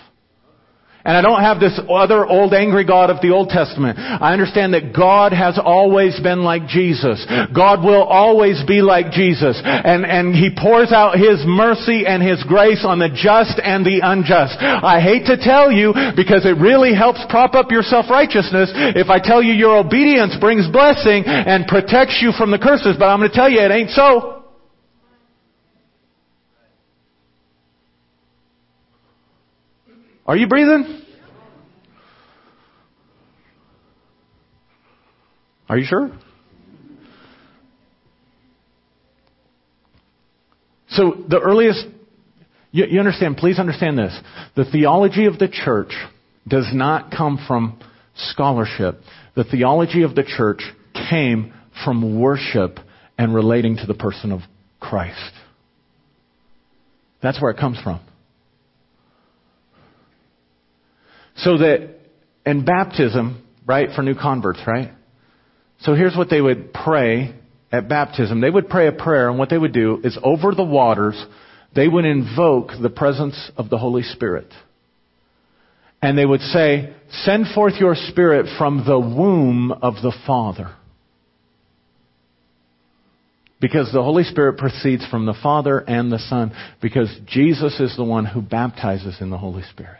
And 1.08 1.16
I 1.16 1.24
don't 1.24 1.40
have 1.40 1.56
this 1.56 1.72
other 1.88 2.26
old 2.26 2.52
angry 2.52 2.84
God 2.84 3.08
of 3.08 3.24
the 3.24 3.32
Old 3.32 3.48
Testament. 3.48 3.96
I 3.96 4.36
understand 4.36 4.74
that 4.76 4.92
God 4.92 5.32
has 5.32 5.56
always 5.56 6.20
been 6.20 6.44
like 6.44 6.68
Jesus. 6.68 7.24
God 7.48 7.80
will 7.80 8.04
always 8.04 8.60
be 8.68 8.84
like 8.84 9.08
Jesus. 9.16 9.56
And, 9.64 10.04
and 10.04 10.36
He 10.36 10.52
pours 10.52 10.92
out 10.92 11.16
His 11.16 11.40
mercy 11.48 12.04
and 12.04 12.20
His 12.20 12.44
grace 12.44 12.84
on 12.84 13.00
the 13.00 13.08
just 13.08 13.56
and 13.56 13.88
the 13.88 14.04
unjust. 14.04 14.60
I 14.60 15.00
hate 15.00 15.24
to 15.32 15.40
tell 15.40 15.72
you 15.72 15.96
because 16.12 16.44
it 16.44 16.60
really 16.60 16.92
helps 16.92 17.24
prop 17.32 17.54
up 17.56 17.72
your 17.72 17.82
self-righteousness 17.82 18.76
if 19.00 19.08
I 19.08 19.16
tell 19.16 19.42
you 19.42 19.56
your 19.56 19.80
obedience 19.80 20.36
brings 20.36 20.68
blessing 20.68 21.24
and 21.24 21.64
protects 21.66 22.20
you 22.20 22.36
from 22.36 22.50
the 22.50 22.60
curses, 22.60 22.96
but 22.98 23.06
I'm 23.06 23.20
going 23.20 23.30
to 23.30 23.34
tell 23.34 23.48
you 23.48 23.64
it 23.64 23.72
ain't 23.72 23.96
so. 23.96 24.37
Are 30.28 30.36
you 30.36 30.46
breathing? 30.46 31.00
Are 35.70 35.78
you 35.78 35.86
sure? 35.86 36.10
So 40.90 41.24
the 41.28 41.40
earliest, 41.40 41.86
you, 42.72 42.84
you, 42.90 42.98
understand, 42.98 43.38
please 43.38 43.58
understand 43.58 43.98
this. 43.98 44.18
The 44.54 44.66
theology 44.66 45.24
of 45.24 45.38
the 45.38 45.48
church 45.48 45.92
does 46.46 46.68
not 46.74 47.10
come 47.10 47.42
from 47.46 47.80
scholarship. 48.14 49.00
The 49.34 49.44
theology 49.44 50.02
of 50.02 50.14
the 50.14 50.24
church 50.24 50.62
came 51.08 51.54
from 51.84 52.20
worship 52.20 52.80
and 53.16 53.34
relating 53.34 53.76
to 53.76 53.86
the 53.86 53.94
person 53.94 54.32
of 54.32 54.40
Christ. 54.78 55.32
That's 57.22 57.40
where 57.40 57.50
it 57.50 57.56
comes 57.58 57.80
from. 57.80 58.00
So 61.38 61.58
that 61.58 61.96
in 62.44 62.64
baptism, 62.64 63.44
right, 63.66 63.90
for 63.94 64.02
new 64.02 64.14
converts, 64.14 64.60
right? 64.66 64.90
So 65.80 65.94
here's 65.94 66.16
what 66.16 66.30
they 66.30 66.40
would 66.40 66.72
pray 66.72 67.34
at 67.70 67.88
baptism. 67.88 68.40
They 68.40 68.50
would 68.50 68.68
pray 68.68 68.88
a 68.88 68.92
prayer, 68.92 69.28
and 69.28 69.38
what 69.38 69.50
they 69.50 69.58
would 69.58 69.72
do 69.72 70.00
is 70.02 70.18
over 70.22 70.54
the 70.54 70.64
waters, 70.64 71.22
they 71.74 71.86
would 71.86 72.04
invoke 72.04 72.70
the 72.80 72.90
presence 72.90 73.50
of 73.56 73.70
the 73.70 73.78
Holy 73.78 74.02
Spirit. 74.02 74.52
And 76.00 76.16
they 76.16 76.26
would 76.26 76.40
say, 76.40 76.94
Send 77.10 77.46
forth 77.54 77.74
your 77.78 77.94
Spirit 77.94 78.46
from 78.56 78.84
the 78.86 78.98
womb 78.98 79.72
of 79.72 79.94
the 79.94 80.14
Father. 80.26 80.74
Because 83.60 83.90
the 83.92 84.02
Holy 84.02 84.22
Spirit 84.22 84.56
proceeds 84.56 85.04
from 85.08 85.26
the 85.26 85.34
Father 85.42 85.78
and 85.80 86.12
the 86.12 86.20
Son, 86.20 86.52
because 86.80 87.14
Jesus 87.26 87.80
is 87.80 87.96
the 87.96 88.04
one 88.04 88.24
who 88.24 88.40
baptizes 88.40 89.16
in 89.20 89.30
the 89.30 89.38
Holy 89.38 89.64
Spirit. 89.64 89.98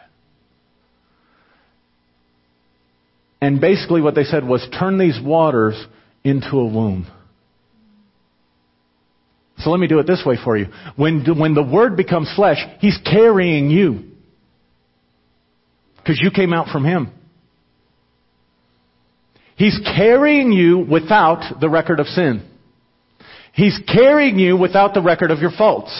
And 3.41 3.61
basically 3.61 4.01
what 4.01 4.15
they 4.15 4.23
said 4.23 4.45
was 4.45 4.67
turn 4.77 4.97
these 4.97 5.19
waters 5.23 5.75
into 6.23 6.57
a 6.57 6.65
womb. 6.65 7.07
So 9.59 9.71
let 9.71 9.79
me 9.79 9.87
do 9.87 9.99
it 9.99 10.07
this 10.07 10.23
way 10.25 10.37
for 10.41 10.57
you. 10.57 10.67
When, 10.95 11.25
when 11.37 11.53
the 11.53 11.63
Word 11.63 11.97
becomes 11.97 12.31
flesh, 12.35 12.57
He's 12.79 12.97
carrying 13.03 13.69
you. 13.69 14.03
Because 15.97 16.19
you 16.21 16.31
came 16.31 16.53
out 16.53 16.67
from 16.69 16.85
Him. 16.85 17.11
He's 19.55 19.77
carrying 19.83 20.53
you 20.53 20.79
without 20.79 21.59
the 21.59 21.69
record 21.69 21.99
of 21.99 22.07
sin. 22.07 22.49
He's 23.53 23.77
carrying 23.93 24.39
you 24.39 24.55
without 24.55 24.93
the 24.93 25.01
record 25.01 25.31
of 25.31 25.39
your 25.39 25.51
faults. 25.51 25.91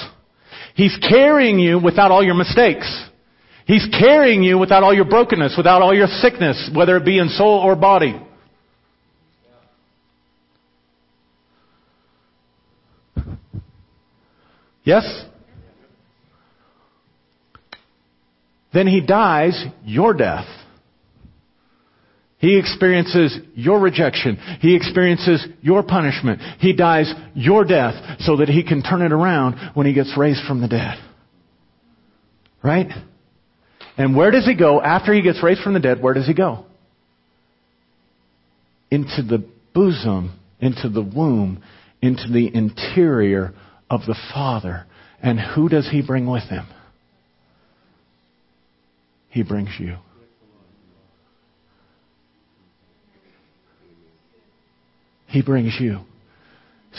He's 0.75 0.97
carrying 1.09 1.59
you 1.59 1.77
without 1.77 2.11
all 2.11 2.23
your 2.23 2.35
mistakes. 2.35 3.08
He's 3.69 3.87
carrying 3.99 4.41
you 4.41 4.57
without 4.57 4.81
all 4.81 4.95
your 4.95 5.05
brokenness, 5.05 5.53
without 5.55 5.83
all 5.83 5.93
your 5.93 6.07
sickness, 6.07 6.71
whether 6.73 6.97
it 6.97 7.05
be 7.05 7.19
in 7.19 7.29
soul 7.29 7.59
or 7.59 7.75
body. 7.75 8.19
Yes? 14.83 15.05
Then 18.73 18.87
he 18.87 19.01
dies 19.01 19.63
your 19.85 20.15
death. 20.15 20.47
He 22.39 22.57
experiences 22.57 23.37
your 23.53 23.79
rejection. 23.79 24.37
He 24.61 24.75
experiences 24.75 25.45
your 25.61 25.83
punishment. 25.83 26.41
He 26.57 26.73
dies 26.73 27.13
your 27.35 27.65
death 27.65 27.93
so 28.21 28.37
that 28.37 28.49
he 28.49 28.63
can 28.63 28.81
turn 28.81 29.03
it 29.03 29.11
around 29.11 29.75
when 29.75 29.85
he 29.85 29.93
gets 29.93 30.17
raised 30.17 30.43
from 30.47 30.59
the 30.59 30.67
dead. 30.67 30.97
Right? 32.63 32.87
And 33.99 34.15
where 34.15 34.31
does 34.31 34.45
he 34.45 34.55
go 34.55 34.81
after 34.81 35.13
he 35.13 35.21
gets 35.21 35.43
raised 35.43 35.61
from 35.61 35.73
the 35.73 35.81
dead? 35.81 36.01
Where 36.01 36.13
does 36.13 36.25
he 36.25 36.33
go? 36.33 36.65
Into 38.89 39.21
the 39.21 39.45
bosom, 39.73 40.39
into 40.61 40.87
the 40.87 41.01
womb, 41.01 41.61
into 42.01 42.31
the 42.31 42.49
interior 42.55 43.53
of 43.89 44.01
the 44.07 44.15
Father. 44.33 44.85
And 45.21 45.37
who 45.37 45.67
does 45.67 45.89
he 45.91 46.01
bring 46.01 46.27
with 46.27 46.43
him? 46.43 46.65
He 49.27 49.43
brings 49.43 49.71
you. 49.77 49.97
He 55.27 55.41
brings 55.41 55.75
you. 55.77 55.99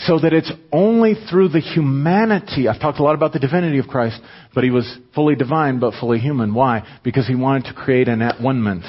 So 0.05 0.17
that 0.19 0.33
it's 0.33 0.51
only 0.71 1.13
through 1.29 1.49
the 1.49 1.59
humanity, 1.59 2.67
I've 2.67 2.79
talked 2.81 2.99
a 2.99 3.03
lot 3.03 3.13
about 3.13 3.33
the 3.33 3.39
divinity 3.39 3.77
of 3.77 3.87
Christ, 3.87 4.19
but 4.55 4.63
he 4.63 4.71
was 4.71 4.97
fully 5.13 5.35
divine 5.35 5.79
but 5.79 5.93
fully 5.99 6.17
human. 6.17 6.53
Why? 6.53 6.87
Because 7.03 7.27
he 7.27 7.35
wanted 7.35 7.65
to 7.65 7.73
create 7.73 8.07
an 8.07 8.21
at 8.21 8.41
one 8.41 8.63
ment. 8.63 8.83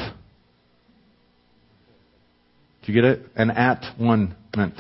Do 2.83 2.93
you 2.93 3.01
get 3.01 3.11
it? 3.11 3.27
An 3.37 3.51
at 3.51 3.85
one 3.99 4.37
ment. 4.57 4.75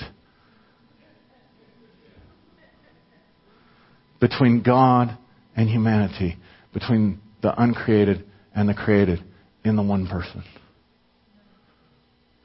Between 4.18 4.62
God 4.62 5.16
and 5.54 5.68
humanity. 5.68 6.36
Between 6.72 7.20
the 7.42 7.60
uncreated 7.60 8.24
and 8.54 8.68
the 8.68 8.74
created 8.74 9.22
in 9.64 9.76
the 9.76 9.82
one 9.82 10.06
person. 10.06 10.44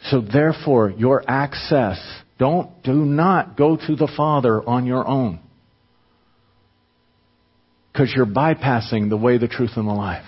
So 0.09 0.21
therefore, 0.21 0.91
your 0.91 1.23
access, 1.27 1.99
don't, 2.37 2.83
do 2.83 2.93
not 2.93 3.57
go 3.57 3.75
to 3.75 3.95
the 3.95 4.11
Father 4.15 4.61
on 4.61 4.85
your 4.85 5.07
own. 5.07 5.39
Because 7.91 8.13
you're 8.15 8.27
bypassing 8.27 9.09
the 9.09 9.17
way, 9.17 9.37
the 9.37 9.47
truth, 9.47 9.71
and 9.75 9.87
the 9.87 9.93
life. 9.93 10.25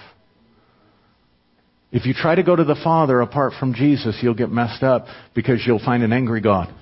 If 1.91 2.05
you 2.05 2.13
try 2.13 2.35
to 2.35 2.43
go 2.43 2.55
to 2.55 2.63
the 2.63 2.79
Father 2.83 3.21
apart 3.21 3.53
from 3.59 3.73
Jesus, 3.73 4.17
you'll 4.21 4.35
get 4.35 4.51
messed 4.51 4.83
up 4.83 5.05
because 5.35 5.63
you'll 5.65 5.83
find 5.83 6.03
an 6.03 6.13
angry 6.13 6.41
God. 6.41 6.73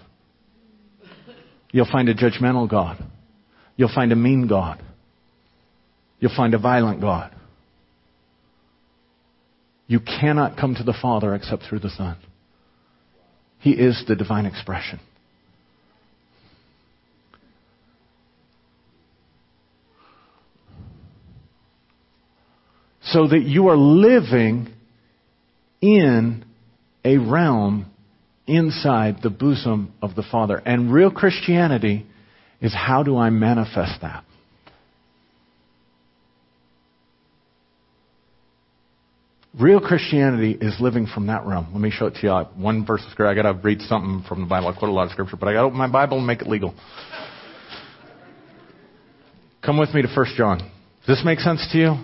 You'll 1.72 1.90
find 1.92 2.10
a 2.10 2.16
judgmental 2.16 2.70
God. 2.70 2.98
You'll 3.76 3.94
find 3.94 4.12
a 4.12 4.16
mean 4.16 4.48
God. 4.48 4.82
You'll 6.20 6.36
find 6.36 6.54
a 6.54 6.58
violent 6.58 7.02
God. 7.02 7.34
You 9.88 10.00
cannot 10.02 10.58
come 10.58 10.76
to 10.76 10.84
the 10.84 10.96
Father 11.02 11.36
except 11.36 11.64
through 11.64 11.80
the 11.80 11.90
Son. 11.90 12.18
He 13.60 13.72
is 13.72 14.04
the 14.08 14.16
divine 14.16 14.46
expression. 14.46 15.00
So 23.12 23.28
that 23.28 23.44
you 23.44 23.70
are 23.70 23.78
living 23.78 24.74
in 25.82 26.44
a 27.06 27.18
realm 27.18 27.86
inside 28.46 29.18
the 29.22 29.30
bosom 29.30 29.94
of 30.02 30.16
the 30.16 30.24
Father. 30.24 30.58
And 30.58 30.92
real 30.92 31.12
Christianity 31.12 32.06
is 32.62 32.74
how 32.74 33.04
do 33.04 33.18
I 33.18 33.30
manifest 33.30 34.02
that? 34.02 34.24
Real 39.60 39.80
Christianity 39.80 40.56
is 40.60 40.76
living 40.80 41.08
from 41.08 41.28
that 41.28 41.46
realm. 41.46 41.70
Let 41.72 41.82
me 41.82 41.90
show 41.90 42.08
it 42.08 42.16
to 42.16 42.28
you. 42.28 42.62
One 42.62 42.86
verse 42.86 43.04
of 43.04 43.12
scripture. 43.12 43.28
I 43.28 43.34
got 43.34 43.52
to 43.52 43.54
read 43.54 43.82
something 43.82 44.24
from 44.28 44.42
the 44.42 44.48
Bible. 44.48 44.68
I 44.68 44.78
quote 44.78 44.90
a 44.90 44.94
lot 44.94 45.06
of 45.06 45.12
scripture, 45.12 45.36
but 45.36 45.50
I 45.50 45.54
got 45.54 45.62
to 45.62 45.68
open 45.68 45.78
my 45.80 45.90
Bible 45.90 46.18
and 46.18 46.28
make 46.28 46.42
it 46.42 46.48
legal. 46.48 46.76
Come 49.64 49.80
with 49.80 49.94
me 49.94 50.04
to 50.04 50.08
1 50.08 50.26
John. 50.38 50.60
Does 50.60 51.18
this 51.18 51.22
make 51.26 51.40
sense 51.40 51.68
to 51.72 51.78
you? 51.78 51.96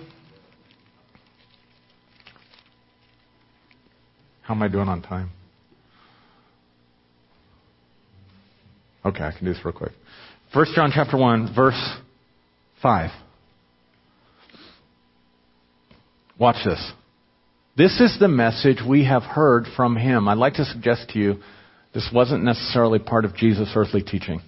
How 4.44 4.54
am 4.54 4.62
I 4.62 4.68
doing 4.68 4.88
on 4.88 5.00
time? 5.00 5.30
Okay, 9.04 9.24
I 9.24 9.32
can 9.32 9.46
do 9.46 9.52
this 9.52 9.64
real 9.64 9.72
quick. 9.72 9.92
1 10.52 10.66
John 10.74 10.90
chapter 10.94 11.16
1, 11.16 11.54
verse 11.54 11.98
5. 12.82 13.10
Watch 16.38 16.56
this. 16.64 16.92
This 17.76 18.00
is 18.00 18.18
the 18.20 18.28
message 18.28 18.78
we 18.86 19.04
have 19.04 19.22
heard 19.22 19.64
from 19.76 19.96
him. 19.96 20.28
I'd 20.28 20.38
like 20.38 20.54
to 20.54 20.64
suggest 20.64 21.08
to 21.10 21.18
you 21.18 21.36
this 21.94 22.10
wasn't 22.12 22.44
necessarily 22.44 22.98
part 22.98 23.24
of 23.24 23.34
Jesus' 23.34 23.72
earthly 23.74 24.02
teaching. 24.02 24.40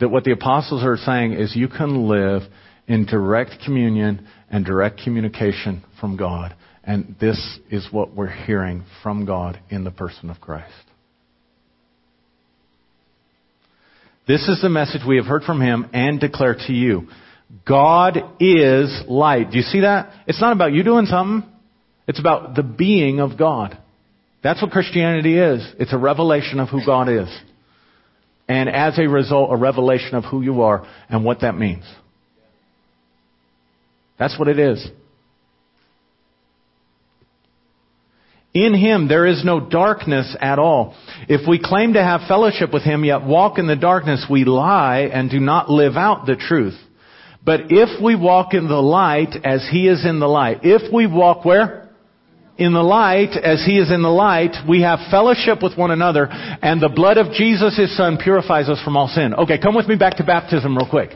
That 0.00 0.08
what 0.08 0.24
the 0.24 0.32
apostles 0.32 0.82
are 0.82 0.96
saying 0.96 1.34
is 1.34 1.54
you 1.54 1.68
can 1.68 2.08
live 2.08 2.42
in 2.86 3.04
direct 3.04 3.56
communion 3.64 4.26
and 4.50 4.64
direct 4.64 5.00
communication 5.02 5.84
from 6.00 6.16
God. 6.16 6.54
And 6.88 7.16
this 7.20 7.58
is 7.70 7.86
what 7.92 8.14
we're 8.14 8.30
hearing 8.30 8.82
from 9.02 9.26
God 9.26 9.60
in 9.68 9.84
the 9.84 9.90
person 9.90 10.30
of 10.30 10.40
Christ. 10.40 10.72
This 14.26 14.48
is 14.48 14.62
the 14.62 14.70
message 14.70 15.02
we 15.06 15.16
have 15.16 15.26
heard 15.26 15.42
from 15.42 15.60
him 15.60 15.90
and 15.92 16.18
declare 16.18 16.54
to 16.54 16.72
you. 16.72 17.08
God 17.66 18.16
is 18.40 19.02
light. 19.06 19.50
Do 19.50 19.58
you 19.58 19.64
see 19.64 19.80
that? 19.80 20.14
It's 20.26 20.40
not 20.40 20.54
about 20.54 20.72
you 20.72 20.82
doing 20.82 21.04
something. 21.04 21.46
It's 22.06 22.20
about 22.20 22.54
the 22.56 22.62
being 22.62 23.20
of 23.20 23.38
God. 23.38 23.76
That's 24.42 24.62
what 24.62 24.70
Christianity 24.70 25.38
is. 25.38 25.60
It's 25.78 25.92
a 25.92 25.98
revelation 25.98 26.58
of 26.58 26.70
who 26.70 26.80
God 26.86 27.10
is. 27.10 27.28
And 28.48 28.70
as 28.70 28.98
a 28.98 29.06
result, 29.06 29.52
a 29.52 29.56
revelation 29.56 30.14
of 30.14 30.24
who 30.24 30.40
you 30.40 30.62
are 30.62 30.86
and 31.10 31.22
what 31.22 31.42
that 31.42 31.54
means. 31.54 31.84
That's 34.18 34.38
what 34.38 34.48
it 34.48 34.58
is. 34.58 34.88
In 38.54 38.74
Him 38.74 39.08
there 39.08 39.26
is 39.26 39.44
no 39.44 39.60
darkness 39.60 40.36
at 40.40 40.58
all. 40.58 40.94
If 41.28 41.46
we 41.46 41.60
claim 41.62 41.94
to 41.94 42.02
have 42.02 42.22
fellowship 42.28 42.72
with 42.72 42.82
Him 42.82 43.04
yet 43.04 43.24
walk 43.24 43.58
in 43.58 43.66
the 43.66 43.76
darkness, 43.76 44.26
we 44.30 44.44
lie 44.44 45.10
and 45.12 45.30
do 45.30 45.38
not 45.38 45.70
live 45.70 45.96
out 45.96 46.26
the 46.26 46.36
truth. 46.36 46.78
But 47.44 47.70
if 47.70 48.02
we 48.02 48.16
walk 48.16 48.54
in 48.54 48.68
the 48.68 48.82
light 48.82 49.34
as 49.44 49.66
He 49.70 49.86
is 49.86 50.04
in 50.04 50.18
the 50.18 50.28
light, 50.28 50.60
if 50.62 50.92
we 50.92 51.06
walk 51.06 51.44
where? 51.44 51.88
In 52.56 52.72
the 52.72 52.82
light 52.82 53.36
as 53.36 53.64
He 53.64 53.78
is 53.78 53.92
in 53.92 54.02
the 54.02 54.08
light, 54.08 54.56
we 54.68 54.82
have 54.82 54.98
fellowship 55.10 55.62
with 55.62 55.76
one 55.76 55.90
another 55.90 56.26
and 56.30 56.80
the 56.80 56.88
blood 56.88 57.18
of 57.18 57.32
Jesus, 57.32 57.76
His 57.76 57.96
Son, 57.96 58.18
purifies 58.22 58.68
us 58.68 58.82
from 58.82 58.96
all 58.96 59.08
sin. 59.08 59.34
Okay, 59.34 59.58
come 59.58 59.76
with 59.76 59.86
me 59.86 59.96
back 59.96 60.16
to 60.16 60.24
baptism 60.24 60.76
real 60.76 60.88
quick. 60.88 61.10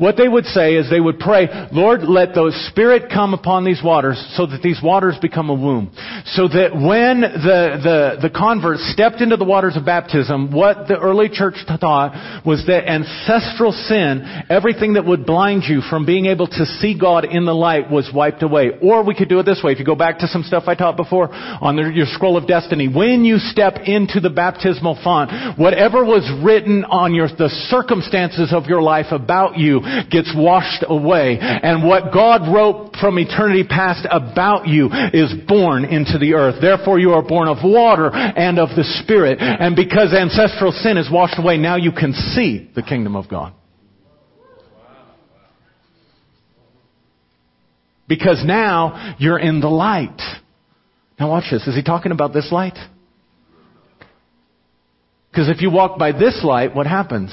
What 0.00 0.16
they 0.16 0.28
would 0.28 0.46
say 0.46 0.76
is 0.76 0.88
they 0.88 0.98
would 0.98 1.18
pray, 1.18 1.46
Lord, 1.72 2.00
let 2.04 2.32
the 2.32 2.56
Spirit 2.70 3.12
come 3.12 3.34
upon 3.34 3.66
these 3.66 3.82
waters 3.84 4.16
so 4.34 4.46
that 4.46 4.62
these 4.62 4.80
waters 4.82 5.18
become 5.20 5.50
a 5.50 5.54
womb. 5.54 5.92
So 6.24 6.48
that 6.48 6.72
when 6.72 7.20
the, 7.20 8.16
the, 8.16 8.28
the 8.28 8.30
converts 8.30 8.80
stepped 8.94 9.20
into 9.20 9.36
the 9.36 9.44
waters 9.44 9.76
of 9.76 9.84
baptism, 9.84 10.52
what 10.52 10.88
the 10.88 10.98
early 10.98 11.28
church 11.28 11.56
taught 11.68 12.46
was 12.46 12.64
that 12.66 12.88
ancestral 12.88 13.72
sin, 13.72 14.24
everything 14.48 14.94
that 14.94 15.04
would 15.04 15.26
blind 15.26 15.64
you 15.68 15.82
from 15.82 16.06
being 16.06 16.24
able 16.24 16.46
to 16.46 16.64
see 16.80 16.96
God 16.98 17.26
in 17.26 17.44
the 17.44 17.52
light 17.52 17.90
was 17.90 18.10
wiped 18.14 18.42
away. 18.42 18.70
Or 18.80 19.04
we 19.04 19.14
could 19.14 19.28
do 19.28 19.38
it 19.38 19.44
this 19.44 19.60
way. 19.62 19.72
If 19.72 19.80
you 19.80 19.84
go 19.84 19.96
back 19.96 20.20
to 20.20 20.28
some 20.28 20.44
stuff 20.44 20.64
I 20.66 20.76
taught 20.76 20.96
before 20.96 21.28
on 21.30 21.76
the, 21.76 21.92
your 21.92 22.06
scroll 22.08 22.38
of 22.38 22.48
destiny, 22.48 22.88
when 22.88 23.26
you 23.26 23.36
step 23.36 23.74
into 23.84 24.18
the 24.18 24.30
baptismal 24.30 24.98
font, 25.04 25.58
whatever 25.58 26.06
was 26.06 26.24
written 26.42 26.86
on 26.86 27.12
your, 27.14 27.28
the 27.28 27.50
circumstances 27.68 28.54
of 28.56 28.64
your 28.64 28.80
life 28.80 29.12
about 29.12 29.58
you 29.58 29.89
gets 30.10 30.32
washed 30.36 30.84
away. 30.86 31.38
And 31.40 31.86
what 31.86 32.12
God 32.12 32.52
wrote 32.52 32.96
from 33.00 33.18
eternity 33.18 33.64
past 33.64 34.06
about 34.10 34.68
you 34.68 34.88
is 35.12 35.32
born 35.46 35.84
into 35.84 36.18
the 36.18 36.34
earth. 36.34 36.56
Therefore 36.60 36.98
you 36.98 37.12
are 37.12 37.22
born 37.22 37.48
of 37.48 37.58
water 37.64 38.10
and 38.14 38.58
of 38.58 38.70
the 38.70 38.84
Spirit. 39.02 39.38
And 39.40 39.76
because 39.76 40.12
ancestral 40.12 40.72
sin 40.72 40.96
is 40.96 41.10
washed 41.10 41.38
away, 41.38 41.56
now 41.58 41.76
you 41.76 41.92
can 41.92 42.12
see 42.12 42.70
the 42.74 42.82
kingdom 42.82 43.16
of 43.16 43.28
God. 43.28 43.54
Because 48.08 48.42
now 48.44 49.14
you're 49.18 49.38
in 49.38 49.60
the 49.60 49.68
light. 49.68 50.20
Now 51.18 51.30
watch 51.30 51.44
this. 51.50 51.66
Is 51.68 51.76
he 51.76 51.82
talking 51.82 52.10
about 52.10 52.32
this 52.32 52.50
light? 52.50 52.76
Because 55.30 55.48
if 55.48 55.62
you 55.62 55.70
walk 55.70 55.96
by 55.96 56.10
this 56.10 56.40
light, 56.42 56.74
what 56.74 56.88
happens? 56.88 57.32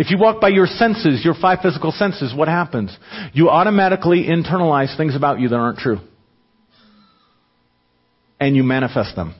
If 0.00 0.10
you 0.10 0.16
walk 0.16 0.40
by 0.40 0.48
your 0.48 0.64
senses, 0.64 1.22
your 1.22 1.34
five 1.34 1.58
physical 1.62 1.92
senses, 1.92 2.34
what 2.34 2.48
happens? 2.48 2.96
You 3.34 3.50
automatically 3.50 4.24
internalize 4.24 4.96
things 4.96 5.14
about 5.14 5.40
you 5.40 5.48
that 5.50 5.56
aren't 5.56 5.78
true. 5.78 5.98
And 8.40 8.56
you 8.56 8.62
manifest 8.62 9.14
them. 9.14 9.34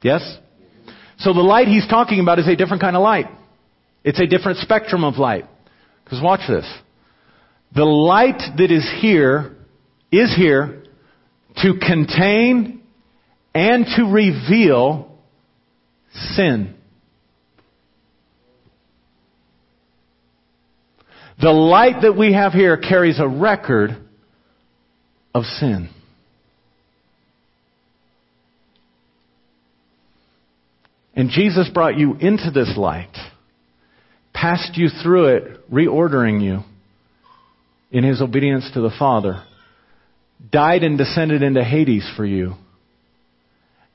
Yes? 0.00 0.38
So 1.18 1.34
the 1.34 1.42
light 1.42 1.68
he's 1.68 1.86
talking 1.86 2.18
about 2.20 2.38
is 2.38 2.48
a 2.48 2.56
different 2.56 2.80
kind 2.80 2.96
of 2.96 3.02
light. 3.02 3.26
It's 4.04 4.20
a 4.20 4.26
different 4.26 4.60
spectrum 4.60 5.04
of 5.04 5.18
light. 5.18 5.44
Because 6.04 6.22
watch 6.22 6.48
this. 6.48 6.64
The 7.74 7.84
light 7.84 8.40
that 8.56 8.70
is 8.70 8.90
here 9.02 9.54
is 10.10 10.34
here 10.34 10.82
to 11.56 11.74
contain 11.74 12.80
and 13.54 13.84
to 13.96 14.04
reveal 14.04 15.14
sin. 16.10 16.74
The 21.40 21.50
light 21.50 22.02
that 22.02 22.16
we 22.16 22.32
have 22.32 22.52
here 22.52 22.76
carries 22.76 23.20
a 23.20 23.28
record 23.28 23.96
of 25.34 25.44
sin. 25.44 25.90
And 31.14 31.30
Jesus 31.30 31.68
brought 31.72 31.98
you 31.98 32.14
into 32.14 32.50
this 32.52 32.74
light, 32.76 33.12
passed 34.32 34.76
you 34.76 34.88
through 35.02 35.36
it, 35.36 35.70
reordering 35.70 36.42
you 36.42 36.60
in 37.90 38.04
his 38.04 38.20
obedience 38.20 38.70
to 38.74 38.80
the 38.80 38.92
Father, 38.98 39.44
died 40.52 40.82
and 40.82 40.98
descended 40.98 41.42
into 41.42 41.64
Hades 41.64 42.08
for 42.16 42.24
you, 42.24 42.54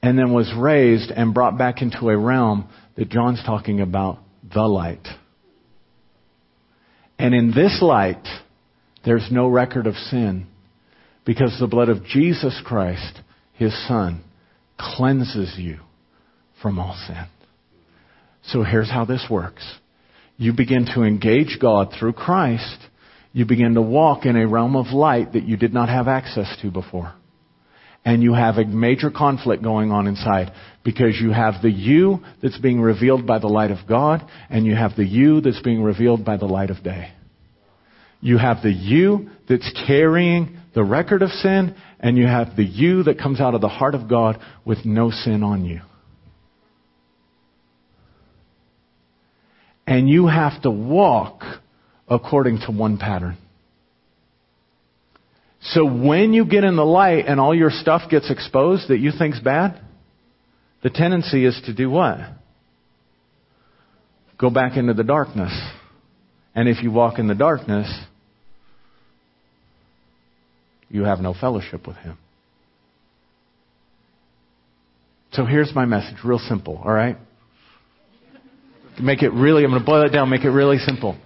and 0.01 0.17
then 0.17 0.33
was 0.33 0.53
raised 0.57 1.11
and 1.11 1.33
brought 1.33 1.57
back 1.57 1.81
into 1.81 2.09
a 2.09 2.17
realm 2.17 2.67
that 2.97 3.09
John's 3.09 3.41
talking 3.45 3.79
about, 3.79 4.19
the 4.53 4.63
light. 4.63 5.07
And 7.23 7.33
in 7.33 7.51
this 7.51 7.79
light, 7.81 8.27
there's 9.05 9.29
no 9.31 9.47
record 9.47 9.87
of 9.87 9.95
sin 9.95 10.45
because 11.25 11.55
the 11.57 11.67
blood 11.67 11.87
of 11.87 12.03
Jesus 12.03 12.61
Christ, 12.65 13.21
His 13.53 13.71
Son, 13.87 14.21
cleanses 14.77 15.55
you 15.57 15.79
from 16.61 16.79
all 16.79 17.01
sin. 17.07 17.25
So 18.47 18.63
here's 18.63 18.91
how 18.91 19.05
this 19.05 19.25
works. 19.31 19.63
You 20.35 20.51
begin 20.51 20.85
to 20.95 21.03
engage 21.03 21.59
God 21.61 21.93
through 21.97 22.11
Christ. 22.11 22.77
You 23.31 23.45
begin 23.45 23.75
to 23.75 23.81
walk 23.81 24.25
in 24.25 24.35
a 24.35 24.45
realm 24.45 24.75
of 24.75 24.87
light 24.87 25.31
that 25.31 25.43
you 25.43 25.55
did 25.55 25.73
not 25.73 25.87
have 25.87 26.09
access 26.09 26.53
to 26.61 26.71
before. 26.71 27.13
And 28.05 28.21
you 28.21 28.33
have 28.33 28.57
a 28.57 28.65
major 28.65 29.09
conflict 29.09 29.63
going 29.63 29.91
on 29.91 30.07
inside 30.07 30.51
because 30.83 31.17
you 31.21 31.31
have 31.31 31.61
the 31.61 31.71
you 31.71 32.19
that's 32.41 32.57
being 32.57 32.81
revealed 32.81 33.25
by 33.25 33.39
the 33.39 33.47
light 33.47 33.71
of 33.71 33.87
God 33.87 34.29
and 34.49 34.65
you 34.65 34.75
have 34.75 34.95
the 34.97 35.05
you 35.05 35.39
that's 35.39 35.61
being 35.61 35.81
revealed 35.81 36.25
by 36.25 36.37
the 36.37 36.45
light 36.45 36.69
of 36.69 36.83
day. 36.83 37.13
You 38.19 38.37
have 38.37 38.61
the 38.61 38.71
you 38.71 39.29
that's 39.47 39.71
carrying 39.87 40.57
the 40.75 40.83
record 40.83 41.21
of 41.21 41.29
sin 41.29 41.75
and 41.99 42.17
you 42.17 42.25
have 42.25 42.55
the 42.55 42.63
you 42.65 43.03
that 43.03 43.17
comes 43.17 43.39
out 43.39 43.55
of 43.55 43.61
the 43.61 43.69
heart 43.69 43.95
of 43.95 44.09
God 44.09 44.39
with 44.65 44.85
no 44.85 45.09
sin 45.09 45.43
on 45.43 45.63
you. 45.63 45.81
And 49.87 50.09
you 50.09 50.27
have 50.27 50.61
to 50.63 50.71
walk 50.71 51.41
according 52.07 52.59
to 52.65 52.71
one 52.71 52.97
pattern. 52.97 53.37
So 55.67 55.85
when 55.85 56.33
you 56.33 56.45
get 56.45 56.63
in 56.63 56.75
the 56.75 56.85
light 56.85 57.25
and 57.25 57.39
all 57.39 57.55
your 57.55 57.69
stuff 57.71 58.09
gets 58.09 58.29
exposed 58.29 58.89
that 58.89 58.97
you 58.97 59.11
think's 59.17 59.39
bad, 59.39 59.79
the 60.83 60.89
tendency 60.89 61.45
is 61.45 61.59
to 61.65 61.73
do 61.73 61.89
what? 61.89 62.19
Go 64.37 64.49
back 64.49 64.75
into 64.75 64.93
the 64.93 65.05
darkness. 65.05 65.53
And 66.53 66.67
if 66.67 66.83
you 66.83 66.91
walk 66.91 67.17
in 67.17 67.27
the 67.27 67.35
darkness, 67.35 67.87
you 70.89 71.03
have 71.03 71.19
no 71.19 71.33
fellowship 71.33 71.87
with 71.87 71.95
Him. 71.97 72.17
So 75.31 75.45
here's 75.45 75.73
my 75.73 75.85
message, 75.85 76.17
real 76.25 76.39
simple, 76.39 76.75
alright? 76.75 77.17
Make 79.01 79.23
it 79.23 79.29
really, 79.29 79.63
I'm 79.63 79.71
going 79.71 79.81
to 79.81 79.85
boil 79.85 80.05
it 80.05 80.09
down, 80.09 80.29
make 80.29 80.43
it 80.43 80.51
really 80.51 80.77
simple. 80.77 81.17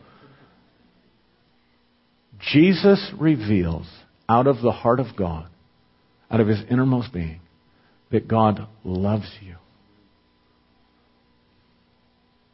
Jesus 2.40 3.12
reveals 3.20 3.88
out 4.30 4.48
of 4.48 4.62
the 4.62 4.72
heart 4.72 5.00
of 5.00 5.16
God, 5.18 5.48
out 6.30 6.40
of 6.40 6.48
his 6.48 6.62
innermost 6.70 7.14
being, 7.14 7.40
that 8.12 8.28
God 8.28 8.68
loves 8.84 9.30
you. 9.42 9.56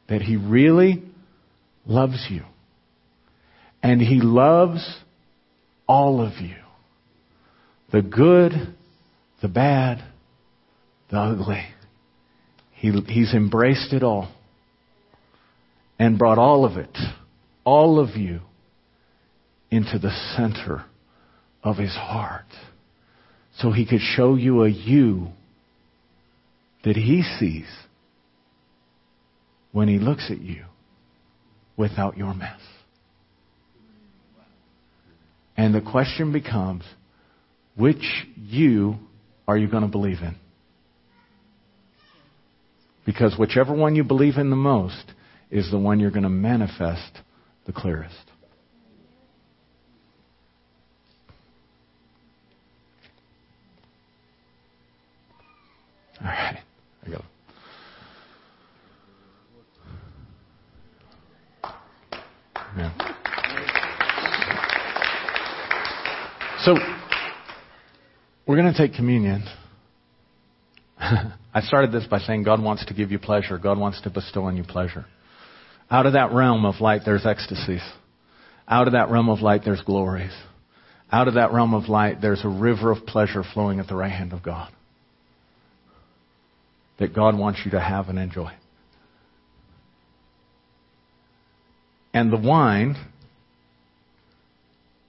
That 0.09 0.21
he 0.21 0.35
really 0.35 1.03
loves 1.85 2.27
you. 2.29 2.43
And 3.81 4.01
he 4.01 4.19
loves 4.21 4.97
all 5.87 6.21
of 6.21 6.33
you. 6.41 6.55
The 7.91 8.01
good, 8.01 8.51
the 9.41 9.47
bad, 9.47 10.03
the 11.09 11.17
ugly. 11.17 11.63
He, 12.71 12.91
he's 13.07 13.33
embraced 13.33 13.93
it 13.93 14.03
all 14.03 14.33
and 15.99 16.17
brought 16.17 16.37
all 16.37 16.65
of 16.65 16.77
it, 16.77 16.97
all 17.63 17.99
of 17.99 18.15
you, 18.15 18.41
into 19.69 19.97
the 19.99 20.11
center 20.35 20.85
of 21.63 21.77
his 21.77 21.93
heart 21.93 22.45
so 23.57 23.71
he 23.71 23.85
could 23.85 24.01
show 24.01 24.35
you 24.35 24.63
a 24.63 24.69
you 24.69 25.27
that 26.83 26.95
he 26.95 27.23
sees 27.39 27.67
when 29.71 29.87
he 29.87 29.99
looks 29.99 30.29
at 30.29 30.41
you 30.41 30.65
without 31.77 32.17
your 32.17 32.33
mess. 32.33 32.59
And 35.55 35.73
the 35.73 35.81
question 35.81 36.31
becomes, 36.31 36.83
which 37.77 38.25
you 38.35 38.95
are 39.47 39.57
you 39.57 39.67
going 39.67 39.83
to 39.83 39.89
believe 39.89 40.19
in? 40.21 40.35
Because 43.05 43.35
whichever 43.37 43.73
one 43.73 43.95
you 43.95 44.03
believe 44.03 44.37
in 44.37 44.49
the 44.49 44.55
most 44.55 45.03
is 45.51 45.69
the 45.69 45.77
one 45.77 45.99
you're 45.99 46.11
going 46.11 46.23
to 46.23 46.29
manifest 46.29 47.19
the 47.65 47.73
clearest. 47.73 48.15
All 56.23 56.29
right. 56.29 56.59
I 57.05 57.09
go. 57.09 57.21
Yeah. 62.77 62.91
So, 66.63 66.75
we're 68.47 68.55
going 68.55 68.71
to 68.71 68.77
take 68.77 68.93
communion. 68.93 69.43
I 70.97 71.61
started 71.61 71.91
this 71.91 72.05
by 72.07 72.19
saying 72.19 72.43
God 72.43 72.63
wants 72.63 72.85
to 72.85 72.93
give 72.93 73.11
you 73.11 73.19
pleasure. 73.19 73.57
God 73.57 73.77
wants 73.77 74.01
to 74.03 74.09
bestow 74.09 74.45
on 74.45 74.55
you 74.55 74.63
pleasure. 74.63 75.05
Out 75.91 76.05
of 76.05 76.13
that 76.13 76.31
realm 76.31 76.63
of 76.63 76.79
light, 76.79 77.01
there's 77.05 77.25
ecstasies. 77.25 77.83
Out 78.65 78.87
of 78.87 78.93
that 78.93 79.09
realm 79.09 79.27
of 79.27 79.41
light, 79.41 79.63
there's 79.65 79.81
glories. 79.81 80.31
Out 81.11 81.27
of 81.27 81.33
that 81.33 81.51
realm 81.51 81.73
of 81.73 81.89
light, 81.89 82.21
there's 82.21 82.45
a 82.45 82.49
river 82.49 82.91
of 82.91 83.05
pleasure 83.05 83.43
flowing 83.53 83.81
at 83.81 83.87
the 83.87 83.95
right 83.95 84.11
hand 84.11 84.31
of 84.31 84.41
God 84.41 84.71
that 86.99 87.13
God 87.13 87.37
wants 87.37 87.61
you 87.65 87.71
to 87.71 87.79
have 87.79 88.09
and 88.09 88.19
enjoy. 88.19 88.51
And 92.13 92.31
the 92.31 92.37
wine 92.37 92.95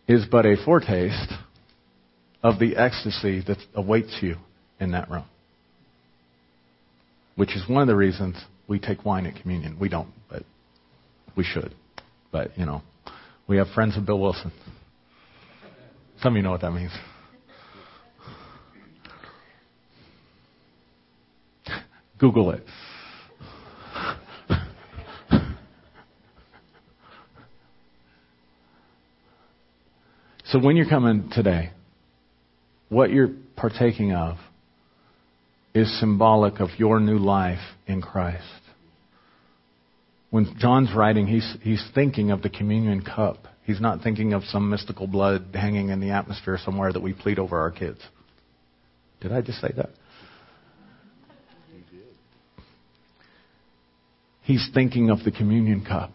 is 0.09 0.24
but 0.30 0.47
a 0.47 0.57
foretaste 0.64 1.32
of 2.43 2.59
the 2.59 2.76
ecstasy 2.76 3.43
that 3.47 3.59
awaits 3.74 4.18
you 4.20 4.37
in 4.80 4.93
that 4.93 5.11
room. 5.11 5.24
Which 7.37 7.57
is 7.57 7.68
one 7.68 7.82
of 7.82 7.89
the 7.89 7.97
reasons 7.97 8.37
we 8.68 8.78
take 8.78 9.05
wine 9.05 9.26
at 9.26 9.41
communion. 9.41 9.76
We 9.80 9.89
don't, 9.89 10.09
but 10.30 10.45
we 11.37 11.45
should. 11.45 11.74
But, 12.32 12.57
you 12.59 12.64
know, 12.64 12.82
we 13.47 13.57
have 13.59 13.68
friends 13.74 13.97
of 13.97 14.07
Bill 14.07 14.18
Wilson. 14.18 14.53
Some 16.20 16.35
of 16.35 16.37
you 16.37 16.43
know 16.43 16.53
what 16.53 16.62
that 16.62 16.72
means. 16.72 16.93
Google 22.19 22.51
it. 22.53 22.62
so 30.45 30.59
when 30.59 30.77
you're 30.77 30.89
coming 30.89 31.31
today, 31.33 31.71
what 32.89 33.11
you're 33.11 33.31
partaking 33.57 34.12
of 34.12 34.37
is 35.75 35.99
symbolic 35.99 36.61
of 36.61 36.71
your 36.79 37.01
new 37.01 37.19
life 37.19 37.59
in 37.87 38.01
Christ. 38.01 38.45
When 40.31 40.55
John's 40.59 40.91
writing, 40.95 41.27
he's, 41.27 41.57
he's 41.62 41.85
thinking 41.95 42.31
of 42.31 42.43
the 42.43 42.51
communion 42.51 43.03
cup. 43.05 43.47
He's 43.65 43.81
not 43.81 44.03
thinking 44.03 44.33
of 44.33 44.45
some 44.45 44.71
mystical 44.71 45.07
blood 45.07 45.47
hanging 45.55 45.89
in 45.89 46.01
the 46.01 46.11
atmosphere 46.11 46.59
somewhere 46.62 46.93
that 46.93 47.01
we 47.01 47.12
plead 47.12 47.39
over 47.39 47.59
our 47.59 47.71
kids. 47.71 48.01
Did 49.21 49.33
I 49.33 49.41
just 49.41 49.61
say 49.61 49.71
that? 49.77 49.91
He's 54.45 54.69
thinking 54.73 55.11
of 55.11 55.25
the 55.25 55.31
communion 55.31 55.85
cup. 55.85 56.13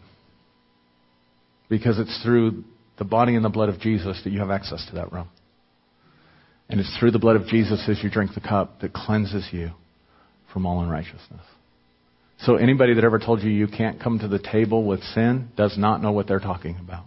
Because 1.68 1.98
it's 1.98 2.22
through 2.22 2.64
the 2.98 3.04
body 3.04 3.34
and 3.34 3.44
the 3.44 3.50
blood 3.50 3.68
of 3.68 3.80
Jesus 3.80 4.20
that 4.24 4.30
you 4.30 4.40
have 4.40 4.50
access 4.50 4.84
to 4.88 4.96
that 4.96 5.12
realm. 5.12 5.28
And 6.68 6.80
it's 6.80 6.96
through 6.98 7.10
the 7.10 7.18
blood 7.18 7.36
of 7.36 7.46
Jesus 7.46 7.84
as 7.88 8.02
you 8.02 8.10
drink 8.10 8.32
the 8.34 8.40
cup 8.40 8.80
that 8.80 8.92
cleanses 8.92 9.48
you 9.50 9.70
from 10.52 10.66
all 10.66 10.80
unrighteousness. 10.80 11.42
So 12.38 12.56
anybody 12.56 12.94
that 12.94 13.04
ever 13.04 13.18
told 13.18 13.42
you 13.42 13.50
you 13.50 13.66
can't 13.66 14.00
come 14.00 14.18
to 14.20 14.28
the 14.28 14.38
table 14.38 14.84
with 14.84 15.02
sin 15.02 15.50
does 15.56 15.76
not 15.76 16.00
know 16.00 16.12
what 16.12 16.26
they're 16.26 16.38
talking 16.38 16.76
about. 16.80 17.04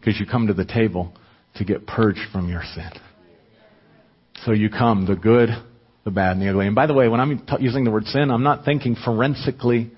Because 0.00 0.18
you 0.18 0.26
come 0.26 0.46
to 0.46 0.54
the 0.54 0.64
table 0.64 1.12
to 1.56 1.64
get 1.64 1.86
purged 1.86 2.20
from 2.32 2.48
your 2.48 2.62
sin. 2.74 2.90
So 4.44 4.52
you 4.52 4.70
come, 4.70 5.06
the 5.06 5.16
good, 5.16 5.50
the 6.08 6.14
bad, 6.14 6.32
and 6.32 6.42
the 6.42 6.48
ugly. 6.48 6.66
And 6.66 6.74
by 6.74 6.86
the 6.86 6.94
way, 6.94 7.08
when 7.08 7.20
I'm 7.20 7.38
t- 7.38 7.56
using 7.60 7.84
the 7.84 7.90
word 7.90 8.06
sin, 8.06 8.30
I'm 8.30 8.42
not 8.42 8.64
thinking 8.64 8.96
forensically, 9.04 9.90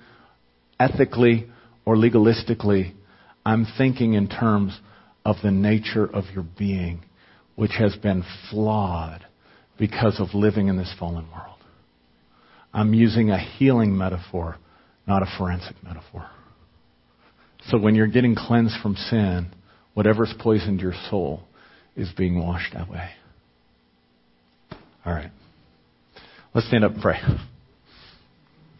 ethically, 0.79 1.47
or 1.85 1.95
legalistically. 1.95 2.93
I'm 3.45 3.65
thinking 3.77 4.13
in 4.13 4.27
terms 4.27 4.77
of 5.25 5.37
the 5.43 5.51
nature 5.51 6.05
of 6.05 6.25
your 6.33 6.45
being 6.57 7.03
which 7.55 7.71
has 7.77 7.95
been 7.95 8.23
flawed 8.49 9.25
because 9.77 10.19
of 10.19 10.33
living 10.33 10.67
in 10.67 10.77
this 10.77 10.93
fallen 10.97 11.25
world. 11.31 11.57
I'm 12.73 12.93
using 12.93 13.29
a 13.29 13.37
healing 13.37 13.97
metaphor, 13.97 14.57
not 15.07 15.21
a 15.21 15.27
forensic 15.37 15.75
metaphor. 15.83 16.27
So 17.67 17.77
when 17.77 17.95
you're 17.95 18.07
getting 18.07 18.35
cleansed 18.35 18.75
from 18.81 18.95
sin, 18.95 19.47
whatever's 19.93 20.33
poisoned 20.39 20.79
your 20.79 20.93
soul 21.09 21.43
is 21.95 22.09
being 22.17 22.39
washed 22.39 22.73
away. 22.73 23.09
All 25.05 25.13
right. 25.13 25.31
Let's 26.53 26.67
stand 26.67 26.83
up 26.83 26.93
and 26.93 27.01
pray. 27.01 27.19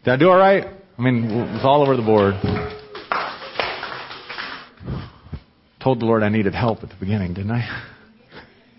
Did 0.04 0.10
I 0.10 0.16
do 0.16 0.28
all 0.28 0.36
right? 0.36 0.64
I 0.98 1.02
mean, 1.02 1.24
it's 1.24 1.64
all 1.64 1.82
over 1.82 1.96
the 1.96 2.02
board. 2.02 2.34
Told 5.82 6.00
the 6.00 6.04
Lord 6.04 6.22
I 6.22 6.28
needed 6.28 6.54
help 6.54 6.82
at 6.82 6.90
the 6.90 6.96
beginning, 7.00 7.34
didn't 7.34 7.50
I? 7.52 7.88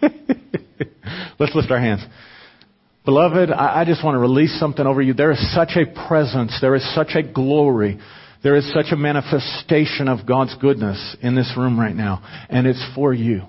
Let's 1.39 1.55
lift 1.55 1.71
our 1.71 1.79
hands. 1.79 2.05
Beloved, 3.03 3.51
I, 3.51 3.81
I 3.81 3.85
just 3.85 4.03
want 4.03 4.15
to 4.15 4.19
release 4.19 4.57
something 4.59 4.85
over 4.85 5.01
you. 5.01 5.13
There 5.13 5.31
is 5.31 5.53
such 5.53 5.71
a 5.75 5.85
presence. 6.07 6.57
There 6.61 6.75
is 6.75 6.95
such 6.95 7.15
a 7.15 7.23
glory. 7.23 7.99
There 8.43 8.55
is 8.55 8.71
such 8.73 8.87
a 8.91 8.95
manifestation 8.95 10.07
of 10.07 10.25
God's 10.27 10.55
goodness 10.61 11.17
in 11.21 11.35
this 11.35 11.51
room 11.57 11.79
right 11.79 11.95
now. 11.95 12.21
And 12.49 12.67
it's 12.67 12.85
for 12.95 13.13
you. 13.13 13.43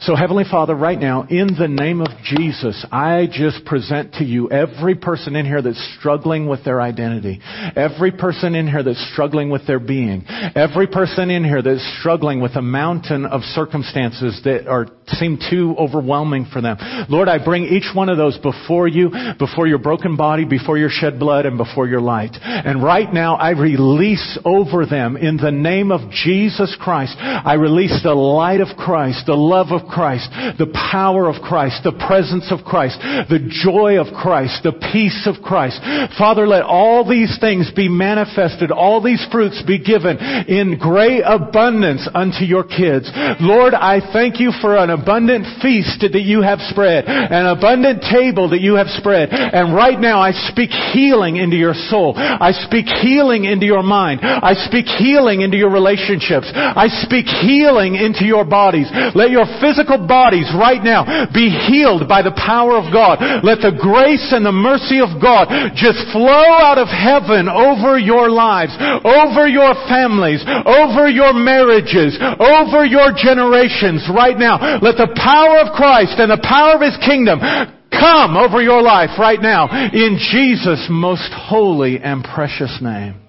So 0.00 0.14
Heavenly 0.14 0.44
Father, 0.48 0.76
right 0.76 0.98
now, 0.98 1.24
in 1.24 1.48
the 1.58 1.66
name 1.66 2.00
of 2.00 2.06
Jesus, 2.22 2.86
I 2.92 3.26
just 3.32 3.64
present 3.64 4.14
to 4.14 4.24
you 4.24 4.48
every 4.48 4.94
person 4.94 5.34
in 5.34 5.44
here 5.44 5.60
that's 5.60 5.96
struggling 5.98 6.46
with 6.46 6.64
their 6.64 6.80
identity. 6.80 7.40
Every 7.74 8.12
person 8.12 8.54
in 8.54 8.68
here 8.68 8.84
that's 8.84 9.10
struggling 9.12 9.50
with 9.50 9.66
their 9.66 9.80
being. 9.80 10.24
Every 10.54 10.86
person 10.86 11.30
in 11.30 11.42
here 11.42 11.62
that's 11.62 11.84
struggling 11.98 12.40
with 12.40 12.54
a 12.54 12.62
mountain 12.62 13.26
of 13.26 13.40
circumstances 13.42 14.40
that 14.44 14.68
are, 14.68 14.86
seem 15.08 15.36
too 15.50 15.74
overwhelming 15.76 16.46
for 16.52 16.60
them. 16.60 16.76
Lord, 17.08 17.28
I 17.28 17.44
bring 17.44 17.64
each 17.64 17.90
one 17.92 18.08
of 18.08 18.16
those 18.16 18.38
before 18.38 18.86
you, 18.86 19.10
before 19.36 19.66
your 19.66 19.78
broken 19.78 20.16
body, 20.16 20.44
before 20.44 20.78
your 20.78 20.90
shed 20.90 21.18
blood, 21.18 21.44
and 21.44 21.58
before 21.58 21.88
your 21.88 22.00
light. 22.00 22.36
And 22.40 22.84
right 22.84 23.12
now, 23.12 23.34
I 23.34 23.50
release 23.50 24.38
over 24.44 24.86
them 24.86 25.16
in 25.16 25.38
the 25.38 25.50
name 25.50 25.90
of 25.90 26.08
Jesus 26.12 26.76
Christ. 26.80 27.16
I 27.18 27.54
release 27.54 28.00
the 28.04 28.14
light 28.14 28.60
of 28.60 28.76
Christ, 28.76 29.26
the 29.26 29.34
love 29.34 29.72
Christ, 29.88 30.28
the 30.58 30.70
power 30.92 31.28
of 31.28 31.40
Christ, 31.42 31.82
the 31.84 31.96
presence 31.96 32.52
of 32.52 32.64
Christ, 32.64 33.00
the 33.28 33.40
joy 33.48 33.98
of 34.00 34.12
Christ, 34.14 34.62
the 34.62 34.76
peace 34.92 35.26
of 35.26 35.42
Christ. 35.42 35.80
Father, 36.16 36.46
let 36.46 36.62
all 36.62 37.08
these 37.08 37.36
things 37.40 37.70
be 37.74 37.88
manifested, 37.88 38.70
all 38.70 39.02
these 39.02 39.24
fruits 39.32 39.62
be 39.66 39.78
given 39.78 40.18
in 40.48 40.78
great 40.78 41.22
abundance 41.24 42.08
unto 42.14 42.44
your 42.44 42.64
kids. 42.64 43.10
Lord, 43.40 43.74
I 43.74 44.00
thank 44.12 44.40
you 44.40 44.52
for 44.60 44.76
an 44.76 44.90
abundant 44.90 45.46
feast 45.62 46.00
that 46.00 46.22
you 46.22 46.42
have 46.42 46.60
spread, 46.70 47.04
an 47.06 47.46
abundant 47.46 48.02
table 48.02 48.50
that 48.50 48.60
you 48.60 48.74
have 48.74 48.88
spread. 48.88 49.30
And 49.32 49.74
right 49.74 49.98
now 49.98 50.20
I 50.20 50.32
speak 50.50 50.70
healing 50.70 51.36
into 51.36 51.56
your 51.56 51.74
soul. 51.74 52.14
I 52.16 52.52
speak 52.52 52.86
healing 52.86 53.44
into 53.44 53.66
your 53.66 53.82
mind. 53.82 54.20
I 54.22 54.54
speak 54.68 54.86
healing 54.86 55.40
into 55.40 55.56
your 55.56 55.70
relationships. 55.70 56.50
I 56.54 56.88
speak 57.04 57.26
healing 57.26 57.94
into 57.94 58.24
your 58.24 58.44
bodies. 58.44 58.88
Let 59.14 59.30
your 59.30 59.46
physical 59.60 59.77
physical 59.78 60.06
bodies 60.06 60.50
right 60.58 60.82
now 60.82 61.30
be 61.30 61.46
healed 61.70 62.10
by 62.10 62.18
the 62.22 62.34
power 62.34 62.74
of 62.74 62.90
God. 62.90 63.22
Let 63.46 63.62
the 63.62 63.78
grace 63.78 64.34
and 64.34 64.42
the 64.42 64.50
mercy 64.50 64.98
of 64.98 65.22
God 65.22 65.46
just 65.78 66.02
flow 66.10 66.50
out 66.58 66.82
of 66.82 66.90
heaven 66.90 67.46
over 67.46 67.94
your 67.94 68.26
lives, 68.26 68.74
over 69.06 69.46
your 69.46 69.78
families, 69.86 70.42
over 70.66 71.06
your 71.06 71.30
marriages, 71.30 72.18
over 72.18 72.82
your 72.82 73.14
generations 73.14 74.02
right 74.10 74.34
now. 74.34 74.82
Let 74.82 74.98
the 74.98 75.14
power 75.14 75.62
of 75.62 75.78
Christ 75.78 76.18
and 76.18 76.34
the 76.34 76.42
power 76.42 76.74
of 76.74 76.82
His 76.82 76.98
kingdom 77.06 77.38
come 77.38 78.36
over 78.36 78.60
your 78.60 78.82
life 78.82 79.14
right 79.18 79.40
now 79.40 79.70
in 79.70 80.18
Jesus' 80.18 80.88
most 80.90 81.30
holy 81.30 81.98
and 82.02 82.24
precious 82.24 82.82
name. 82.82 83.27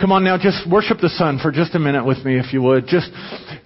Come 0.00 0.12
on 0.12 0.24
now, 0.24 0.38
just 0.38 0.64
worship 0.70 0.98
the 0.98 1.10
Son 1.10 1.38
for 1.42 1.52
just 1.52 1.74
a 1.74 1.78
minute 1.78 2.06
with 2.06 2.24
me 2.24 2.38
if 2.38 2.54
you 2.54 2.62
would. 2.62 2.86
Just, 2.86 3.10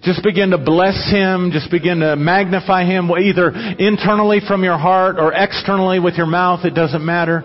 just 0.02 0.20
begin 0.24 0.50
to 0.50 0.58
bless 0.58 1.08
Him. 1.08 1.50
Just 1.52 1.70
begin 1.70 2.00
to 2.00 2.16
magnify 2.16 2.84
Him 2.84 3.08
either 3.12 3.50
internally 3.78 4.40
from 4.44 4.64
your 4.64 4.76
heart 4.76 5.16
or 5.16 5.32
externally 5.32 6.00
with 6.00 6.14
your 6.14 6.26
mouth. 6.26 6.64
It 6.64 6.74
doesn't 6.74 7.04
matter. 7.04 7.44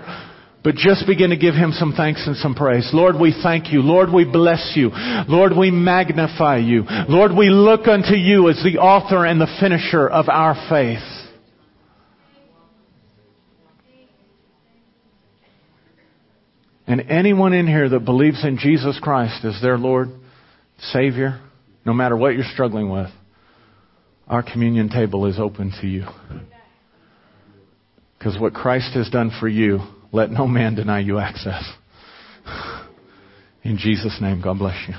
But 0.63 0.75
just 0.75 1.05
begin 1.07 1.29
to 1.29 1.37
give 1.37 1.53
him 1.53 1.71
some 1.71 1.93
thanks 1.95 2.27
and 2.27 2.35
some 2.35 2.53
praise. 2.53 2.89
Lord, 2.91 3.15
we 3.17 3.33
thank 3.43 3.71
you. 3.71 3.81
Lord, 3.81 4.11
we 4.11 4.25
bless 4.25 4.73
you. 4.75 4.91
Lord, 5.29 5.55
we 5.55 5.71
magnify 5.71 6.57
you. 6.57 6.83
Lord, 7.07 7.31
we 7.33 7.49
look 7.49 7.87
unto 7.87 8.13
you 8.15 8.49
as 8.49 8.61
the 8.61 8.77
author 8.79 9.25
and 9.25 9.39
the 9.39 9.47
finisher 9.61 10.09
of 10.09 10.27
our 10.27 10.55
faith. 10.67 11.18
And 16.89 17.01
anyone 17.01 17.53
in 17.53 17.67
here 17.67 17.87
that 17.87 18.03
believes 18.03 18.43
in 18.43 18.57
Jesus 18.57 18.99
Christ 18.99 19.45
as 19.45 19.61
their 19.61 19.77
Lord, 19.77 20.09
Savior, 20.91 21.39
no 21.85 21.93
matter 21.93 22.17
what 22.17 22.33
you're 22.33 22.43
struggling 22.51 22.89
with, 22.89 23.11
our 24.27 24.41
communion 24.41 24.89
table 24.89 25.27
is 25.27 25.39
open 25.39 25.71
to 25.81 25.87
you. 25.87 26.05
Because 28.17 28.39
what 28.39 28.55
Christ 28.55 28.95
has 28.95 29.07
done 29.09 29.31
for 29.39 29.47
you, 29.47 29.81
let 30.11 30.31
no 30.31 30.47
man 30.47 30.73
deny 30.73 30.99
you 30.99 31.19
access. 31.19 31.63
In 33.63 33.77
Jesus' 33.77 34.17
name, 34.19 34.41
God 34.41 34.57
bless 34.57 34.87
you. 34.87 34.95